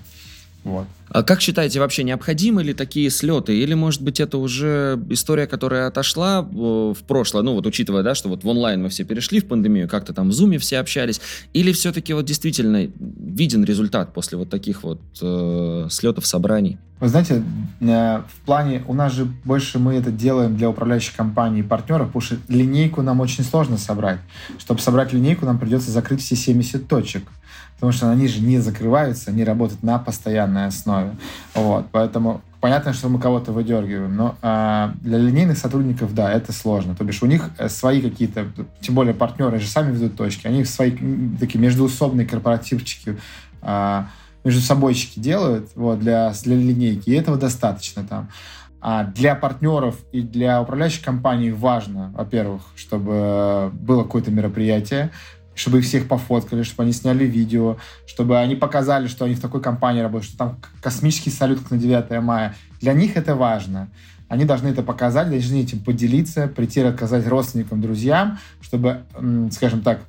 Вот. 0.64 0.86
А 1.12 1.22
как 1.22 1.42
считаете, 1.42 1.78
вообще 1.78 2.04
необходимы 2.04 2.62
ли 2.62 2.72
такие 2.72 3.10
слеты? 3.10 3.54
Или, 3.54 3.74
может 3.74 4.00
быть, 4.00 4.18
это 4.18 4.38
уже 4.38 4.98
история, 5.10 5.46
которая 5.46 5.88
отошла 5.88 6.40
в 6.40 6.96
прошлое? 7.06 7.42
Ну, 7.42 7.52
вот 7.52 7.66
учитывая, 7.66 8.02
да, 8.02 8.14
что 8.14 8.30
вот 8.30 8.44
в 8.44 8.48
онлайн 8.48 8.82
мы 8.82 8.88
все 8.88 9.04
перешли 9.04 9.40
в 9.40 9.46
пандемию, 9.46 9.88
как-то 9.88 10.14
там 10.14 10.30
в 10.30 10.32
зуме 10.32 10.58
все 10.58 10.78
общались. 10.78 11.20
Или 11.52 11.72
все-таки 11.72 12.14
вот 12.14 12.24
действительно 12.24 12.88
виден 12.98 13.62
результат 13.62 14.14
после 14.14 14.38
вот 14.38 14.48
таких 14.48 14.84
вот 14.84 15.00
э, 15.20 15.86
слетов, 15.90 16.24
собраний? 16.24 16.78
Вы 16.98 17.08
знаете, 17.08 17.42
э, 17.80 18.22
в 18.26 18.46
плане, 18.46 18.82
у 18.86 18.94
нас 18.94 19.12
же 19.12 19.26
больше 19.44 19.78
мы 19.78 19.96
это 19.96 20.10
делаем 20.10 20.56
для 20.56 20.70
управляющих 20.70 21.14
компаний 21.14 21.60
и 21.60 21.62
партнеров, 21.62 22.06
потому 22.06 22.22
что 22.22 22.36
линейку 22.48 23.02
нам 23.02 23.20
очень 23.20 23.44
сложно 23.44 23.76
собрать. 23.76 24.20
Чтобы 24.58 24.80
собрать 24.80 25.12
линейку, 25.12 25.44
нам 25.44 25.58
придется 25.58 25.90
закрыть 25.90 26.22
все 26.22 26.36
70 26.36 26.88
точек 26.88 27.24
потому 27.82 27.92
что 27.94 28.12
они 28.12 28.28
же 28.28 28.40
не 28.40 28.60
закрываются, 28.60 29.32
они 29.32 29.42
работают 29.42 29.82
на 29.82 29.98
постоянной 29.98 30.66
основе. 30.66 31.01
Вот, 31.54 31.86
поэтому 31.92 32.40
понятно, 32.60 32.92
что 32.92 33.08
мы 33.08 33.18
кого-то 33.18 33.52
выдергиваем, 33.52 34.14
но 34.14 34.36
э, 34.40 34.92
для 35.00 35.18
линейных 35.18 35.58
сотрудников, 35.58 36.14
да, 36.14 36.32
это 36.32 36.52
сложно. 36.52 36.94
То 36.94 37.04
бишь 37.04 37.22
у 37.22 37.26
них 37.26 37.50
э, 37.58 37.68
свои 37.68 38.00
какие-то, 38.00 38.46
тем 38.80 38.94
более 38.94 39.14
партнеры 39.14 39.58
же 39.58 39.66
сами 39.66 39.92
ведут 39.92 40.16
точки, 40.16 40.46
они 40.46 40.64
свои 40.64 40.92
такие 41.38 41.58
междуусобные 41.58 42.26
корпоративчики, 42.26 43.18
э, 43.62 44.02
между 44.44 44.60
собойчики 44.60 45.18
делают 45.18 45.70
вот, 45.74 46.00
для, 46.00 46.32
для 46.44 46.56
линейки, 46.56 47.10
и 47.10 47.14
этого 47.14 47.36
достаточно 47.36 48.04
там. 48.04 48.28
А 48.80 49.04
для 49.04 49.36
партнеров 49.36 49.96
и 50.10 50.22
для 50.22 50.60
управляющих 50.60 51.04
компаний 51.04 51.52
важно, 51.52 52.12
во-первых, 52.16 52.62
чтобы 52.74 53.70
было 53.72 54.02
какое-то 54.02 54.32
мероприятие, 54.32 55.10
чтобы 55.54 55.78
их 55.78 55.84
всех 55.84 56.08
пофоткали, 56.08 56.62
чтобы 56.62 56.84
они 56.84 56.92
сняли 56.92 57.24
видео, 57.24 57.76
чтобы 58.06 58.38
они 58.38 58.56
показали, 58.56 59.06
что 59.06 59.24
они 59.24 59.34
в 59.34 59.40
такой 59.40 59.60
компании 59.60 60.00
работают, 60.00 60.28
что 60.28 60.38
там 60.38 60.58
космический 60.80 61.30
салют 61.30 61.70
на 61.70 61.78
9 61.78 62.22
мая. 62.22 62.54
Для 62.80 62.92
них 62.92 63.16
это 63.16 63.34
важно. 63.34 63.88
Они 64.28 64.44
должны 64.44 64.68
это 64.68 64.82
показать, 64.82 65.28
должны 65.28 65.56
этим 65.56 65.80
поделиться, 65.80 66.48
прийти 66.48 66.82
рассказать 66.82 67.26
родственникам, 67.26 67.82
друзьям, 67.82 68.38
чтобы, 68.62 69.02
скажем 69.50 69.82
так, 69.82 70.00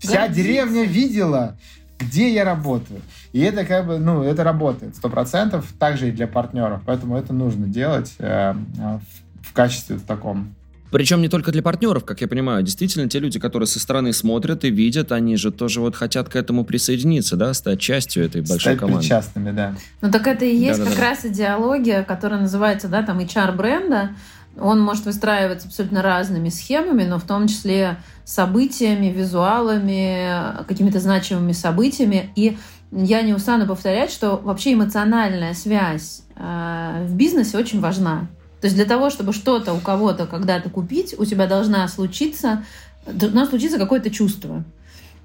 вся 0.00 0.26
Гордиться. 0.26 0.42
деревня 0.42 0.84
видела, 0.84 1.56
где 1.98 2.32
я 2.32 2.44
работаю. 2.44 3.00
И 3.32 3.40
это 3.40 3.64
как 3.64 3.86
бы, 3.86 3.98
ну, 3.98 4.22
это 4.22 4.42
работает 4.42 4.96
сто 4.96 5.08
процентов, 5.08 5.72
также 5.78 6.08
и 6.08 6.12
для 6.12 6.26
партнеров. 6.26 6.82
Поэтому 6.86 7.16
это 7.16 7.32
нужно 7.32 7.66
делать 7.66 8.14
э, 8.18 8.52
в, 8.52 9.48
в 9.48 9.52
качестве 9.52 9.98
таком 9.98 10.54
причем 10.90 11.20
не 11.20 11.28
только 11.28 11.52
для 11.52 11.62
партнеров, 11.62 12.04
как 12.04 12.20
я 12.20 12.28
понимаю. 12.28 12.62
Действительно, 12.62 13.08
те 13.08 13.18
люди, 13.18 13.38
которые 13.38 13.66
со 13.66 13.80
стороны 13.80 14.12
смотрят 14.12 14.64
и 14.64 14.70
видят, 14.70 15.12
они 15.12 15.36
же 15.36 15.52
тоже 15.52 15.80
вот 15.80 15.96
хотят 15.96 16.28
к 16.28 16.36
этому 16.36 16.64
присоединиться, 16.64 17.36
да, 17.36 17.52
стать 17.54 17.80
частью 17.80 18.24
этой 18.24 18.40
большой 18.40 18.58
стать 18.60 18.78
команды. 18.78 19.00
Причастными, 19.00 19.50
да. 19.50 19.74
Ну 20.00 20.10
так 20.10 20.26
это 20.26 20.44
и 20.44 20.56
есть 20.56 20.78
да, 20.78 20.86
как 20.86 20.96
да, 20.96 21.02
раз 21.02 21.24
идеология, 21.24 22.02
которая 22.02 22.40
называется, 22.40 22.88
да, 22.88 23.02
там 23.02 23.18
HR 23.18 23.54
бренда. 23.54 24.10
Он 24.60 24.80
может 24.80 25.04
выстраиваться 25.04 25.68
абсолютно 25.68 26.02
разными 26.02 26.48
схемами, 26.48 27.04
но 27.04 27.18
в 27.18 27.24
том 27.24 27.46
числе 27.46 27.98
событиями, 28.24 29.06
визуалами, 29.06 30.64
какими-то 30.66 31.00
значимыми 31.00 31.52
событиями. 31.52 32.30
И 32.34 32.58
я 32.90 33.22
не 33.22 33.34
устану 33.34 33.66
повторять, 33.66 34.10
что 34.10 34.36
вообще 34.36 34.72
эмоциональная 34.72 35.54
связь 35.54 36.22
э, 36.34 37.06
в 37.06 37.14
бизнесе 37.14 37.58
очень 37.58 37.80
важна. 37.80 38.28
То 38.60 38.66
есть 38.66 38.76
для 38.76 38.84
того, 38.84 39.10
чтобы 39.10 39.32
что-то 39.32 39.72
у 39.72 39.80
кого-то 39.80 40.26
когда-то 40.26 40.68
купить, 40.70 41.14
у 41.18 41.24
тебя 41.24 41.46
должна 41.46 41.86
случиться, 41.88 42.64
должно 43.06 43.46
случиться 43.46 43.78
какое-то 43.78 44.10
чувство. 44.10 44.64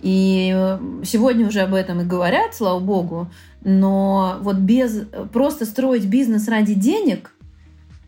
И 0.01 0.51
э, 0.53 0.79
сегодня 1.05 1.47
уже 1.47 1.61
об 1.61 1.73
этом 1.73 2.01
и 2.01 2.05
говорят, 2.05 2.53
слава 2.53 2.79
богу, 2.79 3.31
но 3.63 4.37
вот 4.41 4.57
без 4.57 5.05
просто 5.31 5.65
строить 5.65 6.05
бизнес 6.05 6.47
ради 6.47 6.73
денег, 6.73 7.33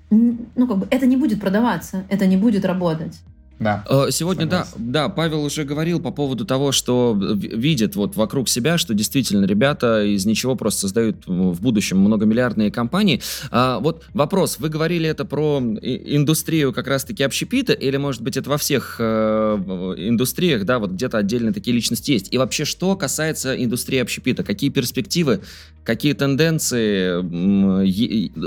ну 0.09 0.67
как 0.67 0.77
бы 0.77 0.87
это 0.89 1.05
не 1.05 1.17
будет 1.17 1.39
продаваться, 1.39 2.03
это 2.09 2.27
не 2.27 2.37
будет 2.37 2.65
работать. 2.65 3.17
Да. 3.59 3.85
Э, 3.89 4.07
сегодня, 4.11 4.45
да, 4.45 4.67
да, 4.75 5.09
Павел 5.09 5.43
уже 5.43 5.63
говорил 5.63 6.01
по 6.01 6.11
поводу 6.11 6.45
того, 6.45 6.71
что 6.71 7.15
видит 7.17 7.95
вот 7.95 8.15
вокруг 8.15 8.49
себя, 8.49 8.77
что 8.77 8.93
действительно 8.93 9.45
ребята 9.45 10.03
из 10.03 10.25
ничего 10.25 10.55
просто 10.55 10.81
создают 10.81 11.25
в 11.25 11.61
будущем 11.61 11.99
многомиллиардные 11.99 12.69
компании. 12.69 13.21
А, 13.51 13.79
вот 13.79 14.03
вопрос, 14.13 14.59
вы 14.59 14.69
говорили 14.69 15.07
это 15.07 15.23
про 15.23 15.59
индустрию 15.59 16.73
как 16.73 16.87
раз-таки 16.87 17.23
общепита, 17.23 17.73
или, 17.73 17.97
может 17.97 18.21
быть, 18.21 18.35
это 18.35 18.49
во 18.49 18.57
всех 18.57 18.97
э, 18.99 19.93
индустриях, 19.97 20.65
да, 20.65 20.79
вот 20.79 20.91
где-то 20.91 21.17
отдельно 21.17 21.53
такие 21.53 21.73
личности 21.73 22.11
есть? 22.11 22.33
И 22.33 22.37
вообще, 22.37 22.65
что 22.65 22.95
касается 22.95 23.55
индустрии 23.61 23.99
общепита, 23.99 24.43
какие 24.43 24.69
перспективы, 24.69 25.41
какие 25.85 26.13
тенденции, 26.13 27.21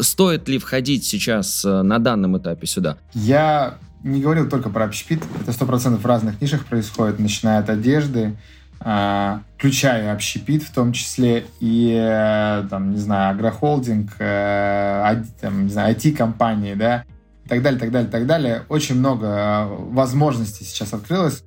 стоит 0.03 0.49
ли 0.49 0.59
входить 0.59 1.05
сейчас 1.05 1.65
э, 1.65 1.83
на 1.83 1.99
данном 1.99 2.37
этапе 2.37 2.67
сюда? 2.67 2.99
Я 3.15 3.79
не 4.03 4.21
говорил 4.21 4.49
только 4.49 4.69
про 4.71 4.85
общепит. 4.85 5.23
Это 5.41 5.53
сто 5.53 5.65
процентов 5.65 6.03
в 6.03 6.07
разных 6.07 6.41
нишах 6.41 6.67
происходит, 6.67 7.19
начиная 7.19 7.61
от 7.61 7.71
одежды, 7.71 8.37
э, 8.81 9.39
включая 9.57 10.13
общепит 10.13 10.65
в 10.65 10.73
том 10.73 10.93
числе, 10.93 11.47
и, 11.61 11.97
э, 11.97 12.65
там, 12.69 12.91
не 12.91 12.99
знаю, 12.99 13.31
агрохолдинг, 13.37 14.11
э, 14.19 15.25
там, 15.41 15.65
не 15.65 15.71
знаю, 15.71 15.95
IT-компании, 15.95 16.75
да, 16.75 17.05
и 17.45 17.49
так 17.49 17.63
далее, 17.63 17.81
так 17.81 17.93
далее, 17.93 18.11
так 18.11 18.27
далее. 18.27 18.63
Очень 18.69 18.97
много 18.97 19.69
возможностей 19.69 20.65
сейчас 20.65 20.93
открылось. 20.93 21.45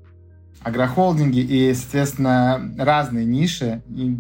Агрохолдинги 0.64 1.40
и, 1.40 1.74
соответственно, 1.74 2.74
разные 2.78 3.26
ниши. 3.26 3.82
И 3.90 4.16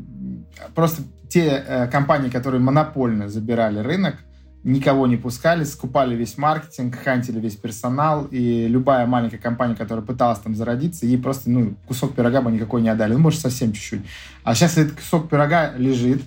просто 0.74 1.03
те 1.32 1.64
э, 1.66 1.88
компании, 1.88 2.30
которые 2.30 2.60
монопольно 2.60 3.30
забирали 3.30 3.80
рынок, 3.80 4.16
никого 4.64 5.08
не 5.08 5.16
пускали, 5.16 5.64
скупали 5.64 6.14
весь 6.14 6.38
маркетинг, 6.38 6.96
хантили 6.96 7.40
весь 7.40 7.56
персонал, 7.56 8.26
и 8.30 8.68
любая 8.68 9.06
маленькая 9.08 9.38
компания, 9.38 9.76
которая 9.76 10.06
пыталась 10.06 10.40
там 10.40 10.56
зародиться, 10.56 11.06
ей 11.06 11.18
просто, 11.18 11.50
ну, 11.50 11.76
кусок 11.88 12.16
пирога 12.16 12.42
бы 12.42 12.52
никакой 12.52 12.82
не 12.82 12.90
отдали, 12.90 13.14
ну, 13.14 13.20
может, 13.20 13.40
совсем 13.40 13.72
чуть-чуть. 13.72 14.02
А 14.44 14.54
сейчас 14.54 14.78
этот 14.78 14.98
кусок 14.98 15.30
пирога 15.30 15.72
лежит, 15.78 16.22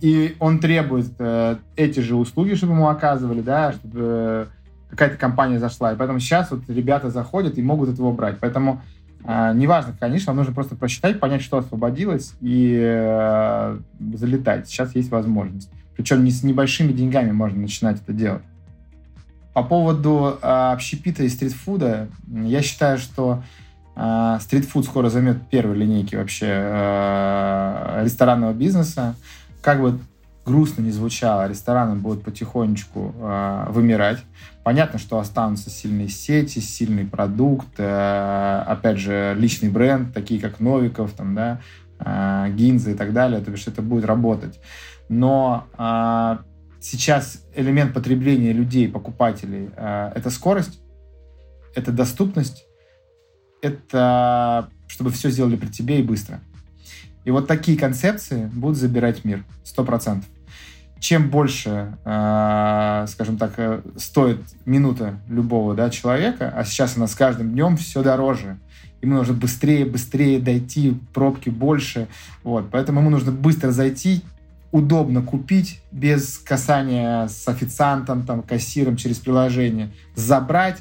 и 0.00 0.36
он 0.38 0.60
требует 0.60 1.12
э, 1.18 1.56
эти 1.76 2.00
же 2.00 2.14
услуги, 2.14 2.54
чтобы 2.54 2.72
ему 2.72 2.88
оказывали, 2.88 3.42
да, 3.42 3.72
чтобы 3.72 4.00
э, 4.00 4.46
какая-то 4.90 5.16
компания 5.16 5.58
зашла. 5.58 5.92
И 5.92 5.96
поэтому 5.96 6.20
сейчас 6.20 6.50
вот 6.50 6.62
ребята 6.68 7.10
заходят 7.10 7.58
и 7.58 7.62
могут 7.62 7.90
этого 7.90 8.12
брать. 8.12 8.38
Поэтому 8.40 8.80
э, 9.24 9.52
неважно, 9.54 9.94
конечно, 9.98 10.32
нужно 10.32 10.52
просто 10.52 10.76
просчитать, 10.76 11.20
понять, 11.20 11.42
что 11.42 11.58
освободилось, 11.58 12.34
и 12.40 12.78
э, 12.80 13.78
залетать. 14.14 14.68
Сейчас 14.68 14.94
есть 14.94 15.10
возможность. 15.10 15.70
Причем 15.96 16.24
не 16.24 16.30
с 16.30 16.42
небольшими 16.42 16.92
деньгами 16.92 17.30
можно 17.32 17.60
начинать 17.60 18.00
это 18.00 18.12
делать. 18.12 18.42
По 19.52 19.62
поводу 19.62 20.38
э, 20.40 20.46
общепита 20.72 21.24
и 21.24 21.28
стритфуда, 21.28 22.08
я 22.28 22.62
считаю, 22.62 22.98
что 22.98 23.42
э, 23.96 24.38
стритфуд 24.40 24.84
скоро 24.84 25.10
займет 25.10 25.48
первые 25.48 25.80
линейки 25.80 26.14
вообще 26.16 26.46
э, 26.48 28.02
ресторанного 28.04 28.52
бизнеса. 28.52 29.14
Как 29.60 29.80
бы 29.80 29.98
грустно 30.44 30.82
не 30.82 30.90
звучало, 30.90 31.48
рестораны 31.48 31.96
будут 31.96 32.24
потихонечку 32.24 33.14
э, 33.16 33.66
вымирать. 33.68 34.18
Понятно, 34.64 34.98
что 34.98 35.18
останутся 35.18 35.70
сильные 35.70 36.08
сети, 36.08 36.58
сильный 36.58 37.04
продукт, 37.04 37.68
э, 37.78 38.64
опять 38.66 38.98
же, 38.98 39.34
личный 39.38 39.68
бренд, 39.68 40.12
такие 40.12 40.40
как 40.40 40.60
Новиков, 40.60 41.12
там, 41.12 41.34
да, 41.34 41.60
э, 41.98 42.52
Гинза 42.54 42.92
и 42.92 42.94
так 42.94 43.12
далее, 43.12 43.40
то 43.40 43.50
есть 43.50 43.68
это 43.68 43.82
будет 43.82 44.04
работать 44.04 44.60
но 45.10 45.66
а, 45.76 46.42
сейчас 46.80 47.44
элемент 47.54 47.92
потребления 47.92 48.52
людей, 48.52 48.88
покупателей, 48.88 49.70
а, 49.76 50.12
это 50.14 50.30
скорость, 50.30 50.80
это 51.74 51.90
доступность, 51.90 52.64
это 53.60 54.70
чтобы 54.86 55.10
все 55.10 55.30
сделали 55.30 55.56
при 55.56 55.66
тебе 55.66 55.98
и 55.98 56.02
быстро. 56.02 56.40
И 57.30 57.32
вот 57.32 57.46
такие 57.46 57.78
концепции 57.78 58.50
будут 58.52 58.76
забирать 58.76 59.24
мир, 59.24 59.44
сто 59.62 59.84
процентов. 59.84 60.28
Чем 60.98 61.30
больше, 61.30 61.96
э, 62.04 63.06
скажем 63.08 63.38
так, 63.38 63.52
э, 63.56 63.82
стоит 63.96 64.40
минута 64.66 65.20
любого 65.28 65.76
да, 65.76 65.90
человека, 65.90 66.52
а 66.52 66.64
сейчас 66.64 66.96
она 66.96 67.06
с 67.06 67.14
каждым 67.14 67.52
днем 67.52 67.76
все 67.76 68.02
дороже, 68.02 68.58
ему 69.00 69.14
нужно 69.14 69.34
быстрее, 69.34 69.84
быстрее 69.84 70.40
дойти, 70.40 70.98
пробки 71.14 71.50
больше, 71.50 72.08
вот, 72.42 72.68
поэтому 72.68 72.98
ему 72.98 73.10
нужно 73.10 73.30
быстро 73.30 73.70
зайти, 73.70 74.22
удобно 74.72 75.22
купить 75.22 75.80
без 75.92 76.36
касания 76.36 77.28
с 77.28 77.46
официантом, 77.46 78.26
там, 78.26 78.42
кассиром 78.42 78.96
через 78.96 79.18
приложение, 79.18 79.92
забрать 80.16 80.78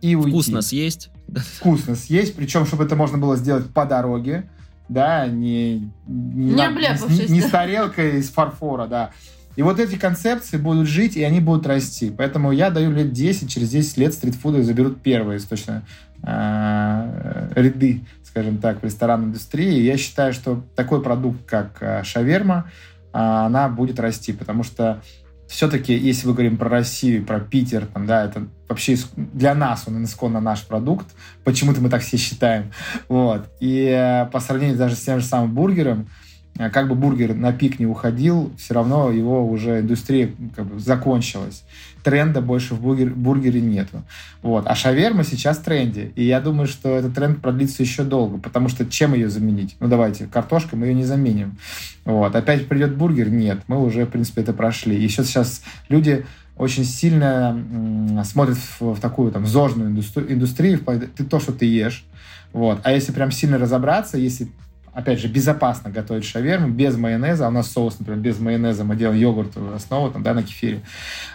и 0.00 0.14
уйти. 0.14 0.30
Вкусно 0.30 0.62
съесть. 0.62 1.10
Вкусно 1.58 1.94
съесть, 1.94 2.34
причем, 2.36 2.64
чтобы 2.64 2.84
это 2.84 2.96
можно 2.96 3.18
было 3.18 3.36
сделать 3.36 3.68
по 3.70 3.84
дороге, 3.84 4.48
да, 4.88 5.26
не, 5.26 5.90
не, 6.06 6.54
не, 6.54 6.54
не, 6.54 7.32
не 7.32 7.40
с 7.40 7.50
тарелкой 7.50 8.18
из 8.18 8.30
фарфора, 8.30 8.86
да. 8.86 9.10
И 9.56 9.62
вот 9.62 9.78
эти 9.78 9.96
концепции 9.96 10.56
будут 10.56 10.88
жить, 10.88 11.16
и 11.16 11.22
они 11.22 11.40
будут 11.40 11.66
расти. 11.66 12.10
Поэтому 12.10 12.50
я 12.50 12.70
даю 12.70 12.90
лет 12.90 13.12
10, 13.12 13.50
через 13.50 13.70
10 13.70 13.96
лет 13.98 14.14
стритфуды 14.14 14.62
заберут 14.62 15.00
первые 15.00 15.38
точно 15.38 15.84
э, 16.22 17.48
ряды, 17.54 18.00
скажем 18.24 18.58
так, 18.58 18.82
в 18.82 18.84
ресторанной 18.84 19.28
индустрии. 19.28 19.80
Я 19.82 19.96
считаю, 19.96 20.32
что 20.32 20.64
такой 20.74 21.02
продукт, 21.02 21.44
как 21.46 21.76
э, 21.80 22.02
шаверма, 22.02 22.70
а, 23.12 23.46
она 23.46 23.68
будет 23.68 24.00
расти, 24.00 24.32
потому 24.32 24.64
что 24.64 25.00
все-таки, 25.46 25.94
если 25.94 26.26
мы 26.26 26.32
говорим 26.32 26.56
про 26.56 26.68
Россию, 26.68 27.24
про 27.24 27.38
Питер, 27.38 27.86
там, 27.86 28.06
да, 28.06 28.24
это 28.24 28.48
вообще 28.74 28.96
для 29.16 29.54
нас 29.54 29.84
он 29.86 30.04
исконно 30.04 30.40
наш 30.40 30.62
продукт, 30.66 31.06
почему-то 31.44 31.80
мы 31.80 31.88
так 31.88 32.02
все 32.02 32.16
считаем, 32.16 32.72
вот, 33.08 33.48
и 33.60 33.86
э, 33.86 34.26
по 34.26 34.40
сравнению 34.40 34.76
даже 34.76 34.96
с 34.96 35.00
тем 35.00 35.20
же 35.20 35.26
самым 35.26 35.54
бургером, 35.54 36.08
а 36.56 36.70
как 36.70 36.88
бы 36.88 36.94
бургер 36.94 37.34
на 37.34 37.52
пик 37.52 37.80
не 37.80 37.86
уходил, 37.86 38.52
все 38.56 38.74
равно 38.74 39.10
его 39.10 39.48
уже 39.48 39.80
индустрия 39.80 40.30
как 40.54 40.66
бы 40.66 40.78
закончилась. 40.78 41.64
Тренда 42.04 42.40
больше 42.40 42.74
в 42.74 42.80
бургер, 42.80 43.10
бургере 43.10 43.60
нету. 43.60 44.04
Вот. 44.40 44.64
А 44.68 44.74
шаверма 44.76 45.24
сейчас 45.24 45.58
в 45.58 45.62
тренде. 45.62 46.12
И 46.14 46.22
я 46.22 46.40
думаю, 46.40 46.68
что 46.68 46.90
этот 46.90 47.14
тренд 47.14 47.40
продлится 47.40 47.82
еще 47.82 48.04
долго, 48.04 48.38
потому 48.38 48.68
что 48.68 48.86
чем 48.86 49.14
ее 49.14 49.28
заменить? 49.30 49.74
Ну, 49.80 49.88
давайте, 49.88 50.26
картошкой 50.26 50.78
мы 50.78 50.86
ее 50.86 50.94
не 50.94 51.04
заменим. 51.04 51.58
Вот. 52.04 52.36
Опять 52.36 52.68
придет 52.68 52.94
бургер? 52.94 53.30
Нет. 53.30 53.62
Мы 53.66 53.82
уже, 53.82 54.04
в 54.04 54.10
принципе, 54.10 54.42
это 54.42 54.52
прошли. 54.52 55.02
Еще 55.02 55.24
сейчас 55.24 55.62
люди 55.88 56.24
очень 56.56 56.84
сильно 56.84 58.22
смотрят 58.24 58.56
в, 58.56 58.94
в 58.94 59.00
такую 59.00 59.32
там 59.32 59.46
зожную 59.46 59.90
индустрию, 59.90 60.80
ты 61.16 61.24
то, 61.24 61.40
что 61.40 61.52
ты 61.52 61.66
ешь. 61.66 62.04
Вот. 62.52 62.80
А 62.84 62.92
если 62.92 63.12
прям 63.12 63.32
сильно 63.32 63.58
разобраться, 63.58 64.16
если 64.16 64.48
опять 64.94 65.20
же, 65.20 65.28
безопасно 65.28 65.90
готовить 65.90 66.24
шаверму 66.24 66.68
без 66.68 66.96
майонеза. 66.96 67.46
А 67.46 67.48
у 67.48 67.50
нас 67.50 67.70
соус, 67.70 67.98
например, 67.98 68.20
без 68.20 68.38
майонеза. 68.38 68.84
Мы 68.84 68.96
делаем 68.96 69.18
йогуртовую 69.18 69.74
основу 69.74 70.10
там, 70.10 70.22
да, 70.22 70.34
на 70.34 70.42
кефире. 70.42 70.82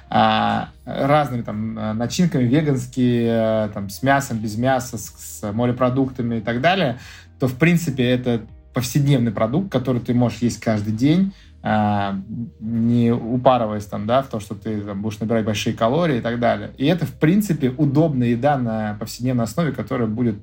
А, 0.10 0.70
разными 0.86 1.42
там 1.42 1.74
начинками, 1.98 2.44
веганские, 2.44 3.70
там, 3.74 3.90
с 3.90 4.02
мясом, 4.02 4.40
без 4.40 4.56
мяса, 4.56 4.98
с, 4.98 5.42
с 5.42 5.52
морепродуктами 5.52 6.38
и 6.38 6.42
так 6.42 6.62
далее, 6.62 7.00
то, 7.38 7.48
в 7.48 7.56
принципе, 7.56 8.10
это 8.10 8.42
повседневный 8.74 9.32
продукт, 9.32 9.72
который 9.72 10.02
ты 10.02 10.14
можешь 10.14 10.40
есть 10.40 10.60
каждый 10.62 10.94
день, 10.94 11.34
не 11.62 13.12
упарываясь 13.12 13.86
там, 13.86 14.06
да, 14.06 14.22
в 14.22 14.28
то, 14.28 14.40
что 14.40 14.56
ты 14.56 14.82
там, 14.82 15.02
будешь 15.02 15.20
набирать 15.20 15.46
большие 15.46 15.76
калории 15.76 16.20
и 16.20 16.22
так 16.22 16.40
далее. 16.40 16.72
И 16.78 16.86
это, 16.86 17.06
в 17.06 17.14
принципе, 17.14 17.70
удобная 17.70 18.30
еда 18.30 18.58
на 18.58 18.96
повседневной 19.00 19.44
основе, 19.44 19.74
которая 19.74 20.08
будет 20.08 20.38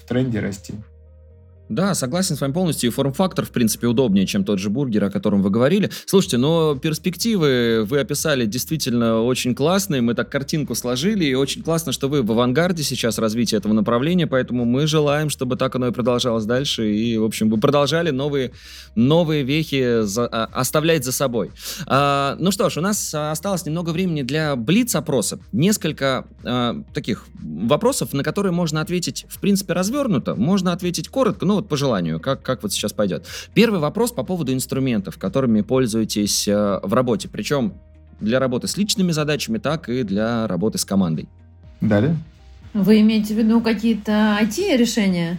в 0.00 0.08
тренде 0.08 0.40
расти. 0.40 0.74
Да, 1.68 1.94
согласен 1.94 2.36
с 2.36 2.40
вами 2.40 2.52
полностью. 2.52 2.92
форм-фактор, 2.92 3.46
в 3.46 3.50
принципе, 3.50 3.86
удобнее, 3.86 4.26
чем 4.26 4.44
тот 4.44 4.58
же 4.58 4.68
бургер, 4.68 5.04
о 5.04 5.10
котором 5.10 5.42
вы 5.42 5.48
говорили. 5.48 5.90
Слушайте, 6.04 6.36
но 6.36 6.76
перспективы 6.76 7.84
вы 7.88 8.00
описали 8.00 8.44
действительно 8.44 9.22
очень 9.22 9.54
классные. 9.54 10.02
Мы 10.02 10.14
так 10.14 10.28
картинку 10.28 10.74
сложили, 10.74 11.24
и 11.24 11.34
очень 11.34 11.62
классно, 11.62 11.92
что 11.92 12.08
вы 12.08 12.22
в 12.22 12.30
авангарде 12.30 12.82
сейчас 12.82 13.18
развития 13.18 13.56
этого 13.56 13.72
направления, 13.72 14.26
поэтому 14.26 14.66
мы 14.66 14.86
желаем, 14.86 15.30
чтобы 15.30 15.56
так 15.56 15.74
оно 15.74 15.88
и 15.88 15.92
продолжалось 15.92 16.44
дальше. 16.44 16.92
И, 16.92 17.16
в 17.16 17.24
общем, 17.24 17.48
вы 17.48 17.58
продолжали 17.58 18.10
новые, 18.10 18.52
новые 18.94 19.42
вехи 19.42 20.02
за, 20.02 20.26
а, 20.26 20.44
оставлять 20.52 21.04
за 21.04 21.12
собой. 21.12 21.50
А, 21.86 22.36
ну 22.38 22.50
что 22.50 22.68
ж, 22.68 22.76
у 22.76 22.80
нас 22.82 23.14
осталось 23.14 23.64
немного 23.64 23.90
времени 23.90 24.20
для 24.20 24.54
блиц-опроса. 24.54 25.38
Несколько 25.52 26.26
а, 26.44 26.82
таких 26.92 27.24
вопросов, 27.42 28.12
на 28.12 28.22
которые 28.22 28.52
можно 28.52 28.82
ответить, 28.82 29.24
в 29.30 29.40
принципе, 29.40 29.72
развернуто. 29.72 30.34
Можно 30.34 30.72
ответить 30.72 31.08
коротко, 31.08 31.46
ну 31.54 31.60
вот 31.60 31.68
по 31.68 31.76
желанию, 31.76 32.18
как, 32.18 32.42
как 32.42 32.62
вот 32.62 32.72
сейчас 32.72 32.92
пойдет. 32.92 33.26
Первый 33.54 33.78
вопрос 33.78 34.10
по 34.10 34.24
поводу 34.24 34.52
инструментов, 34.52 35.18
которыми 35.18 35.60
пользуетесь 35.60 36.48
э, 36.48 36.80
в 36.82 36.92
работе. 36.92 37.28
Причем 37.28 37.74
для 38.20 38.40
работы 38.40 38.66
с 38.66 38.76
личными 38.76 39.12
задачами, 39.12 39.58
так 39.58 39.88
и 39.88 40.02
для 40.02 40.48
работы 40.48 40.78
с 40.78 40.84
командой. 40.84 41.28
Далее. 41.80 42.16
Вы 42.72 43.00
имеете 43.02 43.34
в 43.34 43.38
виду 43.38 43.60
какие-то 43.60 44.38
IT-решения? 44.42 45.38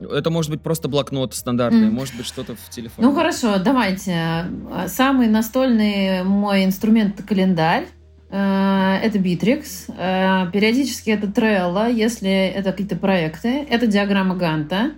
Это 0.00 0.30
может 0.30 0.50
быть 0.50 0.60
просто 0.60 0.88
блокнот 0.88 1.34
стандартный, 1.34 1.88
mm. 1.88 1.90
может 1.90 2.16
быть 2.16 2.26
что-то 2.26 2.54
в 2.56 2.70
телефоне. 2.70 3.06
Ну 3.06 3.14
хорошо, 3.14 3.58
давайте. 3.58 4.46
Самый 4.86 5.28
настольный 5.28 6.24
мой 6.24 6.64
инструмент– 6.64 7.22
календарь. 7.28 7.86
Э, 8.30 8.98
это 9.02 9.18
Bittrex. 9.18 9.92
Э, 9.96 10.50
периодически 10.52 11.10
это 11.10 11.26
Trello, 11.26 11.92
если 11.92 12.30
это 12.30 12.72
какие-то 12.72 12.96
проекты. 12.96 13.48
Это 13.68 13.86
диаграмма 13.86 14.36
Ганта. 14.36 14.92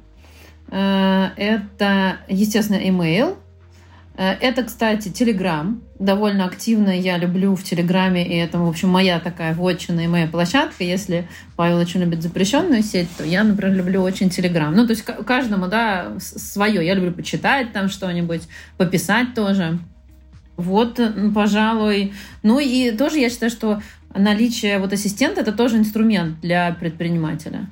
Э, 0.70 1.28
это, 1.36 2.18
естественно, 2.28 2.78
email– 2.78 3.36
Э, 4.20 4.32
это, 4.38 4.64
кстати, 4.64 5.08
Telegram. 5.08 5.80
Довольно 5.98 6.44
активно 6.44 6.90
я 6.90 7.16
люблю 7.16 7.54
в 7.54 7.64
Телеграме, 7.64 8.26
и 8.26 8.36
это, 8.36 8.58
в 8.58 8.68
общем, 8.68 8.90
моя 8.90 9.18
такая 9.18 9.54
вотчина 9.54 10.00
и 10.00 10.08
моя 10.08 10.26
площадка. 10.26 10.84
Если 10.84 11.26
Павел 11.56 11.78
очень 11.78 12.00
любит 12.00 12.22
запрещенную 12.22 12.82
сеть, 12.82 13.08
то 13.16 13.24
я, 13.24 13.44
например, 13.44 13.74
люблю 13.74 14.02
очень 14.02 14.28
Телеграм. 14.28 14.74
Ну, 14.74 14.86
то 14.86 14.90
есть 14.90 15.04
каждому, 15.04 15.68
да, 15.68 16.12
свое. 16.18 16.84
Я 16.84 16.92
люблю 16.92 17.12
почитать 17.12 17.72
там 17.72 17.88
что-нибудь, 17.88 18.42
пописать 18.76 19.34
тоже. 19.34 19.78
Вот, 20.58 21.00
пожалуй. 21.34 22.12
Ну 22.42 22.58
и 22.58 22.90
тоже 22.90 23.20
я 23.20 23.30
считаю, 23.30 23.50
что 23.50 23.80
наличие 24.14 24.78
вот 24.80 24.92
ассистента– 24.92 25.40
это 25.42 25.52
тоже 25.52 25.78
инструмент 25.78 26.40
для 26.42 26.72
предпринимателя. 26.72 27.70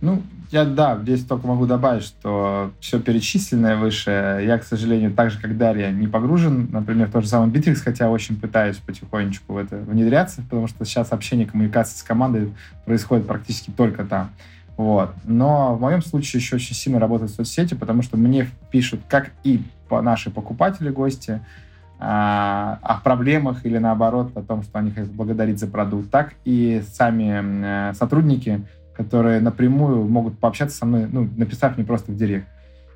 Ну, 0.00 0.22
я, 0.54 0.64
да, 0.64 0.96
здесь 1.02 1.24
только 1.24 1.48
могу 1.48 1.66
добавить, 1.66 2.04
что 2.04 2.70
все 2.78 3.00
перечисленное 3.00 3.76
выше, 3.76 4.40
я, 4.46 4.56
к 4.58 4.64
сожалению, 4.64 5.12
так 5.12 5.32
же, 5.32 5.40
как 5.40 5.58
Дарья, 5.58 5.90
не 5.90 6.06
погружен, 6.06 6.68
например, 6.70 7.08
в 7.08 7.12
тот 7.12 7.24
же 7.24 7.28
самый 7.28 7.50
Bittrex, 7.50 7.76
хотя 7.76 8.08
очень 8.08 8.40
пытаюсь 8.40 8.76
потихонечку 8.76 9.54
в 9.54 9.56
это 9.56 9.76
внедряться, 9.76 10.42
потому 10.42 10.68
что 10.68 10.84
сейчас 10.84 11.12
общение, 11.12 11.46
коммуникация 11.46 11.98
с 11.98 12.04
командой 12.04 12.52
происходит 12.84 13.26
практически 13.26 13.70
только 13.70 14.04
там. 14.04 14.30
Вот. 14.76 15.10
Но 15.24 15.74
в 15.74 15.80
моем 15.80 16.02
случае 16.02 16.40
еще 16.40 16.56
очень 16.56 16.76
сильно 16.76 17.00
работают 17.00 17.32
соцсети, 17.32 17.74
потому 17.74 18.02
что 18.02 18.16
мне 18.16 18.48
пишут 18.70 19.00
как 19.08 19.32
и 19.42 19.60
наши 19.90 20.30
покупатели, 20.30 20.90
гости, 20.90 21.40
а, 21.98 22.78
о 22.82 23.00
проблемах 23.00 23.66
или 23.66 23.78
наоборот 23.78 24.36
о 24.36 24.42
том, 24.42 24.62
что 24.62 24.78
они 24.78 24.92
хотят 24.92 25.10
благодарить 25.10 25.58
за 25.58 25.66
продукт, 25.66 26.10
так 26.10 26.34
и 26.44 26.82
сами 26.92 27.90
э, 27.90 27.94
сотрудники, 27.94 28.62
которые 28.96 29.40
напрямую 29.40 30.06
могут 30.06 30.38
пообщаться 30.38 30.76
со 30.76 30.86
мной, 30.86 31.06
ну, 31.10 31.28
написав 31.36 31.76
мне 31.76 31.86
просто 31.86 32.12
в 32.12 32.16
директ. 32.16 32.46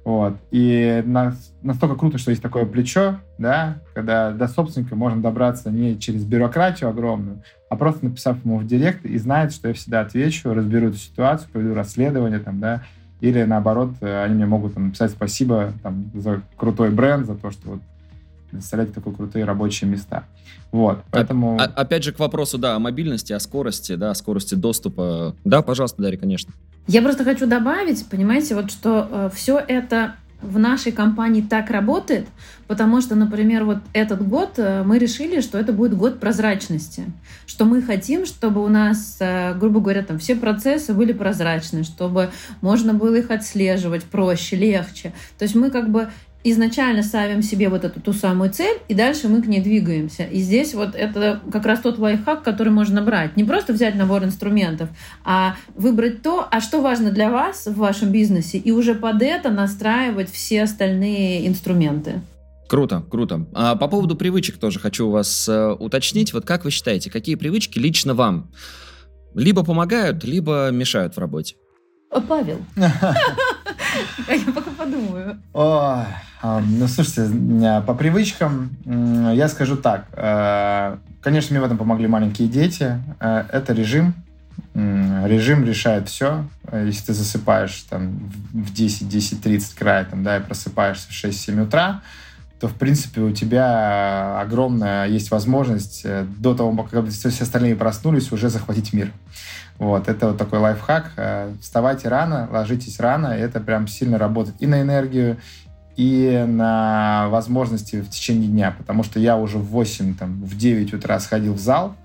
Вот. 0.04 0.36
И 0.50 1.02
на, 1.04 1.34
настолько 1.62 1.96
круто, 1.96 2.16
что 2.16 2.30
есть 2.30 2.42
такое 2.42 2.64
плечо, 2.64 3.16
да, 3.36 3.78
когда 3.92 4.30
до 4.30 4.48
собственника 4.48 4.96
можно 4.96 5.20
добраться 5.20 5.70
не 5.70 5.98
через 5.98 6.24
бюрократию 6.24 6.88
огромную, 6.88 7.42
а 7.68 7.76
просто 7.76 8.06
написав 8.06 8.42
ему 8.44 8.58
в 8.58 8.66
директ 8.66 9.04
и 9.04 9.18
знает, 9.18 9.52
что 9.52 9.68
я 9.68 9.74
всегда 9.74 10.00
отвечу, 10.00 10.54
разберу 10.54 10.88
эту 10.88 10.96
ситуацию, 10.96 11.50
проведу 11.50 11.74
расследование, 11.74 12.38
там, 12.38 12.58
да, 12.58 12.84
или 13.20 13.42
наоборот, 13.42 13.90
они 14.00 14.36
мне 14.36 14.46
могут 14.46 14.74
там, 14.74 14.86
написать 14.86 15.10
спасибо 15.10 15.72
там, 15.82 16.10
за 16.14 16.40
крутой 16.56 16.90
бренд, 16.90 17.26
за 17.26 17.34
то, 17.34 17.50
что 17.50 17.70
вот 17.70 17.80
предоставлять 18.50 18.94
такие 18.94 19.14
крутые 19.14 19.44
рабочие 19.44 19.90
места. 19.90 20.24
Вот, 20.70 21.00
поэтому... 21.10 21.58
А, 21.58 21.64
опять 21.64 22.04
же, 22.04 22.12
к 22.12 22.18
вопросу, 22.18 22.58
да, 22.58 22.76
о 22.76 22.78
мобильности, 22.78 23.32
о 23.32 23.40
скорости, 23.40 23.94
да, 23.94 24.10
о 24.10 24.14
скорости 24.14 24.54
доступа. 24.54 25.34
Да, 25.44 25.62
пожалуйста, 25.62 26.02
Дарья, 26.02 26.18
конечно. 26.18 26.52
Я 26.86 27.02
просто 27.02 27.24
хочу 27.24 27.46
добавить, 27.46 28.06
понимаете, 28.08 28.54
вот 28.54 28.70
что 28.70 29.08
э, 29.10 29.30
все 29.34 29.58
это 29.58 30.14
в 30.40 30.58
нашей 30.58 30.92
компании 30.92 31.42
так 31.42 31.70
работает, 31.70 32.26
потому 32.68 33.00
что, 33.00 33.16
например, 33.16 33.64
вот 33.64 33.78
этот 33.92 34.26
год 34.26 34.52
э, 34.56 34.84
мы 34.84 34.98
решили, 34.98 35.40
что 35.40 35.58
это 35.58 35.72
будет 35.72 35.94
год 35.94 36.20
прозрачности, 36.20 37.06
что 37.46 37.64
мы 37.64 37.82
хотим, 37.82 38.24
чтобы 38.24 38.64
у 38.64 38.68
нас, 38.68 39.16
э, 39.18 39.54
грубо 39.54 39.80
говоря, 39.80 40.02
там 40.02 40.18
все 40.18 40.36
процессы 40.36 40.94
были 40.94 41.12
прозрачны, 41.12 41.82
чтобы 41.82 42.30
можно 42.60 42.94
было 42.94 43.16
их 43.16 43.30
отслеживать 43.30 44.04
проще, 44.04 44.56
легче. 44.56 45.12
То 45.38 45.42
есть 45.42 45.56
мы 45.56 45.70
как 45.70 45.90
бы 45.90 46.08
изначально 46.44 47.02
ставим 47.02 47.42
себе 47.42 47.68
вот 47.68 47.84
эту 47.84 48.00
ту 48.00 48.12
самую 48.12 48.50
цель, 48.50 48.78
и 48.88 48.94
дальше 48.94 49.28
мы 49.28 49.42
к 49.42 49.46
ней 49.46 49.60
двигаемся. 49.60 50.24
И 50.24 50.38
здесь 50.38 50.74
вот 50.74 50.94
это 50.94 51.40
как 51.50 51.66
раз 51.66 51.80
тот 51.80 51.98
лайфхак, 51.98 52.42
который 52.42 52.72
можно 52.72 53.02
брать. 53.02 53.36
Не 53.36 53.44
просто 53.44 53.72
взять 53.72 53.96
набор 53.96 54.24
инструментов, 54.24 54.88
а 55.24 55.56
выбрать 55.74 56.22
то, 56.22 56.46
а 56.50 56.60
что 56.60 56.80
важно 56.80 57.10
для 57.10 57.30
вас 57.30 57.66
в 57.66 57.76
вашем 57.76 58.12
бизнесе, 58.12 58.58
и 58.58 58.70
уже 58.70 58.94
под 58.94 59.22
это 59.22 59.50
настраивать 59.50 60.30
все 60.30 60.62
остальные 60.62 61.46
инструменты. 61.48 62.20
Круто, 62.68 63.02
круто. 63.10 63.46
А 63.54 63.76
по 63.76 63.88
поводу 63.88 64.14
привычек 64.14 64.58
тоже 64.58 64.78
хочу 64.78 65.08
у 65.08 65.10
вас 65.10 65.48
э, 65.48 65.70
уточнить. 65.72 66.34
Вот 66.34 66.44
как 66.44 66.64
вы 66.64 66.70
считаете, 66.70 67.10
какие 67.10 67.34
привычки 67.34 67.78
лично 67.78 68.14
вам 68.14 68.50
либо 69.34 69.64
помогают, 69.64 70.22
либо 70.24 70.70
мешают 70.70 71.16
в 71.16 71.18
работе? 71.18 71.56
Павел. 72.28 72.58
Я 74.26 74.52
пока 74.52 74.70
подумаю. 74.70 75.38
Ну, 76.42 76.86
слушайте, 76.88 77.30
по 77.86 77.94
привычкам 77.94 78.70
я 78.84 79.48
скажу 79.48 79.76
так. 79.76 80.06
Э, 80.12 80.96
конечно, 81.20 81.52
мне 81.52 81.60
в 81.60 81.64
этом 81.64 81.78
помогли 81.78 82.06
маленькие 82.06 82.48
дети. 82.48 83.00
Э, 83.20 83.44
это 83.50 83.72
режим. 83.72 84.14
Режим 84.74 85.64
решает 85.64 86.08
все. 86.08 86.44
Э, 86.64 86.84
если 86.86 87.06
ты 87.06 87.14
засыпаешь 87.14 87.84
там 87.90 88.30
в 88.52 88.72
10, 88.72 89.08
10, 89.08 89.42
30 89.42 89.74
края, 89.74 90.04
там, 90.04 90.22
да, 90.22 90.36
и 90.36 90.40
просыпаешься 90.40 91.08
в 91.08 91.12
6-7 91.12 91.62
утра, 91.62 92.02
то, 92.60 92.68
в 92.68 92.74
принципе, 92.74 93.20
у 93.20 93.32
тебя 93.32 94.40
огромная 94.40 95.06
есть 95.06 95.30
возможность 95.30 96.04
до 96.38 96.54
того, 96.54 96.84
как 96.84 97.08
все 97.08 97.28
остальные 97.28 97.76
проснулись, 97.76 98.32
уже 98.32 98.48
захватить 98.48 98.92
мир. 98.92 99.12
Вот, 99.78 100.08
это 100.08 100.28
вот 100.28 100.38
такой 100.38 100.58
лайфхак. 100.58 101.12
Э, 101.16 101.52
вставайте 101.60 102.08
рано, 102.08 102.48
ложитесь 102.50 102.98
рано, 102.98 103.28
это 103.28 103.60
прям 103.60 103.86
сильно 103.86 104.18
работает 104.18 104.56
и 104.60 104.66
на 104.66 104.82
энергию, 104.82 105.38
и 105.96 106.44
на 106.46 107.28
возможности 107.28 108.00
в 108.00 108.08
течение 108.08 108.48
дня, 108.48 108.74
потому 108.76 109.02
что 109.02 109.18
я 109.18 109.36
уже 109.36 109.58
в 109.58 109.66
8, 109.66 110.14
там, 110.14 110.42
в 110.44 110.56
9 110.56 110.94
утра 110.94 111.18
сходил 111.20 111.54
в 111.54 111.58
зал, 111.58 111.96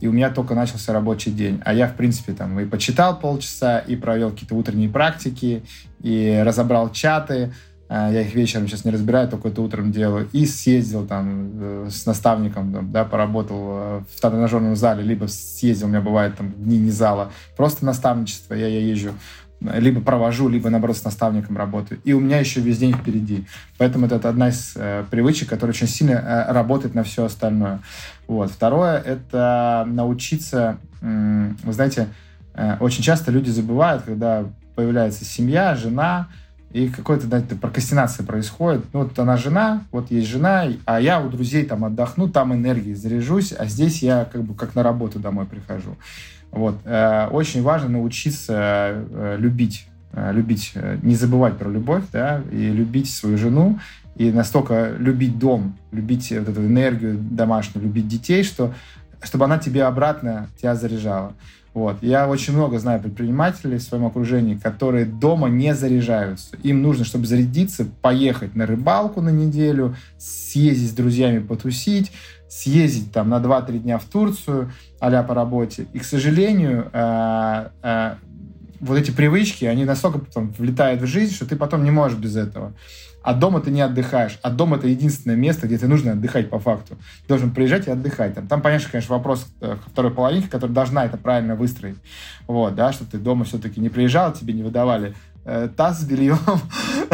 и 0.00 0.06
у 0.06 0.12
меня 0.12 0.30
только 0.30 0.54
начался 0.54 0.92
рабочий 0.92 1.32
день. 1.32 1.60
А 1.64 1.74
я, 1.74 1.88
в 1.88 1.94
принципе, 1.94 2.32
там 2.32 2.58
и 2.60 2.66
почитал 2.66 3.18
полчаса, 3.18 3.78
и 3.78 3.96
провел 3.96 4.30
какие-то 4.30 4.54
утренние 4.54 4.88
практики, 4.88 5.64
и 6.00 6.40
разобрал 6.44 6.90
чаты, 6.90 7.52
я 7.88 8.20
их 8.20 8.34
вечером 8.34 8.68
сейчас 8.68 8.84
не 8.84 8.90
разбираю, 8.90 9.28
только 9.28 9.48
это 9.48 9.62
утром 9.62 9.92
делаю. 9.92 10.28
И 10.32 10.44
съездил 10.46 11.06
там 11.06 11.50
э, 11.54 11.88
с 11.90 12.04
наставником, 12.06 12.72
там, 12.72 12.92
да, 12.92 13.04
поработал 13.04 13.58
э, 13.60 14.00
в 14.14 14.20
тренажерном 14.20 14.76
зале, 14.76 15.02
либо 15.02 15.26
съездил, 15.26 15.86
у 15.86 15.90
меня 15.90 16.00
бывает 16.00 16.36
там 16.36 16.52
дни 16.52 16.78
не 16.78 16.90
зала, 16.90 17.30
просто 17.56 17.86
наставничество, 17.86 18.54
я, 18.54 18.68
я 18.68 18.80
езжу 18.80 19.12
либо 19.60 20.00
провожу, 20.00 20.48
либо, 20.48 20.70
наоборот, 20.70 20.96
с 20.96 21.04
наставником 21.04 21.56
работаю. 21.56 22.00
И 22.04 22.12
у 22.12 22.20
меня 22.20 22.38
еще 22.38 22.60
весь 22.60 22.78
день 22.78 22.92
впереди. 22.92 23.44
Поэтому 23.76 24.06
это, 24.06 24.16
это 24.16 24.28
одна 24.28 24.50
из 24.50 24.74
э, 24.76 25.04
привычек, 25.10 25.48
которая 25.48 25.74
очень 25.74 25.88
сильно 25.88 26.12
э, 26.12 26.52
работает 26.52 26.94
на 26.94 27.02
все 27.02 27.24
остальное. 27.24 27.80
Вот. 28.26 28.50
Второе— 28.50 28.98
это 29.04 29.84
научиться... 29.88 30.78
Э, 31.00 31.50
вы 31.64 31.72
знаете, 31.72 32.08
э, 32.54 32.76
очень 32.78 33.02
часто 33.02 33.32
люди 33.32 33.50
забывают, 33.50 34.04
когда 34.04 34.44
появляется 34.76 35.24
семья, 35.24 35.74
жена, 35.74 36.28
и 36.70 36.88
какой-то, 36.88 37.26
знаете, 37.26 37.54
прокрастинация 37.54 38.26
происходит. 38.26 38.84
Ну, 38.92 39.00
вот 39.00 39.18
она 39.18 39.36
жена, 39.36 39.84
вот 39.90 40.10
есть 40.10 40.28
жена, 40.28 40.66
а 40.84 41.00
я 41.00 41.20
у 41.20 41.30
друзей 41.30 41.64
там 41.64 41.84
отдохну, 41.84 42.28
там 42.28 42.52
энергии 42.52 42.92
заряжусь, 42.92 43.52
а 43.58 43.66
здесь 43.66 44.02
я 44.02 44.26
как 44.30 44.42
бы 44.42 44.54
как 44.54 44.74
на 44.74 44.82
работу 44.82 45.18
домой 45.18 45.46
прихожу. 45.46 45.96
Вот. 46.50 46.76
Э, 46.84 47.28
очень 47.28 47.62
важно 47.62 47.88
научиться 47.88 49.06
э, 49.10 49.36
любить, 49.38 49.86
э, 50.12 50.32
любить, 50.32 50.72
не 51.02 51.14
забывать 51.14 51.56
про 51.56 51.70
любовь, 51.70 52.04
да, 52.12 52.42
и 52.52 52.68
любить 52.70 53.10
свою 53.10 53.38
жену, 53.38 53.78
и 54.16 54.30
настолько 54.30 54.92
любить 54.98 55.38
дом, 55.38 55.76
любить 55.90 56.30
вот 56.30 56.48
эту 56.48 56.66
энергию 56.66 57.16
домашнюю, 57.18 57.84
любить 57.84 58.08
детей, 58.08 58.42
что 58.42 58.74
чтобы 59.22 59.44
она 59.44 59.58
тебе 59.58 59.84
обратно 59.84 60.48
тебя 60.60 60.74
заряжала. 60.74 61.34
Вот. 61.74 61.98
Я 62.02 62.28
очень 62.28 62.54
много 62.54 62.78
знаю 62.78 63.00
предпринимателей 63.00 63.78
в 63.78 63.82
своем 63.82 64.06
окружении, 64.06 64.56
которые 64.56 65.04
дома 65.04 65.48
не 65.48 65.74
заряжаются. 65.74 66.56
Им 66.62 66.82
нужно, 66.82 67.04
чтобы 67.04 67.26
зарядиться, 67.26 67.86
поехать 68.02 68.56
на 68.56 68.66
рыбалку 68.66 69.20
на 69.20 69.28
неделю, 69.28 69.94
съездить 70.18 70.90
с 70.90 70.94
друзьями 70.94 71.38
потусить, 71.38 72.10
съездить 72.48 73.12
там 73.12 73.28
на 73.28 73.36
2-3 73.36 73.78
дня 73.78 73.98
в 73.98 74.04
Турцию, 74.04 74.72
а 74.98 75.22
по 75.22 75.34
работе. 75.34 75.86
И, 75.92 75.98
к 75.98 76.04
сожалению, 76.04 76.90
э, 76.92 77.68
э, 77.82 78.14
вот 78.80 78.98
эти 78.98 79.10
привычки, 79.10 79.64
они 79.64 79.84
настолько 79.84 80.18
потом 80.18 80.52
влетают 80.58 81.02
в 81.02 81.06
жизнь, 81.06 81.34
что 81.34 81.46
ты 81.46 81.56
потом 81.56 81.84
не 81.84 81.90
можешь 81.90 82.18
без 82.18 82.36
этого. 82.36 82.72
А 83.28 83.34
дома 83.34 83.60
ты 83.60 83.70
не 83.70 83.82
отдыхаешь. 83.82 84.38
А 84.40 84.48
дом— 84.48 84.72
это 84.74 84.88
единственное 84.88 85.36
место, 85.36 85.66
где 85.66 85.76
тебе 85.76 85.88
нужно 85.88 86.12
отдыхать 86.12 86.48
по 86.48 86.58
факту. 86.58 86.94
Ты 86.94 87.28
должен 87.28 87.50
приезжать 87.50 87.86
и 87.86 87.90
отдыхать. 87.90 88.34
Там, 88.34 88.46
там 88.46 88.62
понятно, 88.62 88.88
конечно, 88.90 89.14
вопрос 89.14 89.46
э, 89.60 89.76
ко 89.76 89.90
второй 89.90 90.14
половинке, 90.14 90.48
которая 90.48 90.74
должна 90.74 91.04
это 91.04 91.18
правильно 91.18 91.54
выстроить. 91.54 91.98
Вот, 92.46 92.74
да, 92.74 92.90
что 92.90 93.04
ты 93.04 93.18
дома 93.18 93.44
все-таки 93.44 93.82
не 93.82 93.90
приезжал, 93.90 94.32
тебе 94.32 94.54
не 94.54 94.62
выдавали 94.62 95.14
э, 95.44 95.68
таз 95.76 96.00
с 96.00 96.04
бельем 96.04 96.38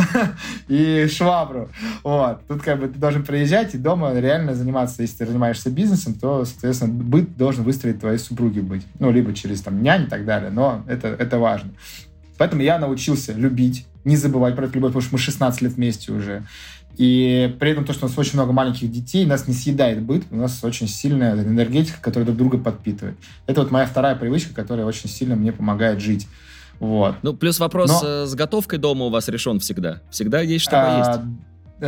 и 0.68 1.08
швабру. 1.10 1.68
Вот. 2.04 2.46
Тут 2.46 2.62
как 2.62 2.78
бы 2.78 2.86
ты 2.86 2.96
должен 2.96 3.24
приезжать 3.24 3.74
и 3.74 3.78
дома 3.78 4.14
реально 4.14 4.54
заниматься. 4.54 5.02
Если 5.02 5.16
ты 5.16 5.26
занимаешься 5.26 5.68
бизнесом, 5.68 6.14
то, 6.14 6.44
соответственно, 6.44 6.92
быт 6.92 7.36
должен 7.36 7.64
выстроить 7.64 7.98
твоей 7.98 8.18
супруги 8.18 8.60
быть. 8.60 8.86
Ну, 9.00 9.10
либо 9.10 9.34
через 9.34 9.62
там 9.62 9.82
нянь 9.82 10.04
и 10.04 10.06
так 10.06 10.24
далее. 10.24 10.50
Но 10.50 10.84
это, 10.86 11.08
это 11.08 11.40
важно. 11.40 11.70
Поэтому 12.38 12.62
я 12.62 12.78
научился 12.78 13.32
любить, 13.32 13.84
не 14.04 14.16
забывать 14.16 14.56
про 14.56 14.66
эту 14.66 14.74
любовь, 14.74 14.92
потому 14.92 15.02
что 15.02 15.14
мы 15.14 15.18
16 15.18 15.62
лет 15.62 15.72
вместе 15.72 16.12
уже. 16.12 16.44
И 16.96 17.54
при 17.58 17.70
этом 17.70 17.84
то, 17.84 17.92
что 17.92 18.06
у 18.06 18.08
нас 18.08 18.16
очень 18.16 18.34
много 18.34 18.52
маленьких 18.52 18.90
детей, 18.90 19.26
нас 19.26 19.48
не 19.48 19.54
съедает 19.54 20.00
быт, 20.02 20.24
у 20.30 20.36
нас 20.36 20.62
очень 20.62 20.86
сильная 20.86 21.34
энергетика, 21.34 21.98
которая 22.00 22.26
друг 22.26 22.38
друга 22.38 22.58
подпитывает. 22.58 23.16
Это 23.46 23.62
вот 23.62 23.70
моя 23.70 23.86
вторая 23.86 24.14
привычка, 24.14 24.54
которая 24.54 24.86
очень 24.86 25.08
сильно 25.08 25.34
мне 25.34 25.52
помогает 25.52 26.00
жить. 26.00 26.28
Вот. 26.78 27.16
Ну, 27.22 27.34
плюс 27.34 27.58
вопрос 27.58 28.02
Но... 28.02 28.08
Э, 28.08 28.26
с 28.26 28.34
готовкой 28.34 28.78
дома 28.78 29.06
у 29.06 29.10
вас 29.10 29.28
решен 29.28 29.58
всегда. 29.58 30.02
Всегда 30.10 30.40
есть 30.40 30.64
что 30.64 30.80
а, 30.80 31.04
поесть. 31.04 31.28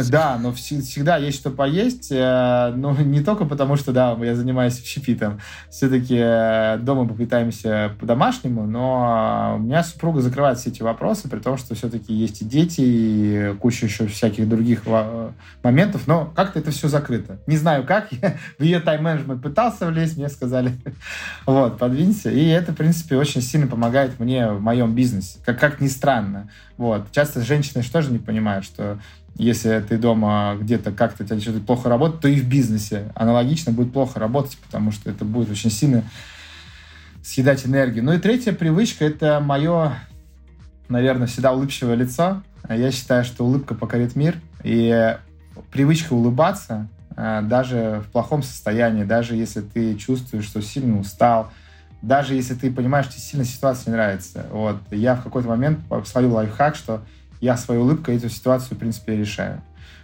Да, 0.04 0.38
но 0.38 0.52
всегда 0.52 1.16
есть 1.16 1.38
что 1.38 1.50
поесть, 1.50 2.08
э, 2.10 2.72
но 2.76 2.92
не 3.00 3.22
только 3.22 3.44
потому, 3.44 3.76
что, 3.76 3.92
да, 3.92 4.16
я 4.20 4.34
занимаюсь 4.34 4.78
общепитом. 4.78 5.40
Все-таки 5.70 6.16
э, 6.18 6.78
дома 6.78 7.04
мы 7.04 7.16
питаемся 7.16 7.92
по-домашнему, 8.00 8.66
но 8.66 9.56
у 9.56 9.60
меня 9.60 9.82
супруга 9.84 10.20
закрывает 10.20 10.58
все 10.58 10.70
эти 10.70 10.82
вопросы, 10.82 11.28
при 11.28 11.38
том, 11.38 11.56
что 11.56 11.74
все-таки 11.74 12.12
есть 12.12 12.42
и 12.42 12.44
дети, 12.44 12.80
и 12.80 13.54
куча 13.60 13.86
еще 13.86 14.06
всяких 14.06 14.48
других 14.48 14.82
моментов, 15.62 16.06
но 16.06 16.32
как-то 16.34 16.58
это 16.58 16.70
все 16.70 16.88
закрыто. 16.88 17.38
Не 17.46 17.56
знаю 17.56 17.84
как, 17.84 18.12
я 18.22 18.36
в 18.58 18.62
ее 18.62 18.80
тайм-менеджмент 18.80 19.42
пытался 19.42 19.86
влезть, 19.86 20.16
мне 20.16 20.28
сказали, 20.28 20.72
вот, 21.46 21.78
подвинься, 21.78 22.30
и 22.30 22.46
это, 22.46 22.72
в 22.72 22.76
принципе, 22.76 23.16
очень 23.16 23.42
сильно 23.42 23.66
помогает 23.66 24.18
мне 24.18 24.50
в 24.50 24.60
моем 24.60 24.94
бизнесе, 24.94 25.38
как, 25.44 25.58
как 25.58 25.80
ни 25.80 25.88
странно. 25.88 26.48
Вот. 26.76 27.10
Часто 27.12 27.42
женщины 27.42 27.82
тоже 27.82 28.12
не 28.12 28.18
понимают, 28.18 28.64
что 28.64 28.98
если 29.38 29.84
ты 29.86 29.98
дома 29.98 30.56
где-то 30.58 30.92
как-то 30.92 31.24
тебя 31.24 31.40
что-то 31.40 31.60
плохо 31.60 31.88
работает, 31.88 32.20
то 32.22 32.28
и 32.28 32.40
в 32.40 32.48
бизнесе 32.48 33.12
аналогично 33.14 33.72
будет 33.72 33.92
плохо 33.92 34.18
работать, 34.18 34.56
потому 34.58 34.92
что 34.92 35.10
это 35.10 35.24
будет 35.24 35.50
очень 35.50 35.70
сильно 35.70 36.04
съедать 37.22 37.66
энергию. 37.66 38.04
Ну 38.04 38.12
и 38.12 38.18
третья 38.18 38.52
привычка– 38.52 39.04
это 39.06 39.40
мое, 39.40 39.98
наверное, 40.88 41.26
всегда 41.26 41.52
улыбчивое 41.52 41.96
лицо. 41.96 42.42
Я 42.68 42.90
считаю, 42.90 43.24
что 43.24 43.44
улыбка 43.44 43.74
покорит 43.74 44.16
мир. 44.16 44.36
И 44.62 45.16
привычка 45.70 46.14
улыбаться 46.14 46.88
э, 47.16 47.42
даже 47.42 48.02
в 48.06 48.12
плохом 48.12 48.42
состоянии, 48.42 49.04
даже 49.04 49.36
если 49.36 49.60
ты 49.60 49.96
чувствуешь, 49.96 50.44
что 50.44 50.62
сильно 50.62 50.98
устал, 50.98 51.50
даже 52.00 52.34
если 52.34 52.54
ты 52.54 52.70
понимаешь, 52.72 53.06
что 53.06 53.20
сильно 53.20 53.44
ситуация 53.44 53.90
не 53.90 53.96
нравится. 53.96 54.46
Вот. 54.50 54.76
Я 54.90 55.14
в 55.16 55.22
какой-то 55.22 55.48
момент 55.48 55.80
словил 56.06 56.34
лайфхак, 56.34 56.76
что 56.76 57.02
я 57.46 57.56
своей 57.56 57.80
улыбкой 57.80 58.16
эту 58.16 58.28
ситуацию, 58.28 58.76
в 58.76 58.80
принципе, 58.80 59.16
решаю. 59.16 59.62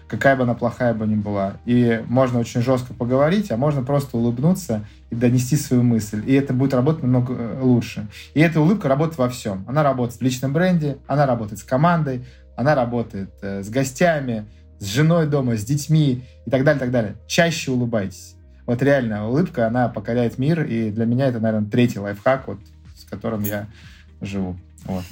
Какая 0.08 0.36
бы 0.36 0.44
она 0.44 0.54
плохая 0.54 0.94
бы 0.94 1.06
ни 1.06 1.16
была. 1.16 1.54
И 1.64 2.02
можно 2.06 2.38
очень 2.38 2.62
жестко 2.62 2.94
поговорить, 2.94 3.50
а 3.50 3.56
можно 3.56 3.82
просто 3.82 4.16
улыбнуться 4.16 4.84
и 5.10 5.14
донести 5.14 5.56
свою 5.56 5.82
мысль. 5.82 6.22
И 6.26 6.34
это 6.34 6.52
будет 6.52 6.74
работать 6.74 7.02
намного 7.02 7.34
э, 7.34 7.60
лучше. 7.60 8.06
И 8.34 8.40
эта 8.40 8.60
улыбка 8.60 8.88
работает 8.88 9.18
во 9.18 9.28
всем. 9.28 9.64
Она 9.66 9.82
работает 9.82 10.20
в 10.20 10.22
личном 10.22 10.52
бренде, 10.52 10.98
она 11.06 11.26
работает 11.26 11.58
с 11.60 11.64
командой, 11.64 12.24
она 12.56 12.74
работает 12.74 13.30
э, 13.42 13.62
с 13.62 13.70
гостями, 13.70 14.46
с 14.78 14.84
женой 14.84 15.26
дома, 15.26 15.56
с 15.56 15.64
детьми 15.64 16.24
и 16.46 16.50
так 16.50 16.62
далее, 16.64 16.78
так 16.78 16.90
далее. 16.90 17.16
Чаще 17.26 17.70
улыбайтесь. 17.72 18.36
Вот 18.66 18.82
реально, 18.82 19.28
улыбка, 19.28 19.66
она 19.66 19.88
покоряет 19.88 20.38
мир, 20.38 20.62
и 20.62 20.90
для 20.90 21.06
меня 21.06 21.26
это, 21.26 21.40
наверное, 21.40 21.68
третий 21.68 21.98
лайфхак, 21.98 22.46
вот, 22.46 22.58
с 22.94 23.04
которым 23.04 23.42
я 23.42 23.66
живу. 24.20 24.56
Вот. 24.84 25.04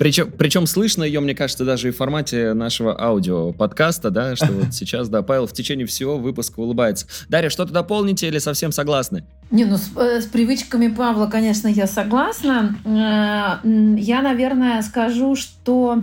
Причем, 0.00 0.32
причем 0.32 0.66
слышно 0.66 1.04
ее, 1.04 1.20
мне 1.20 1.34
кажется, 1.34 1.66
даже 1.66 1.88
и 1.88 1.90
в 1.90 1.96
формате 1.98 2.54
нашего 2.54 2.98
аудио-подкаста, 2.98 4.08
да, 4.10 4.34
что 4.34 4.46
вот 4.46 4.68
сейчас, 4.72 5.10
да, 5.10 5.20
Павел 5.20 5.46
в 5.46 5.52
течение 5.52 5.86
всего 5.86 6.16
выпуска 6.16 6.60
улыбается. 6.60 7.06
Дарья, 7.28 7.50
что-то 7.50 7.74
дополните 7.74 8.26
или 8.26 8.38
совсем 8.38 8.72
согласны? 8.72 9.24
Не, 9.50 9.66
ну 9.66 9.76
с, 9.76 9.90
э, 9.94 10.22
с 10.22 10.24
привычками 10.24 10.88
Павла, 10.88 11.26
конечно, 11.26 11.68
я 11.68 11.86
согласна. 11.86 12.78
Э, 12.82 13.68
я, 13.98 14.22
наверное, 14.22 14.80
скажу, 14.80 15.36
что 15.36 16.02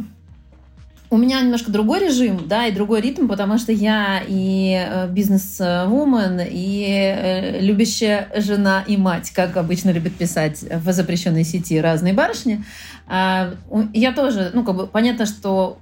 у 1.10 1.18
меня 1.18 1.41
немножко 1.41 1.72
другой 1.72 2.01
режим, 2.01 2.47
да, 2.47 2.68
и 2.68 2.72
другой 2.72 3.01
ритм, 3.01 3.28
потому 3.28 3.58
что 3.58 3.72
я 3.72 4.22
и 4.28 4.74
э, 4.78 5.08
бизнес-вумен, 5.10 6.41
и 6.43 6.86
э, 6.88 7.62
любящая 7.62 8.30
жена 8.36 8.84
и 8.86 8.97
мать, 8.97 9.32
как 9.32 9.55
обычно 9.55 9.91
любят 9.91 10.16
писать 10.16 10.64
в 10.64 10.91
запрещенной 10.91 11.43
сети 11.43 11.80
разные 11.80 12.14
барышни. 12.14 12.64
А, 13.08 13.53
я 13.93 14.12
тоже, 14.12 14.51
ну, 14.53 14.64
как 14.64 14.76
бы 14.76 14.88
понятно, 14.88 15.26
что 15.26 15.80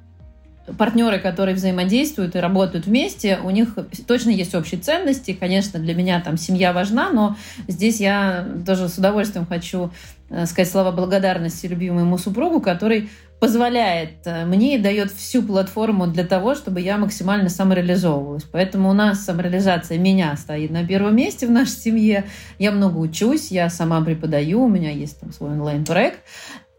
партнеры, 0.77 1.19
которые 1.19 1.55
взаимодействуют 1.55 2.35
и 2.35 2.39
работают 2.39 2.85
вместе, 2.85 3.39
у 3.43 3.49
них 3.51 3.77
точно 4.07 4.31
есть 4.31 4.55
общие 4.55 4.79
ценности. 4.79 5.33
Конечно, 5.33 5.79
для 5.79 5.93
меня 5.93 6.19
там 6.21 6.37
семья 6.37 6.73
важна, 6.73 7.11
но 7.11 7.35
здесь 7.67 7.99
я 7.99 8.47
тоже 8.65 8.89
с 8.89 8.97
удовольствием 8.97 9.45
хочу 9.45 9.91
э, 10.29 10.45
сказать 10.45 10.71
слова 10.71 10.91
благодарности 10.91 11.67
любимому 11.67 12.17
супругу, 12.17 12.61
который 12.61 13.09
позволяет 13.45 14.25
э, 14.25 14.43
мне 14.43 14.75
и 14.75 14.79
дает 14.79 15.11
всю 15.11 15.43
платформу 15.43 16.07
для 16.07 16.23
того, 16.23 16.55
чтобы 16.55 16.81
я 16.81 16.97
максимально 16.97 17.49
самореализовывалась. 17.49 18.43
Поэтому 18.51 18.89
у 18.89 18.93
нас 18.93 19.23
самореализация 19.23 19.99
меня 19.99 20.35
стоит 20.35 20.71
на 20.71 20.83
первом 20.83 21.15
месте 21.15 21.45
в 21.45 21.51
нашей 21.51 21.77
семье. 21.77 22.25
Я 22.57 22.71
много 22.71 22.97
учусь, 22.97 23.51
я 23.51 23.69
сама 23.69 24.01
преподаю, 24.01 24.63
у 24.63 24.67
меня 24.67 24.89
есть 24.89 25.19
там 25.19 25.31
свой 25.31 25.51
онлайн-проект. 25.51 26.21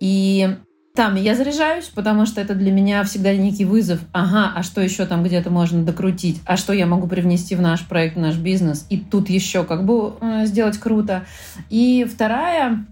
И 0.00 0.56
там 0.96 1.14
я 1.14 1.36
заряжаюсь, 1.36 1.84
потому 1.84 2.26
что 2.26 2.40
это 2.40 2.56
для 2.56 2.72
меня 2.72 3.04
всегда 3.04 3.32
некий 3.36 3.64
вызов. 3.64 4.00
Ага, 4.10 4.52
а 4.56 4.64
что 4.64 4.80
еще 4.80 5.06
там 5.06 5.22
где-то 5.22 5.50
можно 5.50 5.84
докрутить? 5.84 6.40
А 6.46 6.56
что 6.56 6.72
я 6.72 6.86
могу 6.86 7.06
привнести 7.06 7.54
в 7.54 7.60
наш 7.60 7.86
проект, 7.86 8.16
в 8.16 8.20
наш 8.20 8.34
бизнес? 8.38 8.86
И 8.90 8.98
тут 8.98 9.30
еще 9.30 9.62
как 9.62 9.86
бы 9.86 10.14
э, 10.20 10.46
сделать 10.46 10.78
круто. 10.78 11.26
И 11.70 12.04
вторая, 12.12 12.84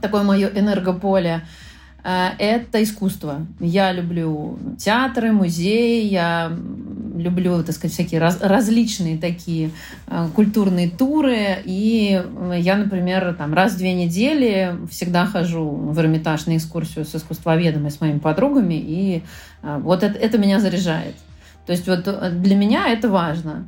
такое 0.00 0.24
мое 0.24 0.48
энергополе– 0.48 1.42
это 2.08 2.82
искусство. 2.82 3.46
Я 3.58 3.92
люблю 3.92 4.58
театры, 4.78 5.32
музеи, 5.32 6.04
я 6.04 6.52
люблю, 7.16 7.62
так 7.62 7.74
сказать, 7.74 7.92
всякие 7.94 8.20
раз, 8.20 8.38
различные 8.40 9.18
такие 9.18 9.70
э, 10.06 10.28
культурные 10.34 10.88
туры. 10.90 11.58
И 11.64 12.22
я, 12.58 12.76
например, 12.76 13.34
там 13.34 13.54
раз 13.54 13.72
в 13.72 13.78
две 13.78 13.94
недели 13.94 14.76
всегда 14.90 15.26
хожу 15.26 15.68
в 15.68 15.98
Эрмитаж 15.98 16.46
на 16.46 16.56
экскурсию 16.56 17.04
с 17.04 17.14
искусствоведом 17.14 17.86
и 17.86 17.90
с 17.90 18.00
моими 18.00 18.18
подругами. 18.18 18.74
И 18.74 19.22
э, 19.62 19.78
вот 19.82 20.02
это, 20.02 20.18
это 20.18 20.38
меня 20.38 20.60
заряжает. 20.60 21.14
То 21.64 21.72
есть 21.72 21.88
вот 21.88 22.04
для 22.40 22.54
меня 22.54 22.88
это 22.88 23.08
важно 23.08 23.66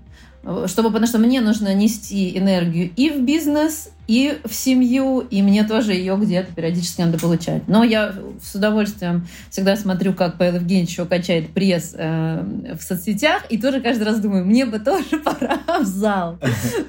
чтобы, 0.67 0.89
потому 0.89 1.07
что 1.07 1.19
мне 1.19 1.41
нужно 1.41 1.75
нести 1.75 2.37
энергию 2.37 2.91
и 2.97 3.11
в 3.11 3.23
бизнес, 3.23 3.91
и 4.07 4.39
в 4.45 4.55
семью, 4.55 5.21
и 5.21 5.43
мне 5.43 5.65
тоже 5.65 5.93
ее 5.93 6.17
где-то 6.17 6.55
периодически 6.55 7.03
надо 7.03 7.19
получать. 7.19 7.69
Но 7.69 7.85
я 7.85 8.15
с 8.43 8.55
удовольствием 8.55 9.27
всегда 9.51 9.77
смотрю, 9.77 10.15
как 10.15 10.39
Павел 10.39 10.57
Евгеньевич 10.57 10.91
еще 10.91 11.05
качает 11.05 11.51
пресс 11.51 11.95
э, 11.95 12.75
в 12.79 12.83
соцсетях, 12.83 13.45
и 13.51 13.59
тоже 13.59 13.81
каждый 13.81 14.05
раз 14.05 14.21
думаю, 14.21 14.47
мне 14.47 14.65
бы 14.65 14.79
тоже 14.79 15.19
пора 15.25 15.61
в 15.81 15.85
зал. 15.85 16.39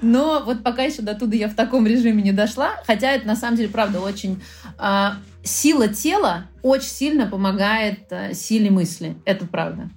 Но 0.02 0.42
вот 0.46 0.64
пока 0.64 0.84
еще 0.84 1.02
до 1.02 1.16
туда 1.16 1.36
я 1.36 1.50
в 1.50 1.56
таком 1.56 1.86
режиме 1.86 2.24
не 2.24 2.32
дошла, 2.32 2.72
хотя 2.88 3.12
это 3.12 3.28
на 3.28 3.36
самом 3.36 3.58
деле, 3.58 3.70
правда, 3.70 4.00
очень... 4.00 4.42
Э, 4.80 5.10
сила 5.42 5.88
тела 5.88 6.46
очень 6.62 6.90
сильно 6.90 7.26
помогает 7.26 8.12
э, 8.12 8.34
силе 8.34 8.70
мысли. 8.70 9.16
Это 9.26 9.46
правда. 9.46 9.90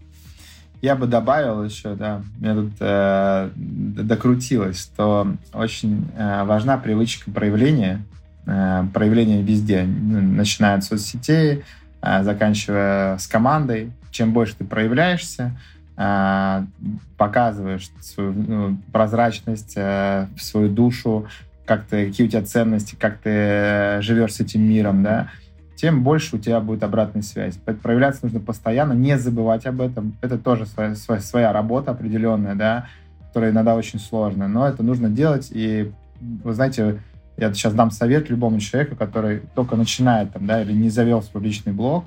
Я 0.83 0.97
бы 0.97 1.07
добавил 1.07 1.63
еще, 1.63 1.95
да, 1.95 2.23
мне 2.41 2.55
тут 2.55 2.73
э, 2.81 3.51
докрутилось, 3.55 4.83
что 4.83 5.29
очень 5.55 6.11
э, 6.17 6.43
важна 6.43 6.77
привычка 6.77 7.31
проявления, 7.31 8.03
э, 8.47 8.85
проявления 8.93 9.43
везде, 9.43 9.85
ну, 9.85 10.21
начиная 10.21 10.79
от 10.79 10.83
соцсетей, 10.83 11.63
э, 12.03 12.25
заканчивая 12.25 13.17
с 13.19 13.29
командой. 13.29 13.93
Чем 14.11 14.33
больше 14.33 14.57
ты 14.57 14.65
проявляешься, 14.65 15.57
э, 15.97 16.65
показываешь 17.17 17.89
свою 18.01 18.33
ну, 18.33 18.79
прозрачность, 18.93 19.75
э, 19.77 20.27
свою 20.37 20.69
душу, 20.69 21.29
как 21.65 21.85
ты, 21.85 22.09
какие 22.09 22.27
у 22.27 22.31
тебя 22.31 22.43
ценности, 22.43 22.97
как 22.99 23.19
ты 23.19 23.31
э, 23.31 24.03
живешь 24.03 24.35
с 24.35 24.41
этим 24.41 24.63
миром, 24.63 25.05
да, 25.05 25.29
тем 25.83 26.05
больше 26.05 26.37
у 26.37 26.39
тебя 26.39 26.61
будет 26.61 26.85
обратной 26.85 27.25
связи. 27.25 27.59
Проявляться 27.59 28.21
нужно 28.23 28.39
постоянно, 28.39 28.93
не 28.93 29.19
забывать 29.19 29.67
об 29.67 29.81
этом. 29.81 30.17
Это 30.23 30.39
тоже 30.39 30.65
своя, 30.65 30.95
своя, 30.95 31.21
своя 31.21 31.53
работа 31.53 31.91
определенная, 31.91 32.55
да, 32.55 32.87
которая 33.27 33.51
иногда 33.51 33.75
очень 33.75 33.99
сложная, 33.99 34.47
но 34.47 34.69
это 34.69 34.85
нужно 34.85 35.09
делать. 35.11 35.49
И 35.51 35.91
вы 36.21 36.53
знаете, 36.53 37.01
я 37.37 37.53
сейчас 37.53 37.75
дам 37.75 37.91
совет 37.91 38.31
любому 38.31 38.61
человеку, 38.61 38.95
который 38.95 39.43
только 39.57 39.75
начинает 39.75 40.33
там, 40.33 40.47
да, 40.47 40.63
или 40.63 40.73
не 40.73 40.89
завел 40.89 41.21
свой 41.21 41.43
личный 41.43 41.73
блог. 41.73 42.05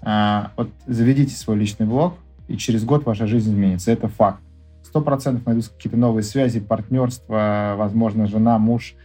А, 0.00 0.52
вот 0.56 0.70
заведите 0.86 1.36
свой 1.36 1.58
личный 1.58 1.84
блог, 1.84 2.14
и 2.48 2.56
через 2.56 2.84
год 2.84 3.04
ваша 3.04 3.26
жизнь 3.26 3.50
изменится. 3.50 3.92
Это 3.92 4.08
факт. 4.08 4.40
Сто 4.82 5.02
процентов 5.02 5.44
найдутся 5.44 5.72
какие-то 5.72 5.98
новые 5.98 6.22
связи, 6.22 6.58
партнерства, 6.58 7.74
возможно, 7.76 8.26
жена, 8.26 8.58
муж– 8.58 8.94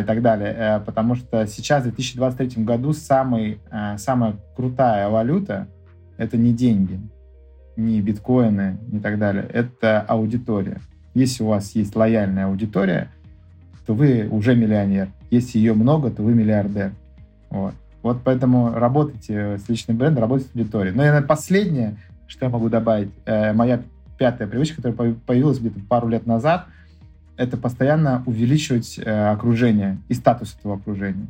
и 0.00 0.04
так 0.04 0.20
далее. 0.20 0.54
Э, 0.56 0.80
потому 0.80 1.14
что 1.14 1.46
сейчас, 1.46 1.82
в 1.82 1.84
2023 1.84 2.64
году, 2.64 2.92
самый, 2.92 3.60
э, 3.70 3.98
самая 3.98 4.34
крутая 4.56 5.08
валюта— 5.08 5.68
это 6.16 6.36
не 6.36 6.52
деньги. 6.52 7.00
ни 7.76 7.98
биткоины, 8.00 8.78
ни 8.88 8.98
так 8.98 9.18
далее. 9.18 9.46
Это 9.50 10.02
аудитория. 10.02 10.80
Если 11.14 11.42
у 11.42 11.46
вас 11.46 11.74
есть 11.74 11.96
лояльная 11.96 12.46
аудитория, 12.46 13.08
то 13.86 13.94
вы 13.94 14.28
уже 14.30 14.54
миллионер. 14.54 15.08
Если 15.30 15.58
ее 15.58 15.72
много, 15.72 16.10
то 16.10 16.22
вы 16.22 16.34
миллиардер. 16.34 16.92
Вот. 17.48 17.72
Вот 18.02 18.20
поэтому 18.22 18.74
работайте 18.74 19.56
с 19.56 19.68
личным 19.68 19.96
брендом, 19.96 20.22
работайте 20.22 20.50
с 20.50 20.56
аудиторией. 20.56 20.94
Но, 20.94 20.98
наверное, 21.02 21.26
последнее, 21.26 21.96
что 22.26 22.44
я 22.44 22.50
могу 22.50 22.68
добавить, 22.68 23.10
э, 23.24 23.54
моя 23.54 23.80
пятая 24.18 24.46
привычка, 24.46 24.82
которая 24.82 25.14
появилась 25.14 25.58
где-то 25.58 25.80
пару 25.88 26.08
лет 26.08 26.26
назад, 26.26 26.66
это 27.40 27.56
постоянно 27.56 28.22
увеличивать 28.26 28.98
э, 28.98 29.30
окружение 29.30 29.98
и 30.08 30.14
статус 30.14 30.54
этого 30.58 30.74
окружения. 30.74 31.26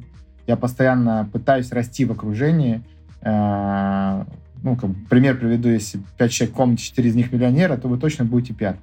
Я 0.49 0.57
постоянно 0.57 1.29
пытаюсь 1.33 1.71
расти 1.71 2.05
в 2.05 2.11
окружении. 2.11 2.83
Э, 3.23 4.25
ну, 4.65 4.75
как 4.75 4.91
пример 5.09 5.39
приведу, 5.39 5.69
если 5.69 6.01
5 6.19 6.33
человек 6.33 6.55
в 6.55 6.57
комнате, 6.57 6.83
4 6.83 7.09
из 7.11 7.15
них 7.15 7.33
миллионера, 7.33 7.77
то 7.77 7.87
вы 7.87 7.97
точно 7.97 8.25
будете 8.25 8.55
пятым. 8.55 8.83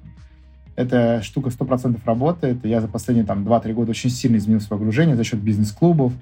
Эта 0.74 1.20
штука 1.22 1.50
100% 1.50 2.00
работает. 2.06 2.64
Я 2.64 2.80
за 2.80 2.88
последние 2.88 3.26
там, 3.26 3.46
2-3 3.46 3.74
года 3.74 3.90
очень 3.90 4.08
сильно 4.08 4.38
изменил 4.38 4.62
свое 4.62 4.80
окружение 4.80 5.14
за 5.14 5.24
счет 5.24 5.40
бизнес-клубов. 5.40 6.14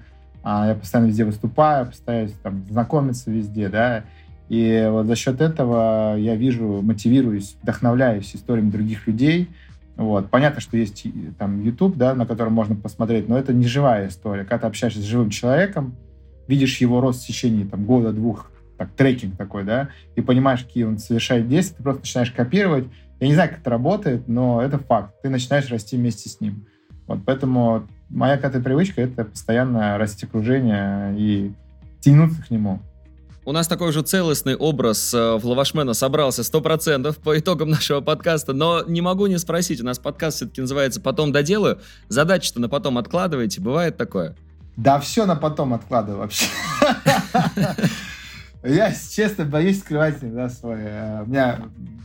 А, 0.42 0.66
я 0.66 0.74
постоянно 0.74 1.06
везде 1.06 1.24
выступаю, 1.24 1.86
постоянно 1.86 2.30
там, 2.42 2.64
знакомиться 2.68 3.30
везде, 3.30 3.68
да. 3.68 4.02
И 4.48 4.88
вот 4.90 5.06
за 5.06 5.14
счет 5.14 5.40
этого 5.40 6.16
я 6.16 6.34
вижу, 6.34 6.80
мотивируюсь, 6.82 7.56
вдохновляюсь 7.62 8.34
историями 8.34 8.70
других 8.70 9.06
людей. 9.06 9.48
Вот. 9.96 10.30
Понятно, 10.30 10.60
что 10.60 10.76
есть 10.76 11.06
там 11.38 11.62
YouTube, 11.62 11.96
да, 11.96 12.14
на 12.14 12.26
котором 12.26 12.52
можно 12.52 12.76
посмотреть, 12.76 13.28
но 13.28 13.38
это 13.38 13.52
не 13.52 13.66
живая 13.66 14.08
история. 14.08 14.44
Когда 14.44 14.58
ты 14.58 14.66
общаешься 14.66 15.00
с 15.00 15.04
живым 15.04 15.30
человеком, 15.30 15.96
видишь 16.48 16.78
его 16.80 17.00
рост 17.00 17.22
в 17.22 17.26
течение 17.26 17.66
там, 17.66 17.84
года-двух, 17.84 18.50
так, 18.76 18.90
трекинг 18.92 19.36
такой, 19.36 19.64
да, 19.64 19.88
и 20.16 20.20
понимаешь, 20.20 20.64
какие 20.64 20.84
он 20.84 20.98
совершает 20.98 21.48
действия, 21.48 21.78
ты 21.78 21.82
просто 21.82 22.02
начинаешь 22.02 22.30
копировать. 22.30 22.84
Я 23.20 23.28
не 23.28 23.34
знаю, 23.34 23.48
как 23.48 23.60
это 23.60 23.70
работает, 23.70 24.28
но 24.28 24.60
это 24.60 24.78
факт. 24.78 25.14
Ты 25.22 25.30
начинаешь 25.30 25.70
расти 25.70 25.96
вместе 25.96 26.28
с 26.28 26.40
ним. 26.42 26.66
Вот 27.06 27.20
поэтому 27.24 27.86
моя 28.10 28.36
пятая 28.36 28.62
привычка— 28.62 29.00
это 29.02 29.24
постоянно 29.24 29.96
растить 29.96 30.24
окружение 30.24 31.14
и 31.16 31.52
тянуться 32.00 32.42
к 32.42 32.50
нему. 32.50 32.80
У 33.48 33.52
нас 33.52 33.68
такой 33.68 33.92
же 33.92 34.02
целостный 34.02 34.56
образ 34.56 35.14
э, 35.14 35.36
в 35.36 35.46
Лавашмена 35.46 35.94
собрался 35.94 36.42
100% 36.42 37.16
по 37.20 37.38
итогам 37.38 37.70
нашего 37.70 38.00
подкаста, 38.00 38.52
но 38.52 38.82
не 38.82 39.00
могу 39.00 39.26
не 39.28 39.38
спросить, 39.38 39.80
у 39.80 39.84
нас 39.84 40.00
подкаст 40.00 40.38
все-таки 40.38 40.62
называется 40.62 41.00
«Потом 41.00 41.30
доделаю». 41.30 41.78
Задачи-то 42.08 42.60
на 42.60 42.68
потом 42.68 42.98
откладываете, 42.98 43.60
бывает 43.60 43.96
такое? 43.96 44.34
Да 44.76 44.98
все 44.98 45.26
на 45.26 45.36
потом 45.36 45.74
откладываю 45.74 46.22
вообще. 46.22 46.46
Я, 48.64 48.92
честно, 48.92 49.44
боюсь 49.44 49.78
скрывать 49.78 50.16
иногда 50.24 50.48
свой. 50.48 50.80
Э, 50.80 51.22
у 51.22 51.26
меня 51.28 51.60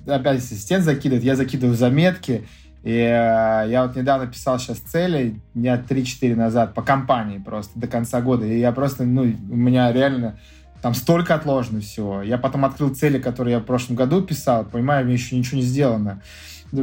опять 0.06 0.38
ассистент 0.38 0.86
закидывает, 0.86 1.24
я 1.24 1.36
закидываю 1.36 1.76
заметки, 1.76 2.48
и 2.84 2.92
э, 2.92 3.66
я 3.68 3.88
вот 3.88 3.96
недавно 3.96 4.28
писал 4.28 4.60
сейчас 4.60 4.78
цели, 4.78 5.42
дня 5.56 5.84
3-4 5.90 6.36
назад, 6.36 6.76
по 6.76 6.84
компании 6.84 7.40
просто, 7.40 7.80
до 7.80 7.88
конца 7.88 8.22
года. 8.22 8.46
И 8.46 8.60
я 8.60 8.72
просто, 8.74 9.06
ну, 9.06 9.24
у 9.24 9.56
меня 9.56 9.92
реально 9.92 10.38
там 10.82 10.94
столько 10.96 11.36
отложено 11.36 11.80
всего. 11.80 12.22
Я 12.22 12.38
потом 12.38 12.66
открыл 12.66 12.94
цели, 12.94 13.20
которые 13.20 13.54
я 13.54 13.60
в 13.60 13.66
прошлом 13.66 13.96
году 13.96 14.22
писал, 14.22 14.66
понимаю, 14.66 15.06
мне 15.06 15.14
еще 15.14 15.38
ничего 15.38 15.58
не 15.58 15.64
сделано. 15.64 16.22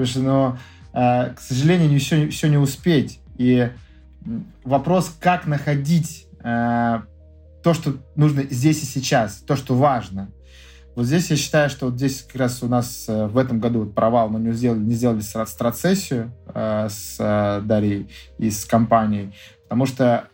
Что, 0.04 0.20
но, 0.20 0.58
э, 0.92 1.34
к 1.34 1.40
сожалению, 1.40 1.88
не 1.88 1.98
все, 1.98 2.28
все 2.28 2.48
не 2.48 2.58
успеть. 2.58 3.20
И 3.36 3.70
вопрос, 4.64 5.14
как 5.20 5.46
находить 5.46 6.26
э, 6.44 7.00
то, 7.62 7.74
что 7.74 7.96
нужно 8.14 8.44
здесь 8.44 8.82
и 8.82 8.86
сейчас, 8.86 9.36
то, 9.36 9.56
что 9.56 9.74
важно. 9.74 10.30
Вот 10.94 11.06
здесь 11.06 11.30
я 11.30 11.36
считаю, 11.36 11.70
что 11.70 11.86
вот 11.86 11.94
здесь 11.94 12.22
как 12.22 12.40
раз 12.40 12.62
у 12.62 12.68
нас 12.68 13.06
э, 13.08 13.26
в 13.26 13.36
этом 13.36 13.60
году 13.60 13.80
вот 13.80 13.94
провал, 13.94 14.28
мы 14.28 14.40
не 14.40 14.52
сделали, 14.52 14.80
не 14.80 14.94
сделали 14.94 15.20
страцессию 15.20 16.32
с 16.54 17.16
э, 17.18 17.60
Дарьей 17.64 18.08
и 18.38 18.50
с 18.50 18.64
компанией, 18.64 19.32
потому 19.64 19.86
что 19.86 20.28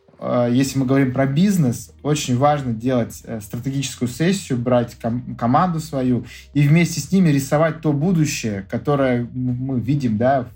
если 0.51 0.79
мы 0.79 0.87
говорим 0.87 1.13
про 1.13 1.27
бизнес, 1.27 1.93
очень 2.03 2.37
важно 2.37 2.73
делать 2.73 3.23
э, 3.25 3.41
стратегическую 3.41 4.09
сессию, 4.09 4.59
брать 4.59 4.95
ком- 4.95 5.35
команду 5.37 5.81
свою 5.81 6.25
и 6.53 6.67
вместе 6.67 7.01
с 7.01 7.11
ними 7.13 7.31
рисовать 7.31 7.81
то 7.81 7.93
будущее, 7.93 8.67
которое 8.71 9.29
мы 9.33 9.81
видим, 9.81 10.17
да, 10.17 10.47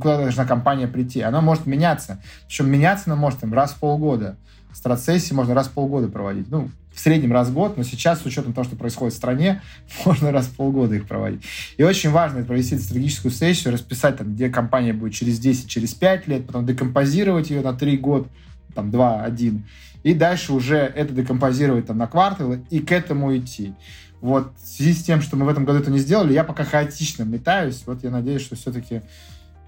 куда 0.00 0.18
должна 0.18 0.44
компания 0.44 0.88
прийти. 0.88 1.20
Оно 1.20 1.40
может 1.40 1.66
меняться. 1.66 2.22
Причем 2.46 2.70
меняться 2.70 3.04
оно 3.06 3.16
может 3.16 3.40
там, 3.40 3.52
раз 3.52 3.72
в 3.72 3.76
полгода. 3.78 4.36
Страцессии 4.72 5.34
можно 5.34 5.54
раз 5.54 5.68
в 5.68 5.72
полгода 5.72 6.08
проводить. 6.08 6.50
Ну, 6.50 6.70
в 6.96 7.00
среднем 7.00 7.32
раз 7.32 7.48
в 7.48 7.52
год, 7.52 7.76
но 7.76 7.82
сейчас, 7.82 8.22
с 8.22 8.26
учетом 8.26 8.54
того, 8.54 8.64
что 8.64 8.74
происходит 8.74 9.12
в 9.12 9.16
стране, 9.18 9.60
можно 10.06 10.32
раз 10.32 10.46
в 10.46 10.56
полгода 10.56 10.94
их 10.94 11.06
проводить. 11.06 11.42
И 11.76 11.82
очень 11.82 12.10
важно 12.10 12.42
провести 12.42 12.78
стратегическую 12.78 13.30
сессию, 13.30 13.72
расписать, 13.74 14.16
там, 14.16 14.34
где 14.34 14.48
компания 14.48 14.94
будет 14.94 15.12
через 15.12 15.38
10, 15.38 15.68
через 15.68 15.92
5 15.94 16.26
лет, 16.26 16.46
потом 16.46 16.64
декомпозировать 16.64 17.50
ее 17.50 17.60
на 17.60 17.74
3 17.74 17.98
года, 17.98 18.28
там, 18.76 18.92
2, 18.92 19.24
1, 19.24 19.66
и 20.04 20.14
дальше 20.14 20.52
уже 20.52 20.76
это 20.76 21.12
декомпозировать 21.12 21.86
там, 21.86 21.98
на 21.98 22.06
кварталы 22.06 22.64
и 22.70 22.78
к 22.78 22.92
этому 22.92 23.36
идти. 23.36 23.74
Вот 24.20 24.52
в 24.56 24.66
связи 24.66 24.92
с 24.92 25.02
тем, 25.02 25.20
что 25.20 25.36
мы 25.36 25.44
в 25.44 25.48
этом 25.48 25.64
году 25.64 25.80
это 25.80 25.90
не 25.90 25.98
сделали, 25.98 26.32
я 26.32 26.44
пока 26.44 26.64
хаотично 26.64 27.24
метаюсь. 27.24 27.82
Вот 27.86 28.04
я 28.04 28.10
надеюсь, 28.10 28.42
что 28.42 28.54
все-таки 28.54 29.02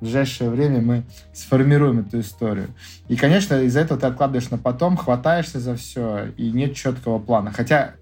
в 0.01 0.05
ближайшее 0.05 0.51
время 0.51 0.81
мы 0.81 1.03
сформируем 1.33 2.01
эту 2.01 2.21
историю. 2.21 2.69
И, 3.09 3.17
конечно, 3.17 3.61
из-за 3.63 3.81
этого 3.81 3.99
ты 3.99 4.07
откладываешь 4.07 4.49
на 4.51 4.59
потом, 4.59 4.97
хватаешься 4.97 5.59
за 5.59 5.75
все, 5.75 6.29
и 6.37 6.51
нет 6.53 6.77
четкого 6.77 7.19
плана. 7.19 7.53
Хотя 7.53 7.95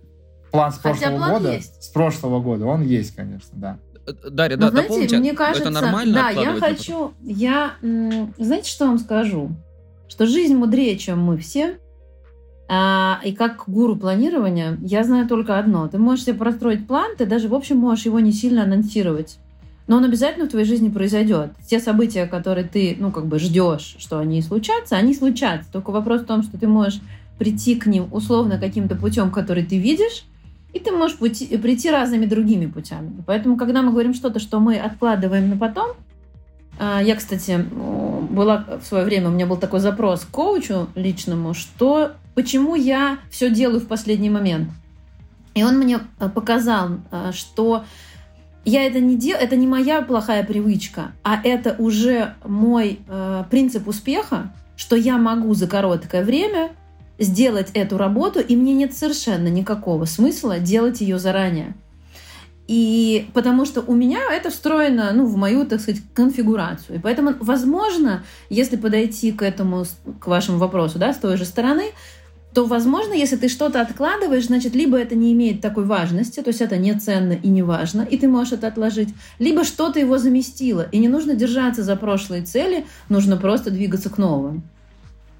план 0.51 0.73
с 0.73 0.77
прошлого 0.77 1.17
план 1.17 1.33
года, 1.33 1.53
есть. 1.55 1.83
с 1.83 1.89
прошлого 1.89 2.41
года, 2.41 2.67
он 2.67 2.83
есть, 2.83 3.17
конечно, 3.17 3.53
да. 3.53 3.79
Дарья, 4.31 4.57
да, 4.57 4.71
знаете, 4.71 4.89
дополните, 4.89 5.19
мне 5.19 5.33
кажется, 5.33 5.63
это 5.63 5.81
нормально 5.81 6.15
Да, 6.15 6.31
я 6.31 6.55
хочу, 6.61 7.15
я, 7.23 7.73
знаете, 7.81 8.71
что 8.71 8.87
вам 8.87 8.99
скажу? 8.99 9.51
Что 10.09 10.27
жизнь 10.27 10.55
мудрее, 10.55 10.97
чем 10.97 11.21
мы 11.21 11.37
все. 11.39 11.79
А, 12.69 13.21
и 13.25 13.33
как 13.33 13.65
гуру 13.67 13.97
планирования, 13.97 14.79
я 14.83 15.05
знаю 15.05 15.29
только 15.29 15.59
одно. 15.59 15.89
Ты 15.89 15.99
можешь 15.99 16.25
себе 16.25 16.35
простроить 16.35 16.87
план, 16.87 17.17
ты 17.17 17.27
даже, 17.27 17.49
в 17.49 17.55
общем, 17.55 17.79
можешь 17.79 18.07
его 18.07 18.21
не 18.21 18.33
сильно 18.33 18.65
анонсировать 18.65 19.39
но 19.87 19.97
он 19.97 20.05
обязательно 20.05 20.47
в 20.47 20.51
твоей 20.51 20.67
жизни 20.67 20.89
произойдет. 20.89 21.53
Те 21.67 21.79
события, 21.79 22.27
которые 22.27 22.67
ты, 22.67 22.97
ну, 22.99 23.13
как 23.13 23.27
бы 23.27 23.39
ждешь, 23.39 23.97
что 23.99 24.19
они 24.19 24.43
случатся, 24.43 24.97
они 24.97 25.15
случатся. 25.15 25.71
Только 25.73 25.91
вопрос 25.91 26.23
в 26.23 26.27
том, 26.27 26.43
что 26.43 26.59
ты 26.59 26.67
можешь 26.67 27.01
прийти 27.39 27.77
к 27.77 27.87
ним 27.87 28.09
условно 28.13 28.59
каким-то 28.59 28.97
путем, 28.97 29.31
который 29.31 29.65
ты 29.65 29.79
видишь, 29.79 30.25
и 30.73 30.81
ты 30.81 30.91
можешь 30.91 31.17
пути, 31.17 31.57
прийти 31.59 31.91
разными 31.91 32.27
другими 32.27 32.67
путями. 32.67 33.23
Поэтому, 33.27 33.57
когда 33.57 33.83
мы 33.83 33.93
говорим 33.93 34.15
что-то, 34.15 34.41
что 34.41 34.59
мы 34.59 34.77
откладываем 34.77 35.49
на 35.51 35.57
потом, 35.57 35.93
я, 36.79 37.17
кстати, 37.17 37.59
была 38.37 38.67
в 38.83 38.87
свое 38.87 39.05
время, 39.05 39.29
у 39.29 39.33
меня 39.33 39.47
был 39.47 39.57
такой 39.57 39.81
запрос 39.81 40.21
к 40.21 40.31
коучу 40.31 40.89
личному, 40.95 41.55
что 41.55 42.13
почему 42.35 42.75
я 42.75 43.19
все 43.31 43.51
делаю 43.51 43.81
в 43.81 43.87
последний 43.87 44.31
момент. 44.31 44.69
И 45.55 45.65
он 45.65 45.79
мне 45.79 46.01
а, 46.19 46.29
показал, 46.29 46.99
а, 47.11 47.33
что 47.33 47.85
я 48.67 48.85
это 48.85 49.01
не 49.01 49.17
делаю, 49.17 49.43
это 49.43 49.57
не 49.57 49.67
моя 49.67 50.03
плохая 50.03 50.45
привычка, 50.45 51.13
а 51.23 51.41
это 51.43 51.75
уже 51.79 52.35
мой 52.45 53.01
принцип 53.49 53.89
успеха, 53.89 54.53
что 54.77 54.97
я 54.97 55.19
могу 55.19 55.55
за 55.55 55.67
короткое 55.67 56.25
время 56.25 56.71
сделать 57.19 57.71
эту 57.73 57.97
работу, 57.97 58.41
и 58.41 58.57
мне 58.57 58.75
нет 58.75 58.93
совершенно 58.93 59.49
никакого 59.49 60.05
смысла 60.05 60.59
делать 60.59 61.01
ее 61.01 61.19
заранее. 61.19 61.75
И 62.69 63.29
потому 63.33 63.65
что 63.65 63.81
у 63.81 63.95
меня 63.95 64.21
это 64.33 64.51
встроено 64.51 65.13
ну, 65.15 65.27
в 65.27 65.37
мою, 65.37 65.67
так 65.67 65.81
сказать, 65.81 66.03
конфигурацию. 66.15 66.99
И 66.99 67.01
поэтому, 67.01 67.35
возможно, 67.41 68.25
если 68.51 68.77
подойти 68.77 69.31
к 69.31 69.43
этому, 69.43 69.85
к 70.21 70.27
вашему 70.27 70.59
вопросу, 70.59 70.99
да, 70.99 71.13
с 71.13 71.19
той 71.19 71.37
же 71.37 71.45
стороны, 71.45 71.93
то, 72.57 72.65
возможно, 72.65 73.13
если 73.13 73.37
ты 73.37 73.49
что-то 73.49 73.83
откладываешь, 73.83 74.47
значит, 74.47 74.75
либо 74.75 74.97
это 74.97 75.15
не 75.15 75.35
имеет 75.35 75.61
такой 75.61 75.85
важности, 75.85 76.41
то 76.41 76.49
есть 76.49 76.63
это 76.63 76.79
не 76.79 76.95
ценно 76.95 77.35
и 77.35 77.49
не 77.49 77.63
важно, 77.63 78.01
и 78.01 78.17
ты 78.17 78.29
можешь 78.29 78.55
это 78.55 78.69
отложить, 78.69 79.11
либо 79.39 79.63
что-то 79.63 80.01
его 80.01 80.17
заместило, 80.17 80.89
и 80.91 80.97
не 80.97 81.09
нужно 81.09 81.35
держаться 81.35 81.83
за 81.83 81.97
прошлые 81.97 82.45
цели, 82.45 82.87
нужно 83.11 83.37
просто 83.37 83.71
двигаться 83.71 84.09
к 84.09 84.17
новым. 84.17 84.63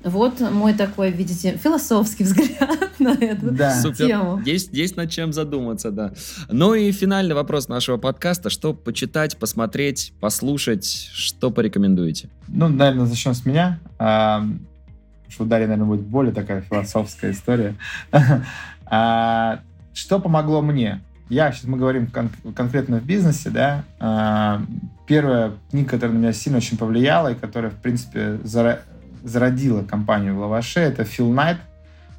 Вот 0.07 0.41
мой 0.41 0.73
такой, 0.73 1.11
видите, 1.11 1.59
философский 1.63 2.25
взгляд 2.25 2.79
на 2.99 3.11
эту 3.13 3.51
да. 3.51 3.75
Супер. 3.81 4.07
тему. 4.07 4.41
Есть, 4.45 4.73
есть 4.73 4.97
над 4.97 5.11
чем 5.11 5.33
задуматься, 5.33 5.91
да. 5.91 6.13
Ну 6.49 6.75
и 6.75 6.93
финальный 6.93 7.35
вопрос 7.35 7.69
нашего 7.69 7.97
подкаста. 7.97 8.49
Что 8.49 8.73
почитать, 8.73 9.37
посмотреть, 9.37 10.13
послушать, 10.21 10.87
что 11.13 11.51
порекомендуете? 11.51 12.31
Ну, 12.49 12.69
наверное, 12.69 13.07
начнем 13.07 13.35
с 13.35 13.45
меня 13.45 13.79
что 15.29 15.45
у 15.45 15.47
Дарьи, 15.47 15.67
наверное, 15.67 15.89
будет 15.89 16.07
более 16.07 16.33
такая 16.33 16.63
философская 16.63 17.33
история. 17.33 17.75
А, 18.89 19.63
что 19.95 20.21
помогло 20.21 20.63
мне? 20.63 21.01
Я, 21.29 21.51
сейчас 21.51 21.65
мы 21.65 21.77
говорим 21.77 22.07
кон- 22.07 22.31
конкретно 22.55 23.01
в 23.01 23.05
бизнесе, 23.05 23.51
да. 23.51 23.83
А, 23.99 24.63
первая 25.09 25.55
книга, 25.71 25.91
которая 25.91 26.15
на 26.15 26.21
меня 26.21 26.33
сильно 26.33 26.59
очень 26.59 26.79
повлияла 26.79 27.33
и 27.33 27.35
которая, 27.35 27.73
в 27.73 27.75
принципе, 27.79 28.39
зара- 28.45 28.83
зародила 29.27 29.83
компанию 29.83 30.35
в 30.35 30.39
Лаваше, 30.39 30.81
это 30.81 31.05
Фил 31.05 31.31
Найт, 31.31 31.59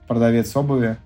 продавец 0.07 0.55
обуви. 0.55 0.97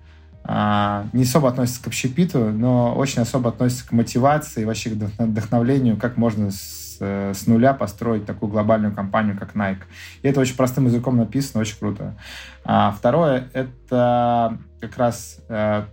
а, 0.44 1.06
не 1.12 1.22
особо 1.22 1.48
относится 1.50 1.84
к 1.84 1.86
общепиту, 1.86 2.50
но 2.50 2.94
очень 2.96 3.22
особо 3.22 3.50
относится 3.50 3.86
к 3.86 3.92
мотивации, 3.92 4.64
вообще 4.64 4.90
к 4.90 4.94
вдохновлению, 4.94 5.96
как 5.96 6.16
можно 6.16 6.50
с, 6.50 6.96
э, 6.98 7.32
с 7.32 7.46
нуля 7.46 7.74
построить 7.74 8.26
такую 8.26 8.50
глобальную 8.50 8.92
компанию, 8.92 9.38
как 9.38 9.54
Nike. 9.54 9.82
И 10.22 10.26
это 10.26 10.40
очень 10.40 10.56
простым 10.56 10.86
языком 10.86 11.16
написано, 11.16 11.60
очень 11.60 11.78
круто. 11.78 12.16
А 12.64 12.90
второе— 12.90 13.50
это 13.52 14.58
как 14.80 14.96
раз 14.96 15.38
э, 15.48 15.84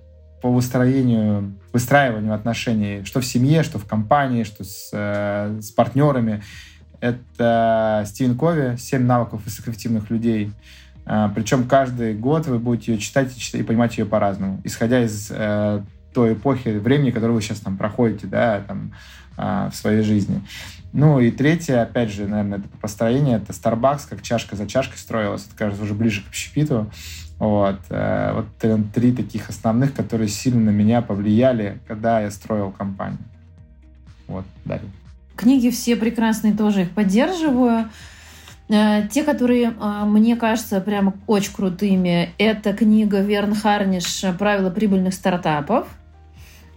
по 0.41 0.49
выстроению, 0.49 1.55
выстраиванию 1.73 2.33
отношений, 2.33 3.03
что 3.05 3.19
в 3.19 3.25
семье, 3.25 3.63
что 3.63 3.77
в 3.77 3.85
компании, 3.85 4.43
что 4.43 4.63
с, 4.63 4.89
э, 4.93 5.59
с 5.61 5.71
партнерами. 5.71 6.41
Это 7.01 8.03
Стивен 8.07 8.35
Кови 8.35 8.75
«Семь 8.77 9.03
навыков 9.03 9.41
высокоэффективных 9.45 10.09
людей». 10.09 10.51
А, 11.05 11.29
Причем 11.29 11.67
каждый 11.67 12.13
год 12.13 12.45
вы 12.45 12.59
будете 12.59 12.93
ее 12.93 12.99
читать 12.99 13.35
и, 13.35 13.39
читать, 13.39 13.61
и 13.61 13.63
понимать 13.63 13.97
ее 13.97 14.05
по-разному, 14.05 14.61
исходя 14.63 15.03
из 15.03 15.29
э, 15.31 15.81
той 16.13 16.33
эпохи 16.33 16.69
времени, 16.69 17.09
которую 17.09 17.35
вы 17.35 17.41
сейчас 17.41 17.59
там 17.61 17.77
проходите, 17.77 18.27
да, 18.27 18.61
там, 18.67 18.93
э, 19.37 19.69
в 19.71 19.75
своей 19.75 20.03
жизни. 20.03 20.41
Ну 20.93 21.19
и 21.19 21.31
третье, 21.31 21.81
опять 21.81 22.11
же, 22.11 22.27
наверное, 22.27 22.59
это 22.59 22.67
построение, 22.79 23.37
это 23.37 23.53
Starbucks, 23.53 24.01
как 24.09 24.21
чашка 24.21 24.55
за 24.55 24.67
чашкой 24.67 24.97
строилась, 24.97 25.47
это, 25.47 25.55
кажется, 25.55 25.83
уже 25.83 25.95
ближе 25.95 26.21
к 26.23 26.27
общепиту. 26.27 26.91
Вот. 27.39 27.79
Э, 27.89 28.33
вот 28.35 28.91
три 28.93 29.11
таких 29.11 29.49
основных, 29.49 29.93
которые 29.93 30.27
сильно 30.27 30.71
на 30.71 30.75
меня 30.75 31.01
повлияли, 31.01 31.79
когда 31.87 32.19
я 32.19 32.29
строил 32.29 32.71
компанию. 32.71 33.19
Вот, 34.27 34.45
Дарья. 34.65 34.89
Книги 35.39 35.69
все 35.69 35.95
прекрасные, 35.95 36.53
тоже 36.53 36.81
их 36.81 36.91
поддерживаю. 36.91 37.89
Э, 38.67 39.07
те, 39.09 39.23
которые 39.23 39.71
э, 39.71 40.03
мне 40.05 40.35
кажется 40.35 40.81
прямо 40.81 41.13
очень 41.27 41.53
крутыми, 41.53 42.31
это 42.37 42.73
книга 42.73 43.21
Верн 43.21 43.55
Харниш 43.55 44.25
«Правила 44.37 44.69
прибыльных 44.69 45.13
стартапов». 45.13 45.87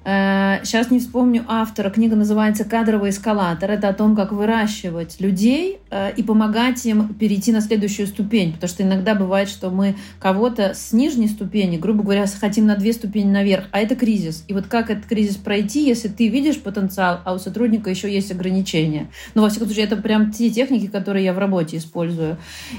Сейчас 0.04 0.90
э, 0.90 0.94
не 0.94 0.98
вспомню 0.98 1.44
автора. 1.46 1.88
Книга 1.88 2.16
называется 2.16 2.64
«Кадровый 2.64 3.10
эскалатор». 3.10 3.70
Это 3.70 3.88
о 3.88 3.92
том, 3.92 4.16
как 4.16 4.32
выращивать 4.32 5.20
людей 5.20 5.78
э, 5.90 6.12
и 6.16 6.24
помогать 6.24 6.84
им 6.86 7.14
перейти 7.14 7.52
на 7.52 7.60
следующую 7.60 8.08
ступень. 8.08 8.54
Потому 8.54 8.68
что 8.68 8.82
иногда 8.82 9.14
бывает, 9.14 9.48
что 9.48 9.70
мы 9.70 9.94
кого-то 10.18 10.74
с 10.74 10.92
нижней 10.92 11.28
ступени, 11.28 11.76
грубо 11.76 12.02
говоря, 12.02 12.26
хотим 12.26 12.66
на 12.66 12.74
две 12.74 12.92
ступени 12.92 13.30
наверх, 13.30 13.66
а 13.70 13.78
это 13.78 13.94
кризис. 13.94 14.44
И 14.48 14.54
вот 14.54 14.66
как 14.66 14.90
этот 14.90 15.06
кризис 15.06 15.36
пройти, 15.36 15.86
если 15.86 16.08
ты 16.08 16.26
видишь 16.26 16.60
потенциал, 16.60 17.20
а 17.24 17.34
у 17.34 17.38
сотрудника 17.38 17.88
еще 17.88 18.12
есть 18.12 18.32
ограничения. 18.32 19.08
Ну, 19.34 19.42
во 19.42 19.50
всяком 19.50 19.68
случае, 19.68 19.84
это 19.84 19.96
прям 19.96 20.32
те 20.32 20.50
техники, 20.50 20.88
которые 20.88 21.24
я 21.24 21.32
в 21.32 21.38
работе 21.38 21.76
использую. 21.76 22.38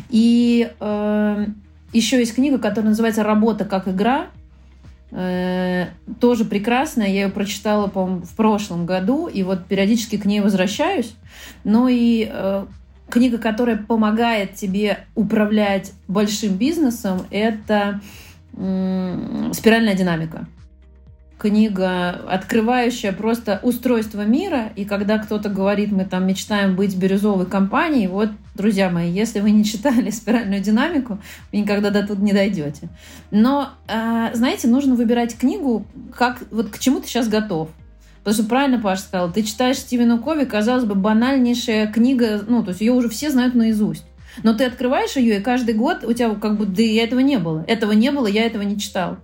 И 0.09 0.69
э, 0.78 1.45
еще 1.93 2.19
есть 2.19 2.36
книга, 2.36 2.57
которая 2.57 2.89
называется 2.89 3.24
«Работа 3.24 3.63
как 3.63 3.88
игра», 3.88 4.28
тоже 6.20 6.45
прекрасная. 6.45 7.07
Я 7.07 7.24
ее 7.24 7.30
прочитала, 7.30 7.88
по 7.88 8.05
в 8.05 8.36
прошлом 8.36 8.86
году, 8.86 9.28
и 9.28 9.43
вот 9.43 9.66
периодически 9.66 10.18
к 10.18 10.26
ней 10.26 10.39
возвращаюсь. 10.41 11.14
Но 11.64 11.88
и 11.88 12.28
э, 12.32 12.66
книга, 13.09 13.38
которая 13.38 13.78
помогает 13.78 14.55
тебе 14.55 15.05
управлять 15.14 15.93
большим 16.07 16.55
бизнесом, 16.55 17.28
это 17.30 18.01
э, 18.57 19.49
«Спиральная 19.53 19.93
динамика» 19.93 20.47
книга, 21.43 22.11
открывающая 22.29 23.11
просто 23.11 23.59
устройство 23.63 24.21
мира. 24.21 24.71
И 24.77 24.85
когда 24.85 25.17
кто-то 25.17 25.49
говорит, 25.49 25.91
мы 25.91 26.05
там 26.05 26.25
мечтаем 26.25 26.77
быть 26.77 26.95
бирюзовой 26.95 27.45
компанией, 27.45 28.07
вот, 28.07 28.29
друзья 28.55 28.89
мои, 28.89 29.11
если 29.11 29.41
вы 29.41 29.51
не 29.51 29.65
читали 29.65 30.09
спиральную 30.09 30.61
динамику, 30.61 31.19
вы 31.51 31.57
никогда 31.59 31.89
до 31.89 32.07
тут 32.07 32.19
не 32.19 32.31
дойдете. 32.31 32.87
Но, 33.29 33.71
э, 33.89 34.29
знаете, 34.33 34.69
нужно 34.69 34.95
выбирать 34.95 35.37
книгу, 35.37 35.85
как, 36.17 36.43
вот 36.49 36.69
к 36.69 36.79
чему 36.79 37.01
ты 37.01 37.07
сейчас 37.07 37.27
готов. 37.27 37.69
Потому 38.19 38.35
что 38.35 38.49
правильно 38.49 38.79
Паша 38.79 39.01
сказал, 39.01 39.33
ты 39.33 39.43
читаешь 39.43 39.79
Стивена 39.79 40.17
Кови, 40.19 40.45
казалось 40.45 40.85
бы, 40.85 40.95
банальнейшая 40.95 41.87
книга, 41.87 42.41
ну, 42.47 42.63
то 42.63 42.69
есть 42.69 42.79
ее 42.79 42.93
уже 42.93 43.09
все 43.09 43.29
знают 43.29 43.53
наизусть. 43.53 44.05
Но 44.43 44.53
ты 44.53 44.63
открываешь 44.63 45.17
ее, 45.17 45.39
и 45.39 45.43
каждый 45.43 45.75
год 45.75 46.05
у 46.05 46.13
тебя 46.13 46.33
как 46.35 46.57
бы, 46.57 46.65
да 46.65 46.81
этого 46.81 47.19
не 47.19 47.37
было. 47.37 47.65
Этого 47.67 47.91
не 47.91 48.11
было, 48.11 48.27
я 48.27 48.45
этого 48.45 48.61
не 48.61 48.79
читал. 48.79 49.17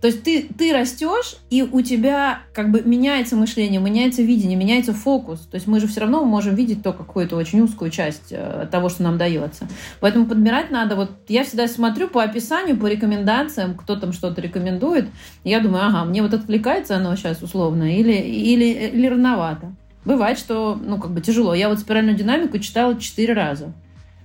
То 0.00 0.06
есть 0.06 0.22
ты, 0.22 0.48
ты 0.56 0.72
растешь, 0.72 1.36
и 1.50 1.62
у 1.62 1.82
тебя 1.82 2.40
как 2.54 2.70
бы 2.70 2.82
меняется 2.82 3.36
мышление, 3.36 3.80
меняется 3.80 4.22
видение, 4.22 4.56
меняется 4.56 4.94
фокус. 4.94 5.40
То 5.40 5.56
есть 5.56 5.66
мы 5.66 5.78
же 5.78 5.88
все 5.88 6.00
равно 6.00 6.24
можем 6.24 6.54
видеть 6.54 6.82
только 6.82 7.04
какую-то 7.04 7.36
очень 7.36 7.60
узкую 7.60 7.90
часть 7.90 8.28
э, 8.30 8.66
того, 8.70 8.88
что 8.88 9.02
нам 9.02 9.18
дается. 9.18 9.68
Поэтому 10.00 10.26
подбирать 10.26 10.70
надо. 10.70 10.96
Вот 10.96 11.10
я 11.28 11.44
всегда 11.44 11.68
смотрю 11.68 12.08
по 12.08 12.22
описанию, 12.22 12.78
по 12.78 12.86
рекомендациям, 12.86 13.74
кто 13.74 13.94
там 13.94 14.12
что-то 14.12 14.40
рекомендует. 14.40 15.08
Я 15.44 15.60
думаю, 15.60 15.84
ага, 15.84 16.04
мне 16.04 16.22
вот 16.22 16.32
откликается 16.32 16.96
оно 16.96 17.14
сейчас 17.16 17.42
условно 17.42 17.94
или, 17.94 18.12
или, 18.12 18.64
или 18.64 19.06
рановато. 19.06 19.74
Бывает, 20.06 20.38
что, 20.38 20.80
ну, 20.82 20.98
как 20.98 21.10
бы 21.10 21.20
тяжело. 21.20 21.52
Я 21.52 21.68
вот 21.68 21.78
спиральную 21.78 22.16
динамику 22.16 22.58
читала 22.58 22.98
четыре 22.98 23.34
раза. 23.34 23.74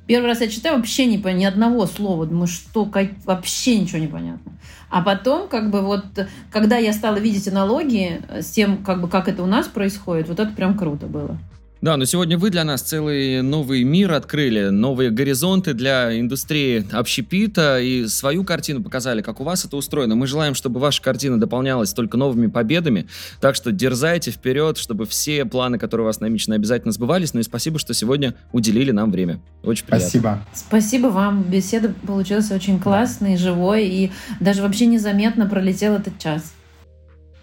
Первый 0.07 0.27
раз 0.27 0.41
я 0.41 0.47
читаю, 0.47 0.77
вообще 0.77 1.05
не 1.05 1.17
понимаю 1.17 1.37
ни 1.37 1.45
одного 1.45 1.87
слова. 1.87 2.25
Думаю, 2.25 2.47
что 2.47 2.85
как, 2.85 3.09
вообще 3.25 3.79
ничего 3.79 3.99
не 3.99 4.07
понятно. 4.07 4.51
А 4.89 5.01
потом, 5.01 5.47
как 5.47 5.71
бы 5.71 5.81
вот, 5.81 6.05
когда 6.51 6.77
я 6.77 6.93
стала 6.93 7.17
видеть 7.17 7.47
аналогии 7.47 8.21
с 8.29 8.51
тем, 8.51 8.83
как 8.83 9.01
бы, 9.01 9.07
как 9.07 9.27
это 9.27 9.41
у 9.41 9.47
нас 9.47 9.67
происходит, 9.67 10.29
вот 10.29 10.39
это 10.39 10.51
прям 10.51 10.77
круто 10.77 11.07
было. 11.07 11.37
Да, 11.81 11.97
но 11.97 12.05
сегодня 12.05 12.37
вы 12.37 12.49
для 12.49 12.63
нас 12.63 12.81
целый 12.81 13.41
новый 13.41 13.83
мир 13.83 14.13
открыли, 14.13 14.69
новые 14.69 15.11
горизонты 15.11 15.73
для 15.73 16.17
индустрии 16.19 16.85
общепита 16.91 17.79
и 17.79 18.07
свою 18.07 18.43
картину 18.43 18.81
показали, 18.81 19.21
как 19.21 19.39
у 19.39 19.43
вас 19.43 19.65
это 19.65 19.75
устроено. 19.77 20.15
Мы 20.15 20.25
желаем, 20.25 20.55
чтобы 20.55 20.79
ваша 20.79 21.01
картина 21.01 21.39
дополнялась 21.39 21.93
только 21.93 22.17
новыми 22.17 22.47
победами, 22.47 23.07
так 23.39 23.55
что 23.55 23.71
дерзайте 23.71 24.31
вперед, 24.31 24.77
чтобы 24.77 25.05
все 25.05 25.45
планы, 25.45 25.77
которые 25.77 26.05
у 26.05 26.07
вас 26.07 26.21
намечены, 26.21 26.55
обязательно 26.55 26.91
сбывались. 26.91 27.33
Ну 27.33 27.41
и 27.41 27.43
спасибо, 27.43 27.77
что 27.77 27.93
сегодня 27.93 28.35
уделили 28.51 28.91
нам 28.91 29.11
время. 29.11 29.39
Очень 29.61 29.85
приятно. 29.85 30.07
Спасибо. 30.07 30.39
Спасибо 30.53 31.07
вам. 31.07 31.43
Беседа 31.43 31.93
получилась 32.07 32.51
очень 32.51 32.79
классной, 32.79 33.37
живой, 33.37 33.85
и 33.85 34.11
даже 34.39 34.61
вообще 34.61 34.85
незаметно 34.85 35.45
пролетел 35.45 35.93
этот 35.93 36.17
час. 36.19 36.53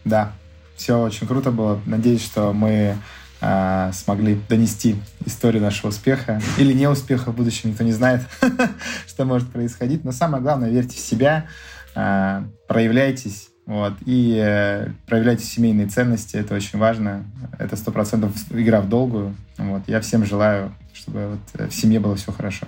Да, 0.04 0.32
все 0.74 1.00
очень 1.00 1.26
круто 1.28 1.52
было. 1.52 1.80
Надеюсь, 1.86 2.24
что 2.24 2.52
мы 2.52 2.96
э, 3.42 3.90
смогли 3.92 4.40
донести 4.48 4.96
историю 5.26 5.62
нашего 5.62 5.90
успеха 5.90 6.40
или 6.58 6.72
неуспеха 6.72 7.32
в 7.32 7.36
будущем, 7.36 7.70
никто 7.70 7.84
не 7.84 7.92
знает, 7.92 8.22
что 9.06 9.24
может 9.24 9.50
происходить. 9.50 10.04
Но 10.04 10.12
самое 10.12 10.42
главное, 10.42 10.70
верьте 10.70 10.96
в 10.96 11.00
себя, 11.00 11.46
э, 11.94 12.44
проявляйтесь, 12.68 13.48
вот, 13.66 13.94
и 14.06 14.40
э, 14.42 14.88
проявляйте 15.06 15.44
семейные 15.44 15.88
ценности, 15.88 16.36
это 16.36 16.54
очень 16.54 16.78
важно. 16.78 17.24
Это 17.58 17.76
сто 17.76 17.92
процентов 17.92 18.32
игра 18.50 18.80
в 18.80 18.88
долгую. 18.88 19.34
Вот, 19.58 19.82
я 19.86 20.00
всем 20.00 20.24
желаю, 20.24 20.74
чтобы 20.94 21.38
вот 21.54 21.70
в 21.70 21.74
семье 21.74 22.00
было 22.00 22.16
все 22.16 22.32
хорошо. 22.32 22.66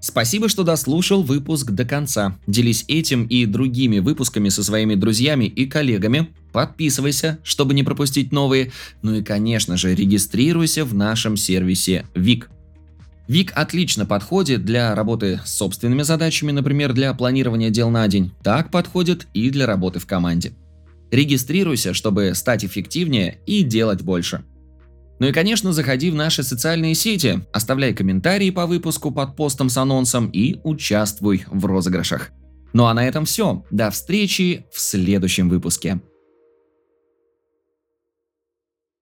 Спасибо, 0.00 0.48
что 0.48 0.64
дослушал 0.64 1.22
выпуск 1.22 1.70
до 1.72 1.84
конца. 1.84 2.38
Делись 2.46 2.84
этим 2.88 3.24
и 3.24 3.44
другими 3.44 3.98
выпусками 3.98 4.48
со 4.48 4.64
своими 4.64 4.94
друзьями 4.94 5.44
и 5.44 5.66
коллегами. 5.66 6.28
Подписывайся, 6.52 7.38
чтобы 7.42 7.74
не 7.74 7.82
пропустить 7.82 8.32
новые. 8.32 8.72
Ну 9.02 9.14
и, 9.14 9.22
конечно 9.22 9.76
же, 9.76 9.94
регистрируйся 9.94 10.84
в 10.84 10.94
нашем 10.94 11.36
сервисе 11.36 12.06
ВИК. 12.14 12.50
ВИК 13.28 13.52
отлично 13.54 14.06
подходит 14.06 14.64
для 14.64 14.94
работы 14.94 15.40
с 15.44 15.54
собственными 15.54 16.02
задачами, 16.02 16.50
например, 16.50 16.92
для 16.92 17.14
планирования 17.14 17.70
дел 17.70 17.88
на 17.88 18.08
день. 18.08 18.32
Так 18.42 18.72
подходит 18.72 19.28
и 19.34 19.50
для 19.50 19.66
работы 19.66 20.00
в 20.00 20.06
команде. 20.06 20.52
Регистрируйся, 21.12 21.94
чтобы 21.94 22.34
стать 22.34 22.64
эффективнее 22.64 23.38
и 23.46 23.62
делать 23.62 24.02
больше. 24.02 24.44
Ну 25.20 25.26
и, 25.26 25.32
конечно, 25.32 25.72
заходи 25.72 26.10
в 26.10 26.14
наши 26.14 26.42
социальные 26.42 26.94
сети, 26.94 27.40
оставляй 27.52 27.92
комментарии 27.92 28.50
по 28.50 28.66
выпуску 28.66 29.10
под 29.10 29.36
постом 29.36 29.68
с 29.68 29.76
анонсом 29.76 30.30
и 30.30 30.58
участвуй 30.64 31.44
в 31.46 31.66
розыгрышах. 31.66 32.30
Ну 32.72 32.86
а 32.86 32.94
на 32.94 33.06
этом 33.06 33.26
все. 33.26 33.64
До 33.70 33.90
встречи 33.90 34.64
в 34.72 34.80
следующем 34.80 35.48
выпуске. 35.48 36.00